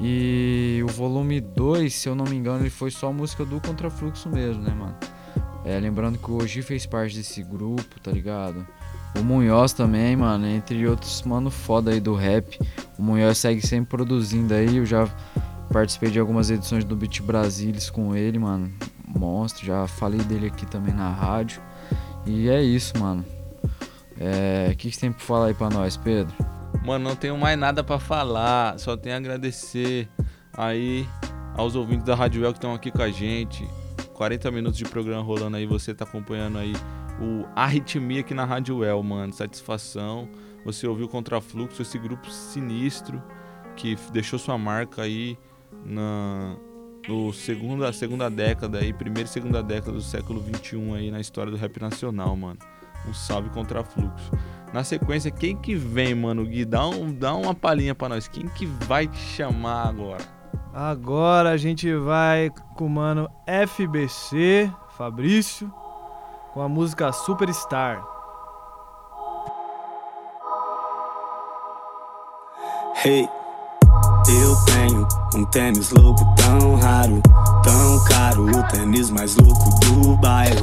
E 0.00 0.80
o 0.82 0.88
volume 0.88 1.40
2, 1.40 1.92
se 1.92 2.08
eu 2.08 2.14
não 2.14 2.24
me 2.24 2.36
engano, 2.36 2.60
ele 2.60 2.70
foi 2.70 2.90
só 2.90 3.12
música 3.12 3.44
do 3.44 3.60
Contrafluxo 3.60 4.28
mesmo, 4.30 4.62
né, 4.62 4.72
mano? 4.72 4.96
É, 5.64 5.78
lembrando 5.78 6.18
que 6.18 6.30
o 6.30 6.36
Oji 6.36 6.62
fez 6.62 6.84
parte 6.86 7.16
desse 7.16 7.42
grupo, 7.42 8.00
tá 8.02 8.10
ligado? 8.10 8.66
O 9.18 9.22
Munhoz 9.22 9.72
também, 9.72 10.16
mano, 10.16 10.46
entre 10.46 10.86
outros 10.86 11.22
mano 11.22 11.50
foda 11.50 11.90
aí 11.90 12.00
do 12.00 12.14
rap. 12.14 12.58
O 12.98 13.02
Munhoz 13.02 13.38
segue 13.38 13.64
sempre 13.64 13.90
produzindo 13.90 14.52
aí, 14.52 14.76
eu 14.76 14.84
já 14.84 15.08
participei 15.74 16.08
de 16.08 16.20
algumas 16.20 16.50
edições 16.50 16.84
do 16.84 16.94
Beat 16.94 17.20
Brasilis 17.20 17.90
com 17.90 18.14
ele, 18.14 18.38
mano. 18.38 18.72
Monstro, 19.08 19.66
já 19.66 19.88
falei 19.88 20.20
dele 20.20 20.46
aqui 20.46 20.64
também 20.64 20.94
na 20.94 21.10
rádio. 21.10 21.60
E 22.24 22.48
é 22.48 22.62
isso, 22.62 22.96
mano. 22.96 23.24
É, 24.16 24.68
o 24.70 24.76
que, 24.76 24.88
que 24.88 24.94
você 24.94 25.00
tem 25.00 25.12
pra 25.12 25.20
falar 25.20 25.46
aí 25.46 25.54
pra 25.54 25.68
nós, 25.68 25.96
Pedro? 25.96 26.32
Mano, 26.84 27.08
não 27.08 27.16
tenho 27.16 27.36
mais 27.36 27.58
nada 27.58 27.82
pra 27.82 27.98
falar. 27.98 28.78
Só 28.78 28.96
tenho 28.96 29.16
a 29.16 29.18
agradecer 29.18 30.08
aí 30.56 31.08
aos 31.56 31.74
ouvintes 31.74 32.04
da 32.04 32.14
Rádio 32.14 32.44
El 32.44 32.52
que 32.52 32.58
estão 32.58 32.72
aqui 32.72 32.92
com 32.92 33.02
a 33.02 33.10
gente. 33.10 33.68
40 34.12 34.52
minutos 34.52 34.78
de 34.78 34.84
programa 34.84 35.24
rolando 35.24 35.56
aí. 35.56 35.66
Você 35.66 35.92
tá 35.92 36.04
acompanhando 36.04 36.56
aí 36.56 36.72
o 37.20 37.46
Arritmia 37.56 38.20
aqui 38.20 38.32
na 38.32 38.44
Rádio 38.44 38.84
El, 38.84 39.02
mano. 39.02 39.32
Satisfação. 39.32 40.28
Você 40.64 40.86
ouviu 40.86 41.06
o 41.06 41.08
Contrafluxo, 41.08 41.82
esse 41.82 41.98
grupo 41.98 42.30
sinistro 42.30 43.20
que 43.74 43.96
deixou 44.12 44.38
sua 44.38 44.56
marca 44.56 45.02
aí 45.02 45.36
na 45.84 46.56
no 47.08 47.32
segunda, 47.32 47.92
segunda 47.92 48.30
década 48.30 48.78
aí, 48.78 48.92
primeira 48.92 49.28
e 49.28 49.32
segunda 49.32 49.62
década 49.62 49.92
do 49.92 50.00
século 50.00 50.40
21 50.40 50.94
aí 50.94 51.10
na 51.10 51.20
história 51.20 51.50
do 51.50 51.58
rap 51.58 51.80
nacional, 51.80 52.34
mano. 52.34 52.58
Um 53.06 53.12
salve 53.12 53.50
contra 53.50 53.84
fluxo. 53.84 54.32
Na 54.72 54.82
sequência, 54.82 55.30
quem 55.30 55.54
que 55.54 55.74
vem, 55.74 56.14
mano? 56.14 56.44
Gui, 56.46 56.64
dá, 56.64 56.86
um, 56.86 57.12
dá 57.12 57.34
uma 57.34 57.54
palhinha 57.54 57.94
pra 57.94 58.08
nós. 58.08 58.26
Quem 58.26 58.48
que 58.48 58.64
vai 58.64 59.06
te 59.06 59.18
chamar 59.18 59.88
agora? 59.88 60.24
Agora 60.72 61.50
a 61.50 61.56
gente 61.56 61.94
vai 61.94 62.50
com 62.74 62.86
o 62.86 62.90
mano 62.90 63.28
FBC, 63.46 64.72
Fabrício, 64.96 65.72
com 66.52 66.62
a 66.62 66.68
música 66.68 67.12
Superstar. 67.12 68.02
Hey, 73.04 73.28
eu 74.26 74.64
tenho 74.64 75.23
um 75.34 75.44
tênis 75.46 75.90
louco 75.90 76.24
tão 76.36 76.76
raro, 76.76 77.20
tão 77.64 78.04
caro. 78.04 78.44
O 78.44 78.62
tênis 78.68 79.10
mais 79.10 79.34
louco 79.34 79.68
do 79.80 80.16
bairro. 80.18 80.54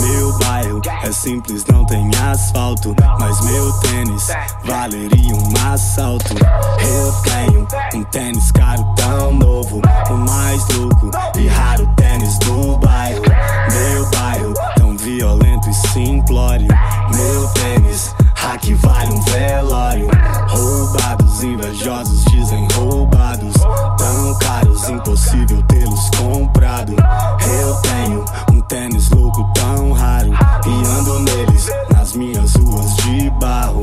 Meu 0.00 0.38
bairro 0.38 0.80
é 1.02 1.10
simples, 1.10 1.66
não 1.66 1.84
tem 1.86 2.08
asfalto. 2.30 2.94
Mas 3.18 3.40
meu 3.40 3.72
tênis 3.80 4.28
valeria 4.64 5.34
um 5.34 5.72
assalto. 5.72 6.34
Eu 6.34 7.12
tenho 7.22 7.66
um 7.94 8.04
tênis 8.04 8.52
caro 8.52 8.84
tão 8.94 9.34
novo. 9.34 9.82
O 10.08 10.14
mais 10.14 10.68
louco 10.68 11.10
e 11.36 11.48
raro 11.48 11.88
tênis 11.96 12.38
do 12.38 12.78
bairro. 12.78 13.22
Meu 13.22 14.10
bairro 14.10 14.54
tão 14.76 14.96
violento 14.96 15.68
e 15.68 15.74
simplório. 15.74 16.68
Meu 16.68 17.48
tênis, 17.54 18.14
hack 18.36 18.72
vale 18.76 19.12
um 19.14 19.20
velório. 19.22 20.08
Roubados, 20.52 21.42
invejosos 21.42 22.24
dizem 22.26 22.68
roubados. 22.74 23.54
Tão 23.98 24.38
caros, 24.38 24.88
impossível 24.88 25.62
tê-los 25.62 26.10
comprado. 26.10 26.92
Eu 26.92 27.74
tenho 27.82 28.24
um 28.52 28.60
tênis 28.62 29.10
louco 29.10 29.50
tão 29.54 29.92
raro. 29.92 30.30
E 30.66 30.98
ando 30.98 31.20
neles 31.20 31.70
nas 31.90 32.14
minhas 32.14 32.54
ruas 32.56 32.96
de 32.96 33.30
barro. 33.30 33.82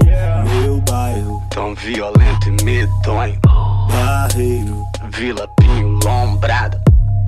Meu 0.63 0.79
bairro, 0.81 1.41
tão 1.49 1.73
violento 1.75 2.49
e 2.49 2.63
medonho. 2.63 3.39
Barreiro, 3.89 4.85
Vila 5.09 5.47
Pinho 5.57 5.99
Lombrada. 6.03 6.81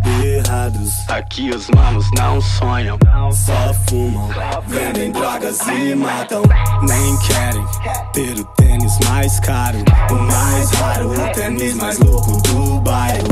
Errados, 0.04 1.08
aqui 1.08 1.52
os 1.52 1.70
manos 1.70 2.10
não 2.18 2.42
sonham, 2.42 2.98
só 3.32 3.74
fumam, 3.88 4.30
vendem 4.68 5.12
drogas 5.12 5.60
e 5.68 5.94
matam. 5.94 6.42
Nem 6.82 7.18
querem 7.20 7.66
ter 8.14 8.40
o 8.40 8.46
tênis 8.56 8.98
mais 9.08 9.40
caro, 9.40 9.78
o 10.10 10.16
mais 10.16 10.72
raro, 10.72 11.10
o 11.12 11.32
tênis 11.34 11.76
mais 11.76 12.00
louco 12.00 12.42
do 12.42 12.80
bairro. 12.80 13.28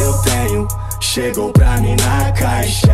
Eu 0.00 0.22
tenho, 0.22 0.68
chegou 1.02 1.52
pra 1.52 1.76
mim 1.78 1.96
na 1.96 2.30
caixa. 2.32 2.86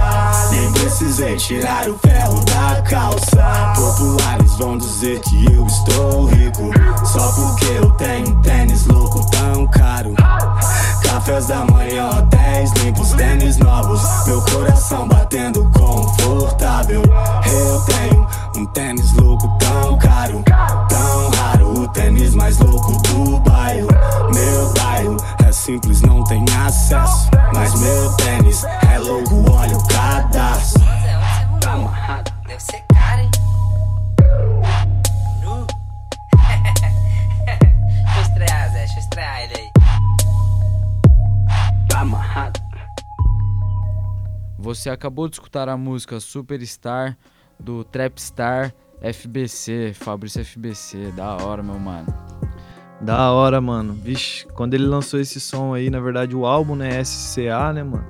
Nem 0.51 0.73
precisei 0.73 1.37
tirar 1.37 1.89
o 1.89 1.99
ferro 1.99 2.43
da 2.47 2.83
calça. 2.83 3.73
Populares 3.77 4.57
vão 4.57 4.79
dizer 4.79 5.21
que 5.21 5.45
eu 5.53 5.67
estou 5.67 6.25
rico, 6.25 6.71
só 7.05 7.31
porque 7.33 7.67
eu 7.67 7.91
tenho 7.93 8.35
tênis 8.41 8.87
louco 8.87 9.25
tão 9.31 9.67
caro. 9.69 10.15
Cafés 11.03 11.47
da 11.47 11.65
manhã, 11.67 12.09
hotéis 12.11 12.73
limpos, 12.83 13.13
tênis 13.13 13.59
novos. 13.59 14.01
Meu 14.27 14.41
coração 14.43 15.07
batendo 15.07 15.71
confortável. 15.77 17.03
Eu 17.03 17.81
tenho 17.83 18.27
um 18.57 18.67
tênis 18.67 19.13
louco 19.15 19.49
tão 19.59 19.99
caro, 19.99 20.43
tão 20.89 21.31
raro. 21.31 21.58
O 21.89 21.91
tênis 21.91 22.35
mais 22.35 22.59
louco 22.59 22.93
do 23.01 23.41
bairro. 23.41 23.89
Meu 24.35 24.75
bairro 24.75 25.17
é 25.43 25.51
simples, 25.51 26.03
não 26.03 26.23
tem 26.23 26.45
acesso. 26.67 27.31
Mas 27.55 27.81
meu 27.81 28.15
tênis 28.17 28.63
é 28.93 28.99
louco, 28.99 29.51
olha 29.51 29.75
o 29.75 29.89
cadastro. 29.89 30.85
Tá 31.63 31.73
amarrado. 31.73 32.31
Deve 32.47 32.63
ser 32.63 32.85
caro, 32.93 33.23
hein? 33.23 33.31
Nu. 35.43 35.67
deixa 37.47 38.19
eu 38.19 38.23
estrear, 38.23 38.71
Zé. 38.71 38.79
Deixa 38.81 38.95
eu 38.95 38.99
estrear 38.99 39.43
ele 39.45 39.55
aí. 39.55 39.71
Tá 41.89 42.01
amarrado. 42.01 42.61
Você 44.59 44.91
acabou 44.91 45.27
de 45.27 45.37
escutar 45.37 45.71
a 45.71 45.77
música 45.77 46.21
Superstar 46.21 47.17
do 47.59 47.83
Trapstar 47.83 48.75
FBC, 49.01 49.93
Fabrício 49.95 50.45
FBC. 50.45 51.13
Da 51.13 51.37
hora, 51.37 51.63
meu 51.63 51.79
mano. 51.79 52.07
Da 53.01 53.33
hora, 53.33 53.61
mano. 53.61 53.95
Vixe, 53.95 54.47
quando 54.55 54.75
ele 54.75 54.87
lançou 54.87 55.21
esse 55.21 55.41
som 55.41 55.73
aí, 55.73 55.89
na 55.91 56.01
verdade 56.01 56.35
o 56.35 56.45
álbum, 56.45 56.75
né, 56.75 57.03
SCA, 57.05 57.73
né, 57.73 57.83
mano? 57.83 58.07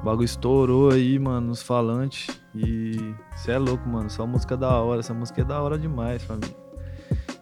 O 0.00 0.04
bagulho 0.04 0.24
estourou 0.24 0.90
aí, 0.90 1.18
mano, 1.18 1.48
nos 1.48 1.62
falantes. 1.62 2.28
E 2.54 3.14
cê 3.36 3.52
é 3.52 3.58
louco, 3.58 3.88
mano. 3.88 4.10
Só 4.10 4.26
música 4.26 4.56
da 4.56 4.70
hora. 4.80 5.00
Essa 5.00 5.14
música 5.14 5.40
é 5.40 5.44
da 5.44 5.60
hora 5.62 5.78
demais, 5.78 6.22
família. 6.22 6.54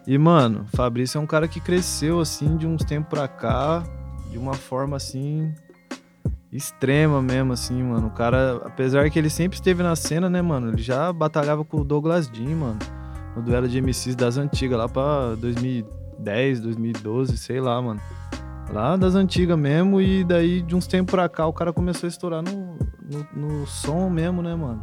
E, 0.05 0.17
mano, 0.17 0.65
Fabrício 0.73 1.17
é 1.17 1.21
um 1.21 1.27
cara 1.27 1.47
que 1.47 1.59
cresceu, 1.59 2.19
assim, 2.19 2.57
de 2.57 2.65
uns 2.65 2.83
tempos 2.83 3.09
pra 3.09 3.27
cá, 3.27 3.83
de 4.29 4.37
uma 4.37 4.53
forma, 4.53 4.97
assim, 4.97 5.53
extrema 6.51 7.21
mesmo, 7.21 7.53
assim, 7.53 7.81
mano. 7.81 8.07
O 8.07 8.11
cara, 8.11 8.61
apesar 8.65 9.09
que 9.09 9.17
ele 9.17 9.29
sempre 9.29 9.55
esteve 9.55 9.81
na 9.81 9.95
cena, 9.95 10.29
né, 10.29 10.41
mano? 10.41 10.69
Ele 10.69 10.81
já 10.81 11.11
batalhava 11.13 11.63
com 11.63 11.77
o 11.77 11.83
Douglas 11.83 12.29
Jean, 12.31 12.55
mano. 12.55 12.79
No 13.35 13.41
duelo 13.41 13.67
de 13.67 13.81
MCs 13.81 14.15
das 14.15 14.37
antigas, 14.37 14.77
lá 14.77 14.89
pra 14.89 15.35
2010, 15.35 16.59
2012, 16.59 17.37
sei 17.37 17.61
lá, 17.61 17.81
mano. 17.81 18.01
Lá 18.71 18.95
das 18.95 19.15
antigas 19.15 19.57
mesmo, 19.57 20.01
e 20.01 20.23
daí 20.23 20.61
de 20.61 20.75
uns 20.75 20.87
tempos 20.87 21.11
pra 21.11 21.27
cá 21.27 21.45
o 21.45 21.53
cara 21.53 21.73
começou 21.73 22.07
a 22.07 22.09
estourar 22.09 22.41
no, 22.41 22.77
no, 23.01 23.59
no 23.59 23.67
som 23.67 24.09
mesmo, 24.09 24.41
né, 24.41 24.55
mano? 24.55 24.81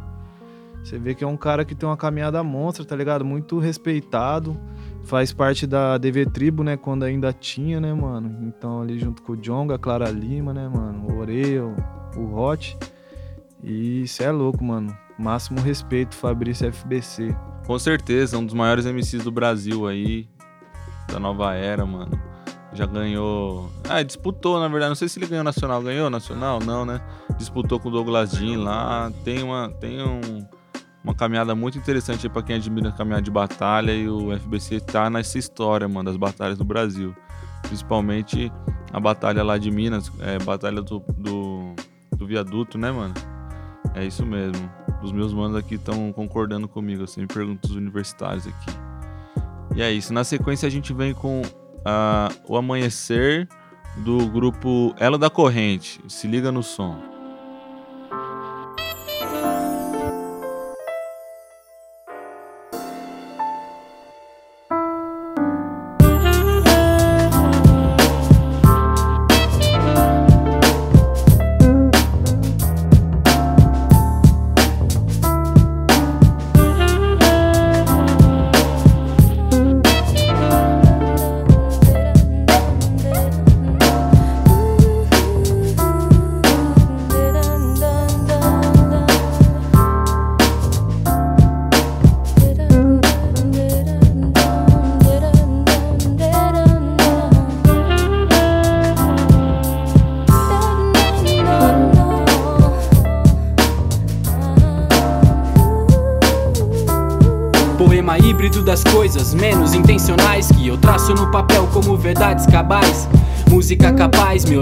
Você 0.83 0.97
vê 0.97 1.13
que 1.13 1.23
é 1.23 1.27
um 1.27 1.37
cara 1.37 1.65
que 1.65 1.75
tem 1.75 1.87
uma 1.87 1.97
caminhada 1.97 2.41
monstra, 2.43 2.85
tá 2.85 2.95
ligado? 2.95 3.25
Muito 3.25 3.59
respeitado. 3.59 4.59
Faz 5.03 5.33
parte 5.33 5.65
da 5.65 5.97
DV 5.97 6.27
Tribo, 6.27 6.63
né? 6.63 6.77
Quando 6.77 7.03
ainda 7.03 7.33
tinha, 7.33 7.79
né, 7.79 7.93
mano? 7.93 8.47
Então 8.47 8.81
ali 8.81 8.99
junto 8.99 9.21
com 9.23 9.33
o 9.33 9.37
Jonga, 9.37 9.75
a 9.75 9.79
Clara 9.79 10.09
Lima, 10.09 10.53
né, 10.53 10.67
mano? 10.67 11.07
O 11.09 11.19
Oreo, 11.19 11.75
o 12.15 12.35
Hot. 12.35 12.77
E 13.63 14.07
cê 14.07 14.25
é 14.25 14.31
louco, 14.31 14.63
mano. 14.63 14.95
Máximo 15.17 15.59
respeito, 15.61 16.15
Fabrício 16.15 16.71
FBC. 16.71 17.35
Com 17.65 17.77
certeza, 17.77 18.37
um 18.37 18.45
dos 18.45 18.53
maiores 18.53 18.85
MCs 18.85 19.23
do 19.23 19.31
Brasil 19.31 19.87
aí, 19.87 20.27
da 21.11 21.19
nova 21.19 21.53
era, 21.53 21.85
mano. 21.85 22.19
Já 22.73 22.85
ganhou. 22.85 23.69
Ah, 23.89 24.03
disputou, 24.03 24.59
na 24.59 24.67
verdade. 24.67 24.89
Não 24.89 24.95
sei 24.95 25.09
se 25.09 25.19
ele 25.19 25.25
ganhou 25.25 25.43
nacional. 25.43 25.81
Ganhou 25.81 26.09
nacional? 26.09 26.59
Não, 26.59 26.85
né? 26.85 27.01
Disputou 27.37 27.79
com 27.79 27.89
o 27.89 27.91
Douglas 27.91 28.31
Jean 28.31 28.59
lá. 28.59 29.11
Tem 29.23 29.41
uma. 29.41 29.69
Tem 29.79 30.01
um, 30.01 30.45
uma 31.03 31.13
caminhada 31.13 31.55
muito 31.55 31.77
interessante 31.77 32.27
pra 32.27 32.41
quem 32.41 32.55
admira 32.55 32.89
a 32.89 32.91
caminhada 32.91 33.21
de 33.21 33.31
batalha. 33.31 33.91
E 33.93 34.07
o 34.07 34.37
FBC 34.37 34.81
tá 34.81 35.09
nessa 35.09 35.37
história, 35.37 35.87
mano, 35.87 36.09
das 36.09 36.17
batalhas 36.17 36.57
no 36.57 36.65
Brasil. 36.65 37.15
Principalmente 37.63 38.51
a 38.91 38.99
batalha 38.99 39.43
lá 39.43 39.57
de 39.57 39.69
Minas, 39.71 40.11
é, 40.19 40.39
batalha 40.39 40.81
do, 40.81 40.99
do, 41.17 41.73
do 42.15 42.25
viaduto, 42.25 42.77
né, 42.77 42.91
mano? 42.91 43.13
É 43.95 44.05
isso 44.05 44.25
mesmo. 44.25 44.69
Os 45.01 45.11
meus 45.11 45.33
manos 45.33 45.55
aqui 45.55 45.75
estão 45.75 46.11
concordando 46.11 46.67
comigo, 46.67 47.03
assim, 47.03 47.25
perguntas 47.25 47.71
universitários 47.71 48.47
aqui. 48.47 48.71
E 49.75 49.81
é 49.81 49.91
isso. 49.91 50.13
Na 50.13 50.23
sequência 50.23 50.67
a 50.67 50.69
gente 50.69 50.93
vem 50.93 51.13
com 51.13 51.41
ah, 51.85 52.29
o 52.47 52.57
amanhecer 52.57 53.47
do 53.97 54.27
grupo 54.27 54.93
Ela 54.99 55.17
da 55.17 55.29
Corrente. 55.29 56.01
Se 56.07 56.27
liga 56.27 56.51
no 56.51 56.63
som. 56.63 57.08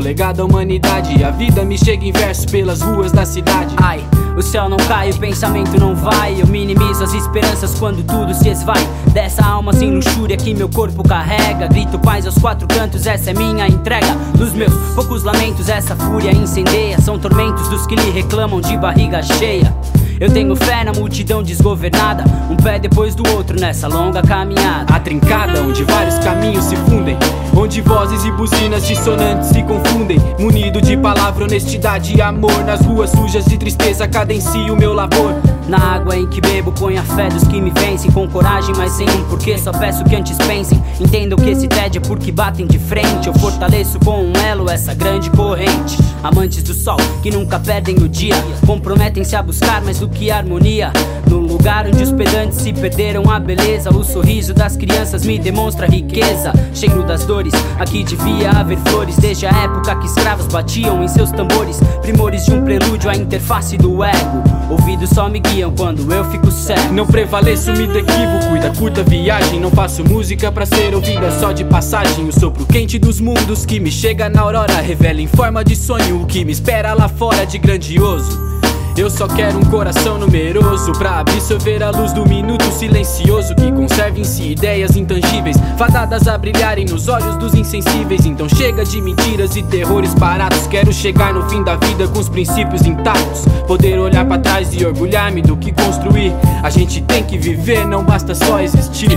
Legado 0.08 0.42
à 0.42 0.46
humanidade. 0.46 1.22
A 1.22 1.32
vida 1.32 1.66
me 1.66 1.78
chega 1.78 2.06
em 2.06 2.14
verso 2.14 2.48
pelas 2.48 2.82
ruas 2.82 3.12
da 3.12 3.26
cidade. 3.26 3.76
Ai, 3.76 4.02
o 4.38 4.42
céu 4.42 4.70
não 4.70 4.78
cai, 4.78 5.10
o 5.12 5.18
pensamento 5.18 5.78
não 5.78 5.94
vai. 5.94 6.42
Eu 6.42 6.48
minimizo 6.48 7.04
as 7.04 7.14
esperanças 7.14 7.78
quando 7.78 8.02
tudo 8.06 8.34
se 8.34 8.48
esvai. 8.48 8.82
Dessa 9.12 9.46
alma 9.46 9.74
sem 9.74 9.94
luxúria 9.94 10.38
que 10.38 10.54
meu 10.54 10.70
corpo 10.70 11.04
carrega. 11.04 11.68
Grito 11.68 12.00
paz 12.00 12.26
aos 12.26 12.38
quatro 12.38 12.66
cantos, 12.70 13.06
essa 13.06 13.32
é 13.32 13.34
minha 13.34 13.68
entrega. 13.68 14.16
Nos 14.40 14.54
meus 14.54 14.74
poucos 14.96 15.24
lamentos, 15.24 15.68
essa 15.68 15.94
fúria 15.94 16.32
incendeia. 16.32 17.02
São 17.02 17.20
tormentos 17.20 17.68
dos 17.68 17.86
que 17.86 17.96
lhe 17.96 18.10
reclamam 18.10 18.62
de 18.62 18.78
barriga 18.78 19.22
cheia. 19.22 19.76
Eu 20.20 20.32
tenho 20.32 20.56
fé 20.56 20.84
na 20.84 20.92
multidão 20.94 21.44
desgovernada, 21.44 22.24
um 22.50 22.56
pé 22.56 22.80
depois 22.80 23.14
do 23.14 23.28
outro 23.36 23.60
nessa 23.60 23.88
longa 23.88 24.24
caminhada. 24.24 24.92
A 24.92 25.00
trincada 25.00 25.62
onde 25.62 25.84
vários 25.84 26.18
caminhos 26.18 26.66
se 26.66 26.76
fundem, 26.76 27.16
onde 27.56 27.82
vozes 27.82 28.26
e 28.26 28.32
buzinas 28.32 28.88
dissonantes 28.88 29.50
se 29.50 29.62
confundem. 29.62 30.18
Munido 30.40 30.82
de 30.82 30.98
palavra, 30.98 31.44
honestidade 31.44 32.16
e 32.18 32.22
amor, 32.22 32.64
nas 32.66 32.82
ruas 32.82 33.12
sujas 33.12 33.46
de 33.46 33.60
tristeza 33.60 34.08
cadencio 34.08 34.76
meu 34.76 34.92
labor. 34.92 35.36
Na 35.68 35.96
água 35.96 36.16
em 36.16 36.26
que 36.26 36.40
bebo, 36.40 36.72
ponho 36.72 36.98
a 36.98 37.04
fé 37.04 37.28
dos 37.28 37.44
que 37.44 37.60
me 37.60 37.70
vencem. 37.72 38.10
Com 38.12 38.26
coragem, 38.28 38.74
mas 38.78 38.94
sem 38.94 39.10
um 39.10 39.24
porquê, 39.26 39.58
só 39.58 39.72
peço 39.74 40.04
que 40.06 40.16
antes 40.16 40.38
pensem. 40.38 40.82
Entendam 41.00 41.38
que 41.38 41.50
esse 41.50 41.68
tédio 41.68 42.02
é 42.04 42.08
porque 42.08 42.32
batem 42.32 42.66
de 42.66 42.80
frente. 42.80 43.28
Eu 43.28 43.34
fortaleço 43.34 44.00
com 44.00 44.24
um 44.24 44.34
elo 44.34 44.70
essa 44.70 44.94
grande 44.94 45.30
corrente. 45.32 45.98
Amantes 46.24 46.64
do 46.64 46.74
sol, 46.74 46.98
que 47.22 47.30
nunca 47.30 47.60
perdem 47.60 47.98
o 47.98 48.08
dia. 48.08 48.36
Comprometem-se 48.66 49.36
a 49.36 49.44
buscar 49.44 49.82
mais 49.82 50.00
do 50.00 50.08
que 50.08 50.32
harmonia. 50.32 50.92
No 51.30 51.40
lugar 51.40 51.86
onde 51.86 52.02
os 52.02 52.14
pedantes 52.14 52.60
se 52.60 52.72
perderam 52.72 53.30
a 53.30 53.38
beleza. 53.38 53.94
O 53.94 54.06
sorriso 54.06 54.54
das 54.54 54.78
crianças 54.78 55.26
me 55.26 55.38
demonstra 55.38 55.86
riqueza. 55.86 56.54
Cheiro 56.74 57.04
das 57.04 57.26
dores, 57.26 57.54
aqui 57.78 58.06
devia 58.06 58.52
haver 58.52 58.78
flores. 58.88 59.18
Desde 59.18 59.46
a 59.46 59.52
época 59.52 59.96
que 59.98 60.06
escravos 60.06 60.48
batiam 60.48 61.04
em 61.04 61.08
seus 61.10 61.32
tambores. 61.32 61.80
Primores 62.02 62.46
de 62.46 62.54
um 62.54 62.64
prelúdio 62.64 63.10
à 63.10 63.16
interface 63.16 63.78
do 63.78 64.02
ego. 64.02 64.44
Ouvidos 64.70 65.10
só 65.10 65.28
me 65.28 65.40
guiam 65.40 65.57
quando 65.76 66.12
eu 66.14 66.24
fico 66.26 66.52
certo. 66.52 66.94
Não 66.94 67.06
prevaleço, 67.06 67.72
me 67.72 67.86
equívoco 67.86 68.56
e 68.56 68.60
da 68.60 68.70
curta 68.70 69.02
viagem. 69.04 69.60
Não 69.60 69.72
faço 69.72 70.04
música 70.04 70.52
pra 70.52 70.66
ser 70.66 70.94
ouvida 70.94 71.32
só 71.32 71.52
de 71.52 71.64
passagem. 71.66 72.28
O 72.28 72.32
sopro 72.32 72.66
quente 72.66 73.00
dos 73.00 73.20
mundos 73.20 73.66
que 73.66 73.80
me 73.80 73.92
chega 73.92 74.30
na 74.30 74.42
aurora 74.42 74.80
revela 74.82 75.20
em 75.20 75.28
forma 75.28 75.64
de 75.64 75.76
sonho 75.76 76.22
o 76.22 76.26
que 76.26 76.46
me 76.46 76.52
espera 76.52 76.94
lá 76.94 77.10
fora 77.10 77.46
de 77.46 77.58
grandioso. 77.58 78.57
Eu 78.98 79.12
só 79.12 79.28
quero 79.28 79.60
um 79.60 79.64
coração 79.66 80.18
numeroso 80.18 80.92
pra 80.94 81.20
absorver 81.20 81.84
a 81.84 81.92
luz 81.92 82.12
do 82.14 82.28
minuto 82.28 82.66
silencioso 82.72 83.54
que 83.54 83.72
conserva 83.72 84.20
em 84.20 84.24
si 84.24 84.54
ideias 84.54 84.96
intangíveis, 84.96 85.56
fadadas 85.78 86.28
a 86.28 86.36
brilharem 86.36 86.84
nos 86.86 87.08
olhos 87.08 87.38
dos 87.38 87.54
insensíveis. 87.54 88.26
Então 88.26 88.50
chega 88.50 88.84
de 88.84 89.00
mentiras 89.00 89.56
e 89.56 89.62
terrores 89.62 90.16
baratos. 90.16 90.66
Quero 90.66 90.92
chegar 90.92 91.32
no 91.32 91.48
fim 91.48 91.64
da 91.64 91.76
vida 91.76 92.08
com 92.08 92.18
os 92.18 92.28
princípios 92.28 92.88
intactos, 92.88 93.46
poder 93.68 94.00
olhar 94.00 94.26
pra 94.26 94.40
trás 94.40 94.74
e 94.74 94.84
orgulhar-me 94.84 95.44
do 95.44 95.56
que 95.56 95.72
construir. 95.72 96.34
A 96.64 96.72
gente 96.72 97.00
tem 97.02 97.24
que 97.24 97.38
viver, 97.38 97.86
não 97.86 98.04
basta 98.04 98.34
só 98.34 98.60
existir. 98.60 99.12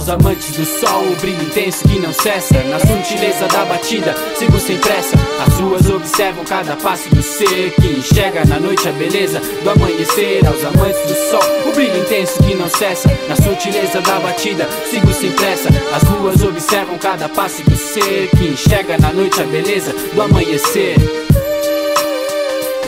Aos 0.00 0.08
amantes 0.08 0.56
do 0.56 0.64
sol, 0.64 1.12
o 1.12 1.16
brilho 1.16 1.42
intenso 1.42 1.86
que 1.86 1.98
não 1.98 2.10
cessa. 2.10 2.54
Na 2.54 2.80
sutileza 2.80 3.46
da 3.48 3.66
batida, 3.66 4.14
sigo 4.34 4.58
sem 4.58 4.78
pressa. 4.78 5.14
As 5.46 5.52
ruas 5.60 5.90
observam 5.90 6.42
cada 6.42 6.74
passo 6.76 7.14
do 7.14 7.22
ser 7.22 7.74
Que 7.74 7.88
enxerga. 7.88 8.46
Na 8.46 8.58
noite 8.58 8.88
a 8.88 8.92
beleza 8.92 9.38
do 9.62 9.68
amanhecer 9.68 10.40
Aos 10.46 10.64
amantes 10.64 11.02
do 11.02 11.14
sol, 11.30 11.42
o 11.68 11.72
brilho 11.74 11.98
intenso 11.98 12.42
que 12.42 12.54
não 12.54 12.70
cessa. 12.70 13.10
Na 13.28 13.36
sutileza 13.36 14.00
da 14.00 14.18
batida, 14.20 14.66
sigo 14.88 15.12
sem 15.12 15.32
pressa. 15.32 15.68
As 15.94 16.02
ruas 16.04 16.42
observam 16.42 16.96
cada 16.96 17.28
passo 17.28 17.62
do 17.64 17.76
ser 17.76 18.30
Que 18.38 18.48
enxerga. 18.48 18.96
Na 18.96 19.12
noite 19.12 19.38
a 19.38 19.44
beleza 19.44 19.92
do 20.14 20.22
amanhecer. 20.22 20.96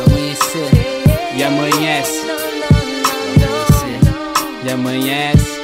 Amanhecer, 0.07 0.71
E 1.37 1.43
amanhece, 1.43 2.23
amanhecer, 3.51 4.01
e 4.65 4.71
amanhece 4.73 5.62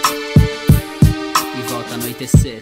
volta 2.29 2.57
a 2.57 2.58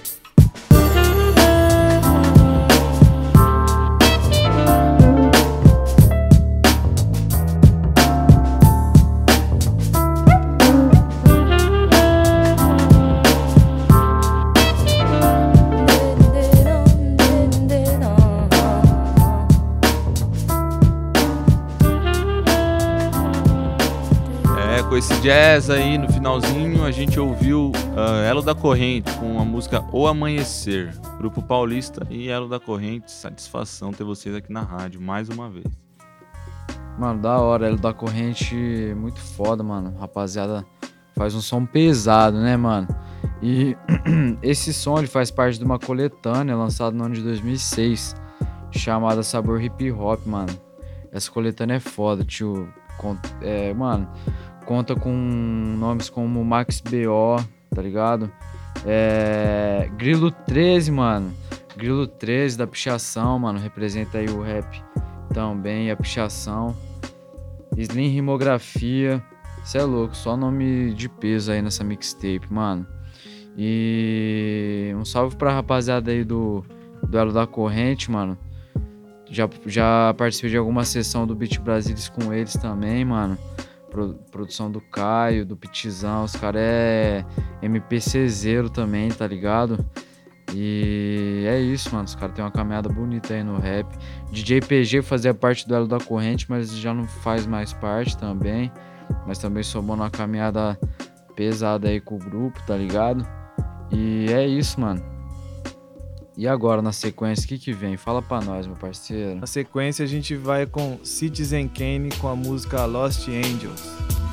jazz 25.56 25.70
aí 25.70 25.96
no 25.96 26.12
finalzinho, 26.12 26.84
a 26.84 26.90
gente 26.90 27.18
ouviu 27.18 27.72
ah, 27.96 28.20
Elo 28.26 28.42
da 28.42 28.54
Corrente 28.54 29.10
com 29.12 29.40
a 29.40 29.44
música 29.44 29.82
O 29.90 30.06
Amanhecer. 30.06 30.94
Grupo 31.16 31.40
Paulista 31.40 32.06
e 32.10 32.28
Elo 32.28 32.46
da 32.46 32.60
Corrente. 32.60 33.10
Satisfação 33.10 33.90
ter 33.90 34.04
vocês 34.04 34.34
aqui 34.34 34.52
na 34.52 34.60
rádio 34.60 35.00
mais 35.00 35.30
uma 35.30 35.48
vez. 35.48 35.64
Mano, 36.98 37.22
da 37.22 37.38
hora, 37.38 37.68
ele 37.68 37.78
da 37.78 37.94
corrente, 37.94 38.54
muito 38.96 39.18
foda, 39.18 39.62
mano. 39.62 39.96
Rapaziada, 39.98 40.62
faz 41.14 41.34
um 41.34 41.40
som 41.40 41.64
pesado, 41.64 42.38
né, 42.38 42.54
mano? 42.54 42.88
E 43.42 43.74
esse 44.42 44.74
som 44.74 44.98
ele 44.98 45.06
faz 45.06 45.30
parte 45.30 45.58
de 45.58 45.64
uma 45.64 45.78
coletânea 45.78 46.54
lançada 46.54 46.94
no 46.94 47.04
ano 47.04 47.14
de 47.14 47.22
2006, 47.22 48.14
chamada 48.70 49.22
Sabor 49.22 49.62
Hip 49.62 49.90
Hop, 49.90 50.20
mano. 50.26 50.54
Essa 51.10 51.30
coletânea 51.30 51.76
é 51.76 51.80
foda, 51.80 52.24
tio. 52.24 52.68
É, 53.42 53.74
mano, 53.74 54.08
conta 54.66 54.96
com 54.96 55.12
nomes 55.78 56.10
como 56.10 56.44
Max 56.44 56.80
B.O., 56.80 57.36
tá 57.74 57.80
ligado? 57.80 58.30
É, 58.84 59.88
Grilo 59.96 60.30
13, 60.30 60.90
mano. 60.90 61.32
Grilo 61.76 62.06
13 62.06 62.58
da 62.58 62.66
pichação, 62.66 63.38
mano. 63.38 63.58
Representa 63.58 64.18
aí 64.18 64.26
o 64.28 64.42
rap 64.42 64.82
também, 65.32 65.90
a 65.90 65.96
pichação. 65.96 66.76
Slim 67.76 68.08
Rimografia. 68.08 69.22
Cê 69.64 69.78
é 69.78 69.82
louco, 69.82 70.16
só 70.16 70.36
nome 70.36 70.92
de 70.94 71.08
peso 71.08 71.52
aí 71.52 71.62
nessa 71.62 71.82
mixtape, 71.82 72.52
mano. 72.52 72.86
E 73.56 74.92
um 74.96 75.04
salve 75.04 75.36
pra 75.36 75.52
rapaziada 75.52 76.10
aí 76.10 76.22
do 76.24 76.64
Duelo 77.08 77.32
da 77.32 77.46
Corrente, 77.46 78.10
mano. 78.10 78.36
Já, 79.28 79.48
já 79.66 80.14
participei 80.16 80.50
de 80.50 80.56
alguma 80.56 80.84
sessão 80.84 81.26
do 81.26 81.34
Beat 81.34 81.58
Brasilis 81.58 82.08
com 82.08 82.32
eles 82.32 82.52
também, 82.54 83.04
mano. 83.04 83.36
Pro- 83.96 84.12
produção 84.30 84.70
do 84.70 84.78
Caio, 84.78 85.46
do 85.46 85.56
Pitizão, 85.56 86.24
os 86.24 86.36
caras 86.36 86.60
é 86.62 87.24
MPC 87.62 88.28
zero 88.28 88.68
também, 88.68 89.08
tá 89.08 89.26
ligado? 89.26 89.82
E 90.54 91.44
é 91.46 91.58
isso, 91.58 91.90
mano. 91.94 92.04
Os 92.04 92.14
caras 92.14 92.34
têm 92.34 92.44
uma 92.44 92.50
caminhada 92.50 92.90
bonita 92.90 93.32
aí 93.32 93.42
no 93.42 93.58
rap. 93.58 93.86
DJ 94.30 94.60
PG 94.60 95.00
fazia 95.00 95.32
parte 95.32 95.66
do 95.66 95.74
Elo 95.74 95.88
da 95.88 95.98
Corrente, 95.98 96.44
mas 96.46 96.76
já 96.76 96.92
não 96.92 97.04
faz 97.06 97.46
mais 97.46 97.72
parte 97.72 98.18
também. 98.18 98.70
Mas 99.26 99.38
também 99.38 99.62
somou 99.62 99.96
numa 99.96 100.10
caminhada 100.10 100.78
pesada 101.34 101.88
aí 101.88 101.98
com 101.98 102.16
o 102.16 102.18
grupo, 102.18 102.60
tá 102.66 102.76
ligado? 102.76 103.26
E 103.90 104.26
é 104.30 104.46
isso, 104.46 104.78
mano. 104.78 105.02
E 106.36 106.46
agora, 106.46 106.82
na 106.82 106.92
sequência, 106.92 107.46
o 107.46 107.48
que 107.48 107.58
que 107.58 107.72
vem? 107.72 107.96
Fala 107.96 108.20
pra 108.20 108.42
nós, 108.42 108.66
meu 108.66 108.76
parceiro. 108.76 109.36
Na 109.36 109.46
sequência 109.46 110.04
a 110.04 110.08
gente 110.08 110.36
vai 110.36 110.66
com 110.66 110.98
Citizen 111.02 111.66
Kane 111.66 112.10
com 112.20 112.28
a 112.28 112.36
música 112.36 112.84
Lost 112.84 113.26
Angels. 113.28 114.25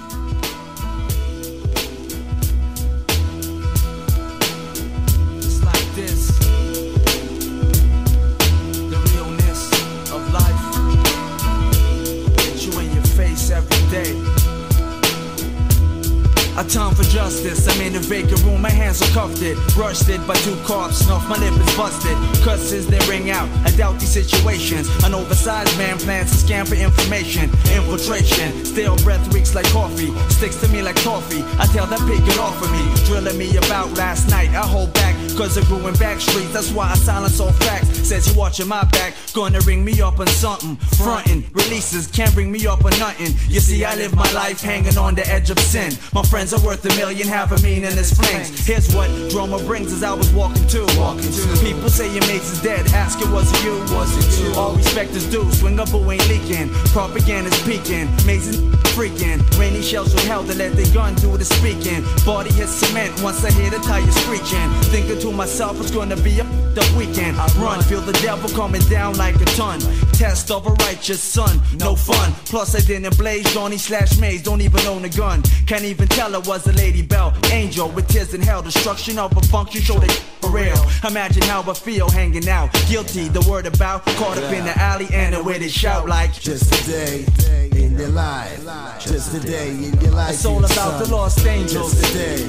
Time 16.70 16.96
for 16.96 17.04
justice. 17.04 17.68
I'm 17.68 17.82
in 17.86 17.96
a 17.96 18.00
vacant 18.00 18.42
room, 18.44 18.62
my 18.62 18.70
hands 18.70 19.00
are 19.04 19.14
cuffed 19.14 19.44
it. 19.44 19.56
Rushed 19.76 20.10
it 20.10 20.26
by 20.26 20.34
two 20.38 20.56
cops, 20.64 21.06
snuff, 21.06 21.28
my 21.30 21.38
lip 21.38 21.54
is 21.54 21.78
busted. 21.78 22.18
Cusses 22.42 22.88
they 22.88 22.98
ring 23.08 23.30
out. 23.30 23.48
I 23.64 23.70
doubt 23.78 24.00
these 24.00 24.10
situations. 24.10 24.90
An 25.04 25.14
oversized 25.14 25.78
man 25.78 26.00
plans 26.00 26.32
to 26.32 26.38
scam 26.38 26.68
for 26.68 26.74
information. 26.74 27.52
Infiltration. 27.70 28.66
Stale 28.66 28.96
breath 29.04 29.22
reeks 29.34 29.54
like 29.54 29.68
coffee. 29.68 30.12
Sticks 30.30 30.56
to 30.62 30.68
me 30.70 30.82
like 30.82 30.96
toffee. 31.04 31.44
I 31.60 31.68
tell 31.68 31.86
that 31.86 32.00
pig 32.08 32.26
get 32.26 32.40
off 32.40 32.58
of 32.64 32.72
me. 32.72 32.82
Me 33.38 33.58
about 33.58 33.98
last 33.98 34.30
night. 34.30 34.50
I 34.50 34.62
hold 34.62 34.94
back. 34.94 35.16
Cause 35.36 35.58
of 35.58 35.66
growing 35.66 35.96
back 35.96 36.20
streets. 36.20 36.54
That's 36.54 36.72
why 36.72 36.92
I 36.92 36.96
silence 36.96 37.40
all 37.40 37.52
facts. 37.52 38.08
Says 38.08 38.28
you 38.28 38.38
watching 38.38 38.68
my 38.68 38.84
back. 38.86 39.16
Gonna 39.34 39.60
ring 39.62 39.84
me 39.84 40.02
up 40.02 40.20
on 40.20 40.28
something. 40.28 40.76
Frontin'. 40.98 41.44
Releases 41.54 42.06
can't 42.08 42.32
bring 42.36 42.52
me 42.52 42.68
up 42.68 42.86
on 42.86 42.92
nothing. 43.00 43.34
You 43.50 43.60
see, 43.60 43.84
I 43.86 43.96
live 43.96 44.16
my 44.16 44.32
life 44.34 44.62
hanging 44.62 44.98
on 44.98 45.16
the 45.16 45.28
edge 45.28 45.50
of 45.50 45.60
sin. 45.60 45.94
My 46.14 46.22
friends 46.24 46.54
are 46.54 46.64
worth 46.64 46.86
a 46.86 46.96
million, 46.96 47.28
have 47.28 47.52
a 47.52 47.62
meaningless 47.64 48.14
flings. 48.14 48.66
Here's 48.68 48.94
what 48.94 49.10
drama 49.32 49.58
brings 49.64 49.92
as 49.92 50.04
I 50.04 50.14
was 50.14 50.32
walking 50.34 50.68
to. 50.68 50.86
People 51.64 51.90
say 51.90 52.14
your 52.14 52.26
mates 52.28 52.52
is 52.52 52.62
dead. 52.62 52.86
Ask 52.94 53.20
it, 53.20 53.30
was 53.30 53.52
it 53.52 53.64
you? 53.64 53.80
Was 53.96 54.14
it 54.18 54.44
you? 54.44 54.54
All 54.54 54.76
respect 54.76 55.12
is 55.12 55.26
due. 55.32 55.50
Swing 55.54 55.80
up, 55.80 55.92
ain't 55.94 56.28
leaking. 56.30 56.70
Propaganda's 56.94 57.60
peaking. 57.64 58.08
Amazing 58.24 58.83
freaking. 58.94 59.42
Rainy 59.60 59.82
shells 59.82 60.14
from 60.14 60.26
hell 60.28 60.44
to 60.46 60.56
let 60.56 60.76
the 60.76 60.90
gun 60.94 61.16
do 61.16 61.36
the 61.38 61.46
speaking. 61.46 62.04
Body 62.26 62.52
hits 62.54 62.72
cement 62.72 63.12
once 63.22 63.44
I 63.44 63.52
hear 63.52 63.70
the 63.70 63.80
tires 63.80 64.16
screeching. 64.16 64.70
Thinking 64.94 65.20
to 65.20 65.32
myself, 65.32 65.80
it's 65.82 65.92
gonna 65.92 66.16
be 66.18 66.40
a 66.40 66.44
the 66.74 66.96
weekend. 66.98 67.38
I 67.38 67.48
run, 67.60 67.82
feel 67.84 68.02
the 68.02 68.14
devil 68.14 68.50
coming 68.50 68.82
down 68.90 69.16
like 69.18 69.36
a 69.36 69.46
ton. 69.46 69.80
Test 70.14 70.50
of 70.52 70.66
a 70.66 70.72
righteous 70.86 71.22
son, 71.22 71.62
no 71.78 71.96
fun. 71.96 72.34
Plus 72.46 72.76
I 72.76 72.80
didn't 72.80 73.18
blaze 73.18 73.52
Johnny 73.54 73.78
slash 73.78 74.18
Maze, 74.18 74.42
don't 74.42 74.62
even 74.62 74.80
own 74.88 75.06
a 75.06 75.10
gun. 75.10 75.42
Can't 75.68 75.84
even 75.84 76.08
tell 76.08 76.34
it 76.34 76.48
was 76.48 76.66
a 76.68 76.74
Lady 76.74 77.02
Bell 77.02 77.34
angel 77.52 77.90
with 77.90 78.08
tears 78.08 78.34
in 78.34 78.42
hell. 78.42 78.62
Destruction 78.62 79.20
of 79.20 79.36
a 79.38 79.42
function, 79.42 79.82
show 79.82 80.00
they 80.00 80.08
for 80.42 80.50
real. 80.50 80.78
Imagine 81.08 81.44
how 81.44 81.62
I 81.62 81.74
feel 81.74 82.10
hanging 82.10 82.48
out, 82.50 82.72
guilty. 82.90 83.28
The 83.28 83.46
word 83.50 83.66
about 83.66 84.06
caught 84.18 84.38
up 84.38 84.52
in 84.52 84.66
the 84.66 84.78
alley 84.78 85.08
and 85.14 85.36
the 85.36 85.44
way 85.44 85.58
they 85.60 85.70
shout 85.70 86.08
like 86.08 86.34
Just 86.34 86.74
a 86.74 86.92
day 86.92 87.26
in 87.78 87.98
your 87.98 88.10
life. 88.10 88.83
Just 89.00 89.34
a 89.34 89.40
day 89.40 89.70
in 89.72 90.00
your 90.02 90.12
life. 90.12 90.34
It's 90.34 90.46
all 90.46 90.64
about 90.64 91.04
the 91.04 91.10
lost 91.10 91.46
angels. 91.46 91.94
Just 91.94 92.16
a 92.16 92.18
day 92.18 92.44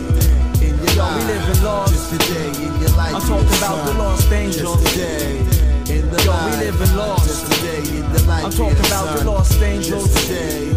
in 0.67 0.75
your 0.79 0.91
Yo, 0.95 1.03
life. 1.03 1.17
we 1.17 1.33
living 1.33 1.63
lost. 1.63 1.93
Just 1.93 2.13
a 2.13 2.19
day 2.19 2.49
in 2.65 2.81
your 2.81 2.91
life. 2.97 3.15
I'm 3.15 3.21
talking 3.23 3.59
about 3.59 3.87
the 3.87 3.95
lost 3.95 4.33
angels. 4.33 4.83
Just 4.83 4.97
a 4.97 4.99
day 4.99 5.39
in 5.95 6.11
the 6.11 6.23
Yo, 6.25 6.31
life. 6.31 6.59
we 6.59 6.65
living 6.67 6.97
lost. 6.97 7.27
Just 7.27 7.47
a 7.47 7.55
about 8.87 9.07
the 9.13 9.19
son. 9.19 9.27
lost 9.27 9.63
angels 9.63 10.13
Just 10.13 10.27
today. 10.29 10.69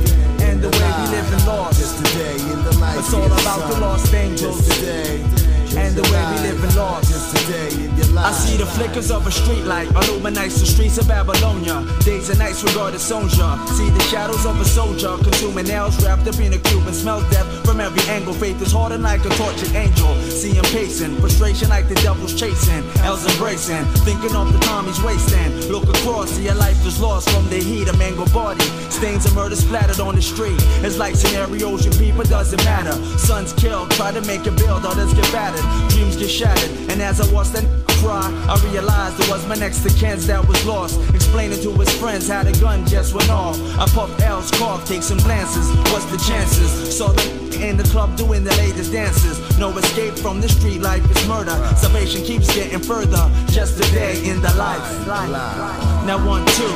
and 0.45 0.61
the 0.61 0.69
way 0.69 0.89
we 0.97 1.05
live 1.15 1.33
in 1.33 1.45
lost. 1.47 1.79
Just 1.79 2.05
today 2.05 2.35
in 2.53 2.63
the 2.63 2.77
life. 2.79 2.99
It's 2.99 3.13
all 3.13 3.23
of 3.23 3.29
your 3.31 3.39
about 3.41 3.59
the 3.67 3.71
son. 3.73 3.81
lost 3.81 4.13
angels 4.13 4.67
Just 4.67 4.79
today. 4.79 5.46
And 5.75 5.95
the 5.95 6.03
way 6.11 6.21
we 6.31 6.37
live 6.47 6.63
in 6.63 6.75
lost. 6.75 7.11
Just 7.11 7.35
today 7.35 7.69
in 7.83 7.95
your 7.97 8.07
life. 8.13 8.25
I 8.25 8.31
see 8.31 8.57
the 8.57 8.65
flickers 8.65 9.11
of 9.11 9.25
a 9.27 9.29
streetlight 9.29 9.89
illuminates 9.91 10.59
the 10.59 10.67
streets 10.67 10.97
of 10.97 11.07
Babylonia. 11.07 11.83
Days 12.03 12.29
and 12.29 12.39
nights 12.39 12.63
regarded 12.63 12.99
soldier. 12.99 13.49
See 13.75 13.89
the 13.89 14.03
shadows 14.11 14.45
of 14.45 14.59
a 14.59 14.65
soldier 14.65 15.17
consuming 15.23 15.67
nails 15.67 15.97
wrapped 16.03 16.27
up 16.27 16.39
in 16.39 16.53
a 16.53 16.57
cube 16.57 16.85
and 16.85 16.95
smells 16.95 17.23
death 17.29 17.47
from 17.65 17.79
every 17.79 18.01
angle. 18.11 18.33
Faith 18.33 18.61
is 18.61 18.71
hardened 18.71 19.03
like 19.03 19.25
a 19.25 19.29
tortured 19.29 19.73
angel. 19.75 20.13
See 20.29 20.53
him 20.53 20.65
pacing, 20.65 21.17
frustration 21.17 21.69
like 21.69 21.87
the 21.87 21.95
devil's 21.95 22.33
chasing. 22.33 22.83
L's 23.03 23.25
embracing, 23.25 23.83
thinking 24.05 24.35
of 24.35 24.53
the 24.53 24.59
time 24.59 24.85
he's 24.85 25.01
wasting. 25.01 25.71
Look 25.71 25.83
across, 25.83 26.31
see 26.31 26.47
a 26.47 26.55
life 26.55 26.85
is 26.85 26.99
lost 26.99 27.29
from 27.29 27.49
the 27.49 27.59
heat 27.59 27.87
of 27.87 27.97
mangled 27.97 28.33
body. 28.33 28.65
Stains 28.89 29.25
of 29.25 29.35
murder 29.35 29.55
splattered 29.55 29.99
on 29.99 30.15
the 30.15 30.21
street. 30.21 30.59
It's 30.85 30.97
like 30.97 31.15
scenarios 31.15 31.85
you 31.85 31.91
people 31.97 32.23
doesn't 32.23 32.63
matter. 32.63 32.93
Sons 33.17 33.53
killed, 33.53 33.91
try 33.91 34.11
to 34.11 34.21
make 34.21 34.45
a 34.45 34.51
build, 34.51 34.85
others 34.85 35.13
get 35.13 35.31
battered. 35.31 35.66
Dreams 35.89 36.15
get 36.15 36.29
shattered, 36.29 36.71
and 36.91 37.01
as 37.01 37.21
I 37.21 37.31
watched 37.33 37.53
that 37.53 37.65
cry, 38.01 38.27
I 38.47 38.55
realized 38.71 39.19
it 39.19 39.29
was 39.29 39.45
my 39.47 39.55
next 39.55 39.85
of 39.85 39.95
kin 39.97 40.19
that 40.27 40.47
was 40.47 40.65
lost. 40.65 40.99
Explaining 41.13 41.61
to 41.63 41.71
his 41.73 41.91
friends 41.97 42.27
how 42.27 42.43
the 42.43 42.53
gun 42.59 42.85
just 42.85 43.13
went 43.13 43.29
off. 43.29 43.57
I 43.77 43.85
puffed 43.87 44.21
L's 44.21 44.51
cough, 44.51 44.87
take 44.87 45.03
some 45.03 45.17
glances. 45.19 45.67
What's 45.91 46.05
the 46.05 46.17
chances? 46.17 46.97
Saw 46.97 47.11
them 47.11 47.53
in 47.61 47.77
the 47.77 47.83
club 47.85 48.15
doing 48.15 48.43
the 48.43 48.55
latest 48.57 48.91
dances. 48.91 49.37
No 49.57 49.75
escape 49.77 50.15
from 50.17 50.41
the 50.41 50.49
street 50.49 50.81
life 50.81 51.03
is 51.09 51.27
murder. 51.27 51.55
Salvation 51.75 52.23
keeps 52.23 52.53
getting 52.53 52.79
further. 52.79 53.23
Just 53.49 53.79
a 53.79 53.91
day 53.91 54.23
in 54.27 54.41
the 54.41 54.53
life. 54.55 55.07
Now 55.07 56.25
one, 56.25 56.45
two. 56.57 56.75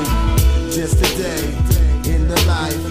Just 0.71 0.97
a 0.97 1.09
day 1.17 1.43
in 2.13 2.27
the 2.27 2.39
life. 2.47 2.81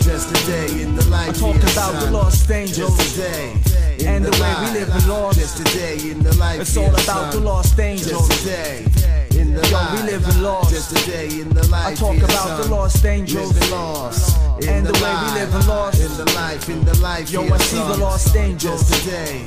Just 0.00 0.30
a 0.30 0.46
day 0.46 0.82
in 0.82 0.94
the 0.94 1.04
life. 1.08 1.30
I 1.30 1.32
talk 1.32 1.56
about 1.72 2.04
the 2.04 2.10
lost 2.10 2.50
angels 2.50 2.96
Just 2.96 3.18
a 3.18 3.20
day 3.20 3.75
and 4.06 4.24
the 4.24 4.30
way 4.40 4.52
we 4.62 4.80
live 4.80 4.88
in 4.88 5.08
lost. 5.08 5.38
Just 5.38 5.60
a 5.60 5.64
day 5.78 6.10
in 6.10 6.22
the 6.22 6.34
life. 6.36 6.60
It's 6.60 6.76
all 6.76 6.94
about 6.94 7.32
the 7.32 7.40
lost 7.40 7.78
angels. 7.78 8.28
Just 8.28 8.42
a 8.42 8.46
day 8.46 9.06
in 9.38 9.54
the 9.54 9.62
Yo, 9.68 9.78
we 9.94 10.02
live 10.10 10.24
in 10.28 10.42
lost. 10.42 10.70
Just 10.70 10.92
a 10.92 11.10
day 11.10 11.28
in 11.40 11.48
the 11.50 11.66
life. 11.68 11.86
I 11.86 11.94
talk 11.94 12.16
about 12.16 12.62
the 12.62 12.70
lost 12.70 13.04
angels 13.04 13.52
lost. 13.70 14.38
and 14.66 14.86
the 14.86 14.92
way 15.02 15.12
we 15.22 15.28
live 15.40 15.54
in 15.54 15.66
lost. 15.66 16.00
In 16.00 16.16
the 16.16 16.32
life, 16.34 16.68
in 16.68 16.84
the 16.84 16.96
life. 17.00 17.30
Yo, 17.30 17.42
I 17.42 17.58
see 17.58 17.76
the 17.76 17.96
lost 17.98 18.34
angels 18.36 18.88
Just 18.88 19.06
a 19.06 19.10
day. 19.10 19.44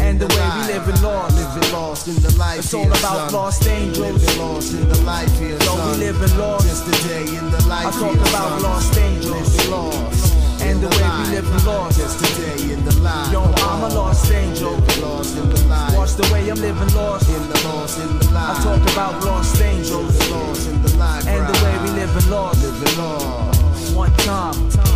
and 0.00 0.20
the 0.20 0.26
way 0.26 0.46
we 0.56 0.62
live 0.72 0.88
in 0.88 1.02
lost. 1.02 1.36
Living 1.36 1.72
lost 1.72 2.08
in 2.08 2.16
the 2.22 2.34
life. 2.36 2.58
It's 2.58 2.74
all 2.74 2.86
about 2.86 3.30
son. 3.30 3.32
lost 3.32 3.66
angels. 3.66 3.98
Living 3.98 4.38
lost 4.38 4.74
in 4.74 4.88
the 4.88 5.00
life. 5.02 5.40
your 5.40 5.58
Yo, 5.62 5.72
we 5.86 5.96
live 6.04 6.20
in 6.22 6.38
lost. 6.38 6.66
Just 6.68 6.88
a 6.88 7.08
day 7.08 7.26
in 7.38 7.50
the 7.50 7.62
life. 7.66 7.86
I 7.86 7.90
talk 7.90 8.14
about 8.14 8.60
son. 8.60 8.62
lost 8.62 8.98
angels 8.98 9.56
Living 9.56 9.70
lost. 9.70 10.19
And 10.62 10.80
the 10.80 10.88
way 10.88 11.08
we 11.18 11.24
live 11.36 11.46
in 11.46 11.64
lost. 11.66 11.98
Just 11.98 12.38
in 12.70 12.84
the. 12.84 12.92
Yo, 13.32 13.42
I'm 13.42 13.82
a 13.84 13.94
lost 13.94 14.30
angel. 14.32 14.76
Lost 15.00 15.36
in 15.36 15.48
the. 15.48 15.94
Watch 15.96 16.14
the 16.14 16.28
way 16.32 16.48
I'm 16.48 16.60
living 16.60 16.94
lost. 16.94 17.28
In 17.28 17.42
the 17.48 17.60
lost 17.68 17.98
in 17.98 18.18
the. 18.18 18.26
I 18.34 18.60
talk 18.62 18.82
about 18.92 19.24
lost 19.24 19.60
angels 19.60 20.30
lost 20.30 20.68
in 20.68 20.82
the 20.82 20.90
and 21.28 21.42
the 21.48 21.56
way 21.64 21.74
we 21.82 21.90
live 22.00 22.16
in 22.16 22.30
lost. 22.30 22.62
Living 22.62 22.98
lost. 22.98 23.94
One 23.94 24.12
time. 24.24 24.89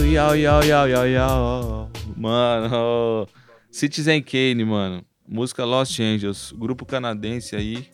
Yau, 0.00 0.34
yau, 0.34 0.34
yau, 0.34 0.62
yau, 0.64 0.86
yau, 0.88 1.06
yau. 1.06 1.90
Mano, 2.16 3.26
Citizen 3.70 4.22
Kane, 4.22 4.64
mano. 4.64 5.04
Música 5.28 5.64
Lost 5.64 5.98
Angels. 6.00 6.52
Grupo 6.56 6.86
canadense 6.86 7.54
aí. 7.56 7.86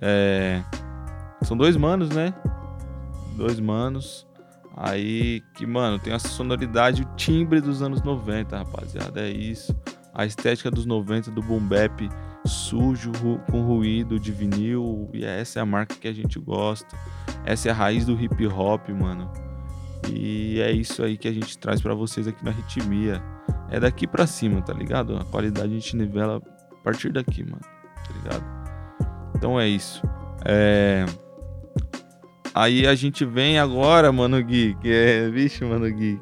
É... 0.00 0.62
São 1.42 1.56
dois 1.56 1.76
manos, 1.76 2.10
né? 2.10 2.34
Dois 3.36 3.58
manos. 3.58 4.26
Aí 4.76 5.42
que, 5.54 5.66
mano, 5.66 5.98
tem 5.98 6.12
essa 6.12 6.28
sonoridade, 6.28 7.02
o 7.02 7.16
timbre 7.16 7.60
dos 7.60 7.82
anos 7.82 8.02
90, 8.02 8.58
rapaziada. 8.58 9.20
É 9.22 9.30
isso. 9.30 9.74
A 10.14 10.26
estética 10.26 10.70
dos 10.70 10.84
90 10.86 11.30
do 11.30 11.42
boom 11.42 11.60
bap 11.60 12.08
sujo, 12.46 13.10
ru- 13.22 13.40
com 13.50 13.62
ruído 13.62 14.18
de 14.20 14.32
vinil. 14.32 15.08
E 15.14 15.24
essa 15.24 15.60
é 15.60 15.62
a 15.62 15.66
marca 15.66 15.94
que 15.94 16.08
a 16.08 16.12
gente 16.12 16.38
gosta. 16.38 16.94
Essa 17.44 17.68
é 17.68 17.72
a 17.72 17.74
raiz 17.74 18.04
do 18.04 18.20
hip 18.20 18.46
hop, 18.46 18.88
mano. 18.90 19.30
E 20.12 20.60
é 20.60 20.70
isso 20.72 21.02
aí 21.02 21.16
que 21.16 21.28
a 21.28 21.32
gente 21.32 21.56
traz 21.58 21.80
pra 21.80 21.94
vocês 21.94 22.26
aqui 22.26 22.44
na 22.44 22.50
Ritmia. 22.50 23.22
É 23.70 23.78
daqui 23.78 24.06
pra 24.06 24.26
cima, 24.26 24.60
tá 24.62 24.72
ligado? 24.72 25.16
A 25.16 25.24
qualidade 25.24 25.68
a 25.68 25.74
gente 25.74 25.96
nivela 25.96 26.36
a 26.38 26.84
partir 26.84 27.12
daqui, 27.12 27.44
mano. 27.44 27.60
Tá 27.60 28.14
ligado? 28.14 28.44
Então 29.36 29.58
é 29.58 29.68
isso. 29.68 30.02
É... 30.44 31.06
Aí 32.54 32.86
a 32.86 32.94
gente 32.94 33.24
vem 33.24 33.58
agora, 33.58 34.10
mano 34.10 34.42
Gui, 34.42 34.76
que 34.80 34.92
é. 34.92 35.30
Vixe, 35.30 35.64
mano 35.64 35.88
Gui. 35.90 36.20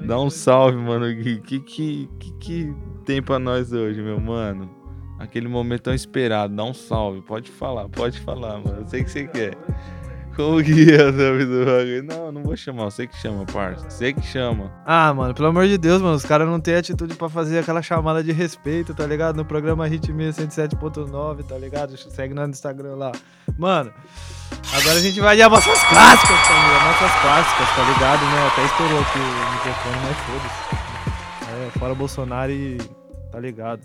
Dá 0.00 0.18
um 0.18 0.30
salve, 0.30 0.78
mano 0.78 1.06
Gui. 1.14 1.40
Que 1.40 1.60
que, 1.60 2.08
que 2.18 2.32
que 2.38 2.74
tem 3.04 3.22
pra 3.22 3.38
nós 3.38 3.72
hoje, 3.72 4.00
meu 4.00 4.18
mano? 4.18 4.70
Aquele 5.18 5.48
momento 5.48 5.82
tão 5.82 5.94
esperado. 5.94 6.54
Dá 6.54 6.64
um 6.64 6.72
salve. 6.72 7.20
Pode 7.22 7.50
falar, 7.50 7.88
pode 7.90 8.18
falar, 8.20 8.58
mano. 8.58 8.78
Eu 8.80 8.86
sei 8.86 9.04
que 9.04 9.10
você 9.10 9.26
quer. 9.26 9.54
Como 10.36 10.62
que 10.62 10.90
é 10.92 11.02
o 11.04 11.12
nome 11.12 11.44
do 11.44 11.64
bagulho? 11.66 12.02
Não, 12.02 12.32
não 12.32 12.42
vou 12.42 12.56
chamar. 12.56 12.84
Você 12.84 13.06
que 13.06 13.16
chama, 13.16 13.44
parça. 13.46 13.88
Você 13.90 14.12
que 14.12 14.22
chama. 14.22 14.72
Ah, 14.86 15.12
mano, 15.12 15.34
pelo 15.34 15.48
amor 15.48 15.66
de 15.66 15.76
Deus, 15.76 16.00
mano, 16.00 16.14
os 16.14 16.24
caras 16.24 16.48
não 16.48 16.58
têm 16.60 16.76
atitude 16.76 17.14
pra 17.14 17.28
fazer 17.28 17.58
aquela 17.58 17.82
chamada 17.82 18.22
de 18.24 18.32
respeito, 18.32 18.94
tá 18.94 19.06
ligado? 19.06 19.36
No 19.36 19.44
programa 19.44 19.86
Ritmia 19.86 20.30
107.9, 20.30 21.42
tá 21.44 21.58
ligado? 21.58 21.96
Segue 21.96 22.32
nós 22.32 22.46
no 22.46 22.52
Instagram 22.52 22.94
lá. 22.96 23.12
Mano, 23.58 23.92
agora 24.72 24.96
a 24.98 25.00
gente 25.00 25.20
vai 25.20 25.36
de 25.36 25.42
nossas 25.46 25.82
clássicas, 25.84 26.38
família. 26.38 26.84
Nossas 26.84 27.20
clássicas, 27.20 27.68
tá 27.76 27.82
ligado, 27.92 28.24
né? 28.24 28.46
Até 28.46 28.64
estourou 28.64 29.00
aqui 29.00 29.18
o 29.18 29.52
microfone, 29.52 29.96
mas 30.06 30.16
foda-se. 30.18 30.80
É, 31.66 31.78
fora 31.78 31.94
Bolsonaro 31.94 32.52
e 32.52 32.78
tá 33.30 33.38
ligado. 33.40 33.80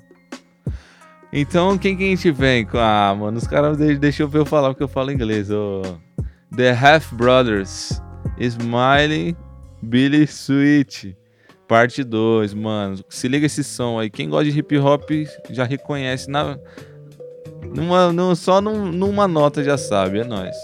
Então, 1.34 1.78
quem 1.78 1.98
que 1.98 2.04
a 2.04 2.08
gente 2.08 2.32
vem? 2.32 2.66
com- 2.66 2.78
Ah, 2.78 3.14
mano, 3.20 3.38
os 3.38 3.48
caras 3.48 3.78
de- 3.78 3.98
deixam 3.98 4.30
eu 4.32 4.46
falar 4.46 4.70
porque 4.70 4.84
eu 4.84 4.88
falo 4.88 5.12
inglês. 5.12 5.52
ô. 5.52 5.82
The 6.56 6.72
Half 6.74 7.12
Brothers, 7.14 8.02
Smiley, 8.40 9.36
Billy 9.82 10.26
Sweet, 10.28 11.16
parte 11.68 12.04
2, 12.04 12.54
mano. 12.54 12.98
Se 13.10 13.28
liga 13.28 13.46
esse 13.46 13.64
som 13.64 13.98
aí. 13.98 14.10
Quem 14.10 14.30
gosta 14.30 14.46
de 14.52 14.58
hip 14.58 14.78
hop 14.78 15.10
já 15.50 15.64
reconhece 15.64 16.30
na 16.30 16.58
numa, 17.76 18.12
num- 18.14 18.36
só 18.36 18.62
num- 18.62 18.92
numa 18.92 19.28
nota 19.28 19.64
já 19.64 19.78
sabe, 19.78 20.20
é 20.20 20.24
nóis. 20.24 20.56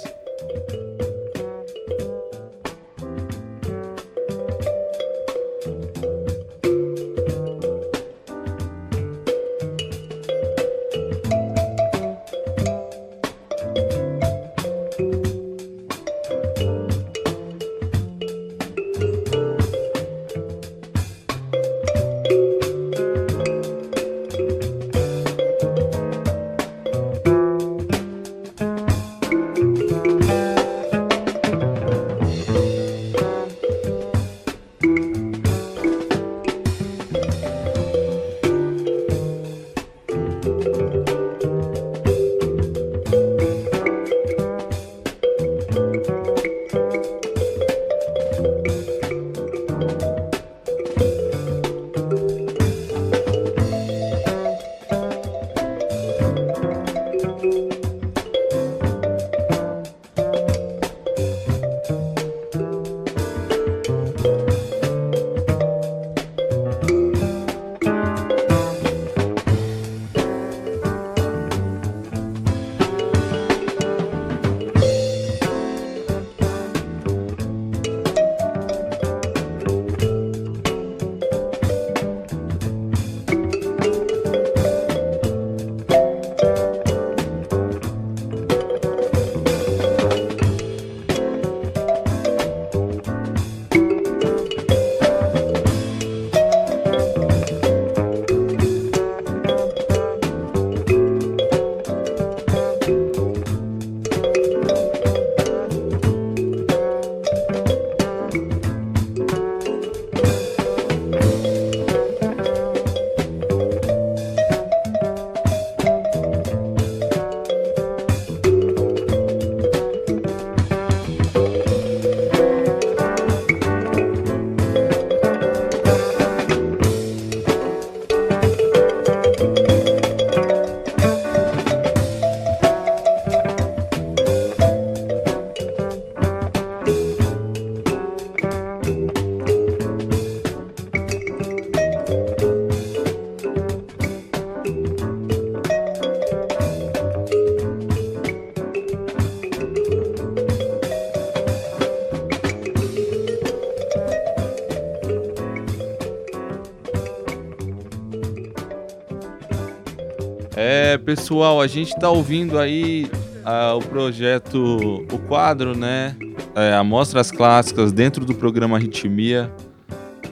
Pessoal, 161.15 161.59
a 161.59 161.67
gente 161.67 161.93
tá 161.99 162.09
ouvindo 162.09 162.57
aí 162.57 163.05
ah, 163.43 163.75
o 163.75 163.81
projeto, 163.81 165.05
o 165.11 165.19
quadro, 165.27 165.77
né? 165.77 166.15
É, 166.55 166.73
Amostras 166.73 167.29
Clássicas 167.29 167.91
dentro 167.91 168.23
do 168.23 168.33
programa 168.33 168.79
Ritmia, 168.79 169.53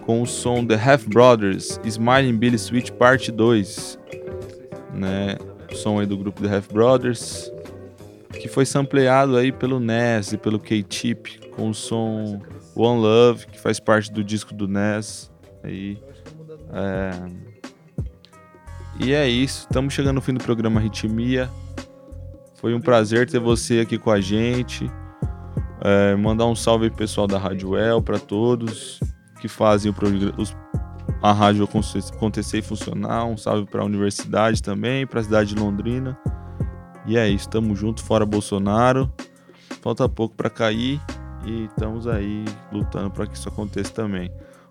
com 0.06 0.22
o 0.22 0.26
som 0.26 0.66
The 0.66 0.76
Half 0.76 1.06
Brothers, 1.08 1.82
Smiling 1.84 2.38
Billy 2.38 2.58
Switch 2.58 2.92
Parte 2.92 3.30
2, 3.30 4.00
né? 4.94 5.36
O 5.70 5.76
som 5.76 6.00
aí 6.00 6.06
do 6.06 6.16
grupo 6.16 6.42
The 6.42 6.56
Half 6.56 6.72
Brothers, 6.72 7.52
que 8.40 8.48
foi 8.48 8.66
sampleado 8.66 9.36
aí 9.36 9.52
pelo 9.52 9.82
Ness 9.82 10.32
e 10.32 10.38
pelo 10.38 10.60
K-Tip, 10.60 11.50
com 11.58 11.72
o 11.72 11.74
som 11.74 12.42
One 12.74 13.02
Love, 13.02 13.48
que 13.48 13.60
faz 13.60 13.82
parte 13.82 14.10
do 14.14 14.24
disco 14.24 14.54
do 14.54 14.66
Ness. 14.66 15.30
Aí, 15.62 15.98
é... 16.72 17.49
E 19.00 19.14
é 19.14 19.28
isso, 19.28 19.62
estamos 19.62 19.94
chegando 19.94 20.16
no 20.16 20.22
fim 20.22 20.34
do 20.34 20.44
programa 20.44 20.80
Ritmia. 20.80 21.50
Foi 22.56 22.74
um 22.74 22.82
prazer 22.82 23.30
ter 23.30 23.40
você 23.40 23.80
aqui 23.80 23.98
com 23.98 24.12
a 24.12 24.20
gente. 24.20 24.92
É, 25.82 26.16
mandar 26.18 26.46
um 26.46 26.56
salve 26.56 26.90
pro 26.90 26.98
pessoal 26.98 27.26
da 27.26 27.38
Rádio 27.38 27.78
El, 27.78 28.02
para 28.02 28.20
todos 28.20 29.00
que 29.40 29.48
fazem 29.48 29.94
os, 30.38 30.54
a 31.22 31.32
rádio 31.32 31.64
acontecer 32.14 32.58
e 32.58 32.62
funcionar. 32.62 33.26
Um 33.26 33.38
salve 33.38 33.66
para 33.66 33.82
a 33.82 33.86
universidade 33.86 34.62
também, 34.62 35.08
para 35.08 35.22
a 35.22 35.24
cidade 35.24 35.56
de 35.56 35.62
Londrina. 35.62 36.18
E 37.06 37.18
é 37.18 37.28
isso, 37.28 37.50
tamo 37.50 37.74
junto, 37.78 38.04
fora 38.04 38.26
Bolsonaro. 38.26 39.10
Falta 39.82 40.10
pouco 40.10 40.36
para 40.36 40.50
cair 40.50 41.00
e 41.46 41.66
estamos 41.66 42.06
aí 42.06 42.44
lutando 42.70 43.10
para 43.12 43.26
que 43.26 43.38
isso 43.38 43.48
aconteça 43.48 43.94
também. 43.94 44.30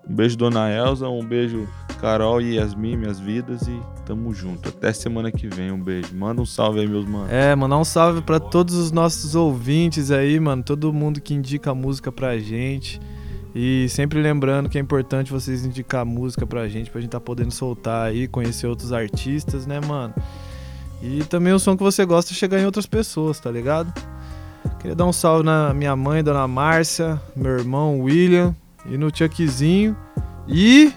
Um 0.08 0.14
beijo, 0.14 0.38
dona 0.38 0.70
Elza, 0.70 1.06
um 1.08 1.22
beijo, 1.22 1.68
Carol 2.00 2.40
e 2.40 2.56
Yasmin, 2.56 2.96
minhas 2.96 3.20
vidas, 3.20 3.68
e 3.68 3.78
tamo 4.06 4.32
junto. 4.32 4.70
Até 4.70 4.90
semana 4.90 5.30
que 5.30 5.46
vem, 5.48 5.70
um 5.70 5.78
beijo. 5.78 6.14
Manda 6.14 6.40
um 6.40 6.46
salve 6.46 6.80
aí, 6.80 6.88
meus 6.88 7.04
manos. 7.04 7.30
É, 7.30 7.54
mandar 7.54 7.76
um 7.76 7.84
salve 7.84 8.22
para 8.22 8.40
todos 8.40 8.74
os 8.74 8.90
nossos 8.90 9.34
ouvintes 9.34 10.10
aí, 10.10 10.40
mano. 10.40 10.62
Todo 10.62 10.90
mundo 10.94 11.20
que 11.20 11.34
indica 11.34 11.74
música 11.74 12.10
pra 12.10 12.38
gente. 12.38 12.98
E 13.54 13.86
sempre 13.90 14.22
lembrando 14.22 14.68
que 14.68 14.78
é 14.78 14.80
importante 14.80 15.30
vocês 15.30 15.66
indicar 15.66 16.06
música 16.06 16.46
pra 16.46 16.66
gente, 16.68 16.90
pra 16.90 17.00
gente 17.00 17.10
tá 17.10 17.20
podendo 17.20 17.50
soltar 17.50 18.06
aí, 18.06 18.26
conhecer 18.26 18.66
outros 18.66 18.92
artistas, 18.92 19.66
né, 19.66 19.78
mano? 19.86 20.14
E 21.02 21.22
também 21.24 21.52
o 21.52 21.58
som 21.58 21.76
que 21.76 21.82
você 21.82 22.04
gosta 22.06 22.32
chegar 22.32 22.58
em 22.58 22.64
outras 22.64 22.86
pessoas, 22.86 23.38
tá 23.40 23.50
ligado? 23.50 23.92
Queria 24.80 24.96
dar 24.96 25.06
um 25.06 25.12
salve 25.12 25.44
na 25.44 25.74
minha 25.74 25.94
mãe, 25.94 26.22
Dona 26.22 26.46
Márcia, 26.46 27.20
meu 27.36 27.58
irmão 27.58 28.00
William 28.00 28.54
e 28.86 28.96
no 28.96 29.14
Chuckzinho. 29.14 29.96
E 30.46 30.92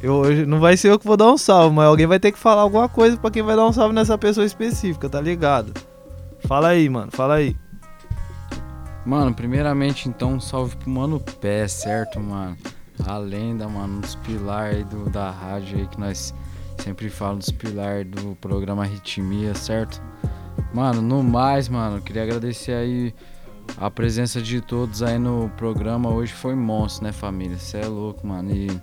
eu, 0.00 0.46
não 0.46 0.60
vai 0.60 0.76
ser 0.76 0.90
eu 0.90 0.98
que 0.98 1.06
vou 1.06 1.16
dar 1.16 1.32
um 1.32 1.38
salve, 1.38 1.74
mas 1.74 1.86
alguém 1.86 2.06
vai 2.06 2.20
ter 2.20 2.32
que 2.32 2.38
falar 2.38 2.62
alguma 2.62 2.88
coisa 2.88 3.16
para 3.16 3.30
quem 3.30 3.42
vai 3.42 3.56
dar 3.56 3.66
um 3.66 3.72
salve 3.72 3.94
nessa 3.94 4.16
pessoa 4.16 4.46
específica, 4.46 5.08
tá 5.08 5.20
ligado? 5.20 5.72
Fala 6.40 6.68
aí, 6.68 6.88
mano, 6.88 7.10
fala 7.10 7.34
aí. 7.34 7.56
Mano, 9.04 9.34
primeiramente 9.34 10.08
então 10.08 10.34
um 10.34 10.40
salve 10.40 10.76
pro 10.76 10.90
Mano 10.90 11.18
Pé, 11.18 11.66
certo, 11.66 12.20
mano? 12.20 12.56
A 13.06 13.16
lenda, 13.16 13.68
mano, 13.68 14.00
dos 14.00 14.14
pilares 14.16 14.84
do, 14.86 15.08
da 15.08 15.30
rádio 15.30 15.78
aí 15.78 15.86
que 15.86 15.98
nós 15.98 16.34
sempre 16.78 17.08
falamos 17.08 17.46
dos 17.46 17.54
pilares 17.54 18.06
do 18.06 18.36
programa 18.36 18.84
Ritmia, 18.84 19.54
certo? 19.54 20.00
Mano, 20.72 21.00
no 21.00 21.22
mais, 21.22 21.68
mano, 21.68 22.00
queria 22.02 22.22
agradecer 22.22 22.72
aí 22.72 23.14
a 23.76 23.90
presença 23.90 24.40
de 24.40 24.60
todos 24.60 25.02
aí 25.02 25.18
no 25.18 25.50
programa. 25.56 26.10
Hoje 26.10 26.32
foi 26.32 26.54
monstro, 26.54 27.04
né, 27.04 27.12
família? 27.12 27.58
Você 27.58 27.78
é 27.78 27.86
louco, 27.86 28.26
mano. 28.26 28.50
E 28.50 28.80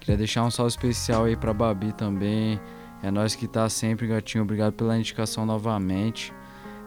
queria 0.00 0.16
deixar 0.16 0.44
um 0.44 0.50
salve 0.50 0.70
especial 0.70 1.24
aí 1.24 1.36
pra 1.36 1.52
Babi 1.52 1.92
também. 1.92 2.60
É 3.02 3.10
nós 3.10 3.34
que 3.34 3.48
tá 3.48 3.68
sempre, 3.68 4.06
gatinho. 4.06 4.44
Obrigado 4.44 4.72
pela 4.74 4.96
indicação 4.96 5.44
novamente. 5.44 6.32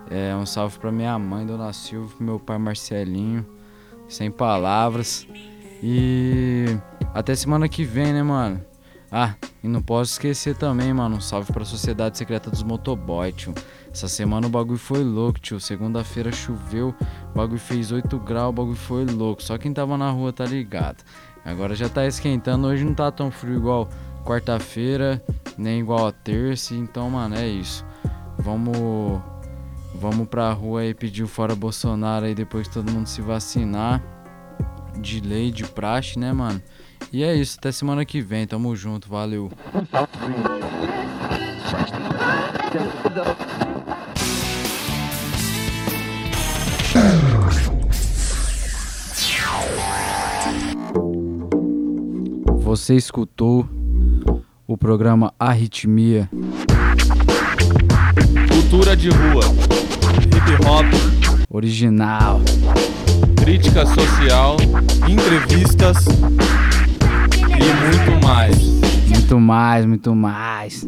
É 0.10 0.36
um 0.36 0.46
salve 0.46 0.80
pra 0.80 0.92
minha 0.92 1.18
mãe, 1.18 1.46
Dona 1.46 1.74
Silva, 1.74 2.14
pro 2.16 2.24
meu 2.26 2.40
pai 2.40 2.58
Marcelinho. 2.58 3.46
Sem 4.08 4.32
palavras. 4.32 5.28
E 5.84 6.78
até 7.14 7.36
semana 7.36 7.68
que 7.68 7.84
vem, 7.84 8.14
né, 8.14 8.24
mano? 8.24 8.64
Ah, 9.12 9.36
e 9.64 9.68
não 9.68 9.82
posso 9.82 10.14
esquecer 10.14 10.56
também, 10.56 10.94
mano. 10.94 11.18
Um 11.18 11.22
salve 11.22 11.52
pra 11.52 11.64
Sociedade 11.64 12.18
Secreta 12.18 12.50
dos 12.50 12.64
Motoboy, 12.64 13.32
tio. 13.32 13.54
Essa 13.96 14.10
semana 14.10 14.46
o 14.46 14.50
bagulho 14.50 14.78
foi 14.78 15.06
louco, 15.06 15.40
tio. 15.40 15.58
Segunda-feira 15.58 16.30
choveu, 16.30 16.94
o 17.32 17.34
bagulho 17.34 17.58
fez 17.58 17.94
8 17.94 18.20
graus, 18.20 18.50
o 18.50 18.52
bagulho 18.52 18.76
foi 18.76 19.06
louco. 19.06 19.42
Só 19.42 19.58
quem 19.58 19.72
tava 19.72 19.98
na 19.98 20.12
rua 20.12 20.34
tá 20.34 20.44
ligado. 20.44 21.02
Agora 21.46 21.74
já 21.74 21.88
tá 21.88 22.06
esquentando, 22.06 22.68
hoje 22.68 22.84
não 22.84 22.94
tá 22.94 23.10
tão 23.10 23.32
frio 23.32 23.56
igual 23.56 23.88
quarta-feira, 24.26 25.24
nem 25.58 25.80
igual 25.80 26.08
a 26.08 26.12
terça. 26.12 26.76
Então, 26.76 27.10
mano, 27.10 27.36
é 27.36 27.48
isso. 27.48 27.86
Vamos. 28.38 29.22
Vamos 29.94 30.28
pra 30.28 30.52
rua 30.52 30.82
aí 30.82 30.94
pedir 30.94 31.24
o 31.24 31.28
fora 31.28 31.56
Bolsonaro 31.56 32.26
aí 32.26 32.36
depois 32.36 32.68
que 32.68 32.74
todo 32.74 32.92
mundo 32.92 33.08
se 33.08 33.22
vacinar. 33.22 34.04
De 35.00 35.22
lei, 35.22 35.52
de 35.52 35.64
praxe, 35.64 36.20
né, 36.20 36.34
mano? 36.34 36.62
E 37.14 37.24
é 37.24 37.34
isso, 37.34 37.56
até 37.58 37.72
semana 37.72 38.04
que 38.04 38.20
vem, 38.20 38.46
tamo 38.46 38.76
junto, 38.76 39.08
valeu. 39.08 39.50
Você 52.62 52.96
escutou 52.96 53.68
o 54.68 54.78
programa 54.78 55.34
Arritmia. 55.40 56.30
Cultura 58.50 58.96
de 58.96 59.10
rua, 59.10 59.44
hip 60.22 60.36
hop, 60.68 60.86
original, 61.50 62.40
crítica 63.42 63.86
social, 63.86 64.58
entrevistas 65.08 66.06
e 66.06 68.10
muito 68.10 68.26
mais. 68.26 68.85
Muito 69.08 69.40
mais, 69.40 69.86
muito 69.86 70.16
mais. 70.16 70.86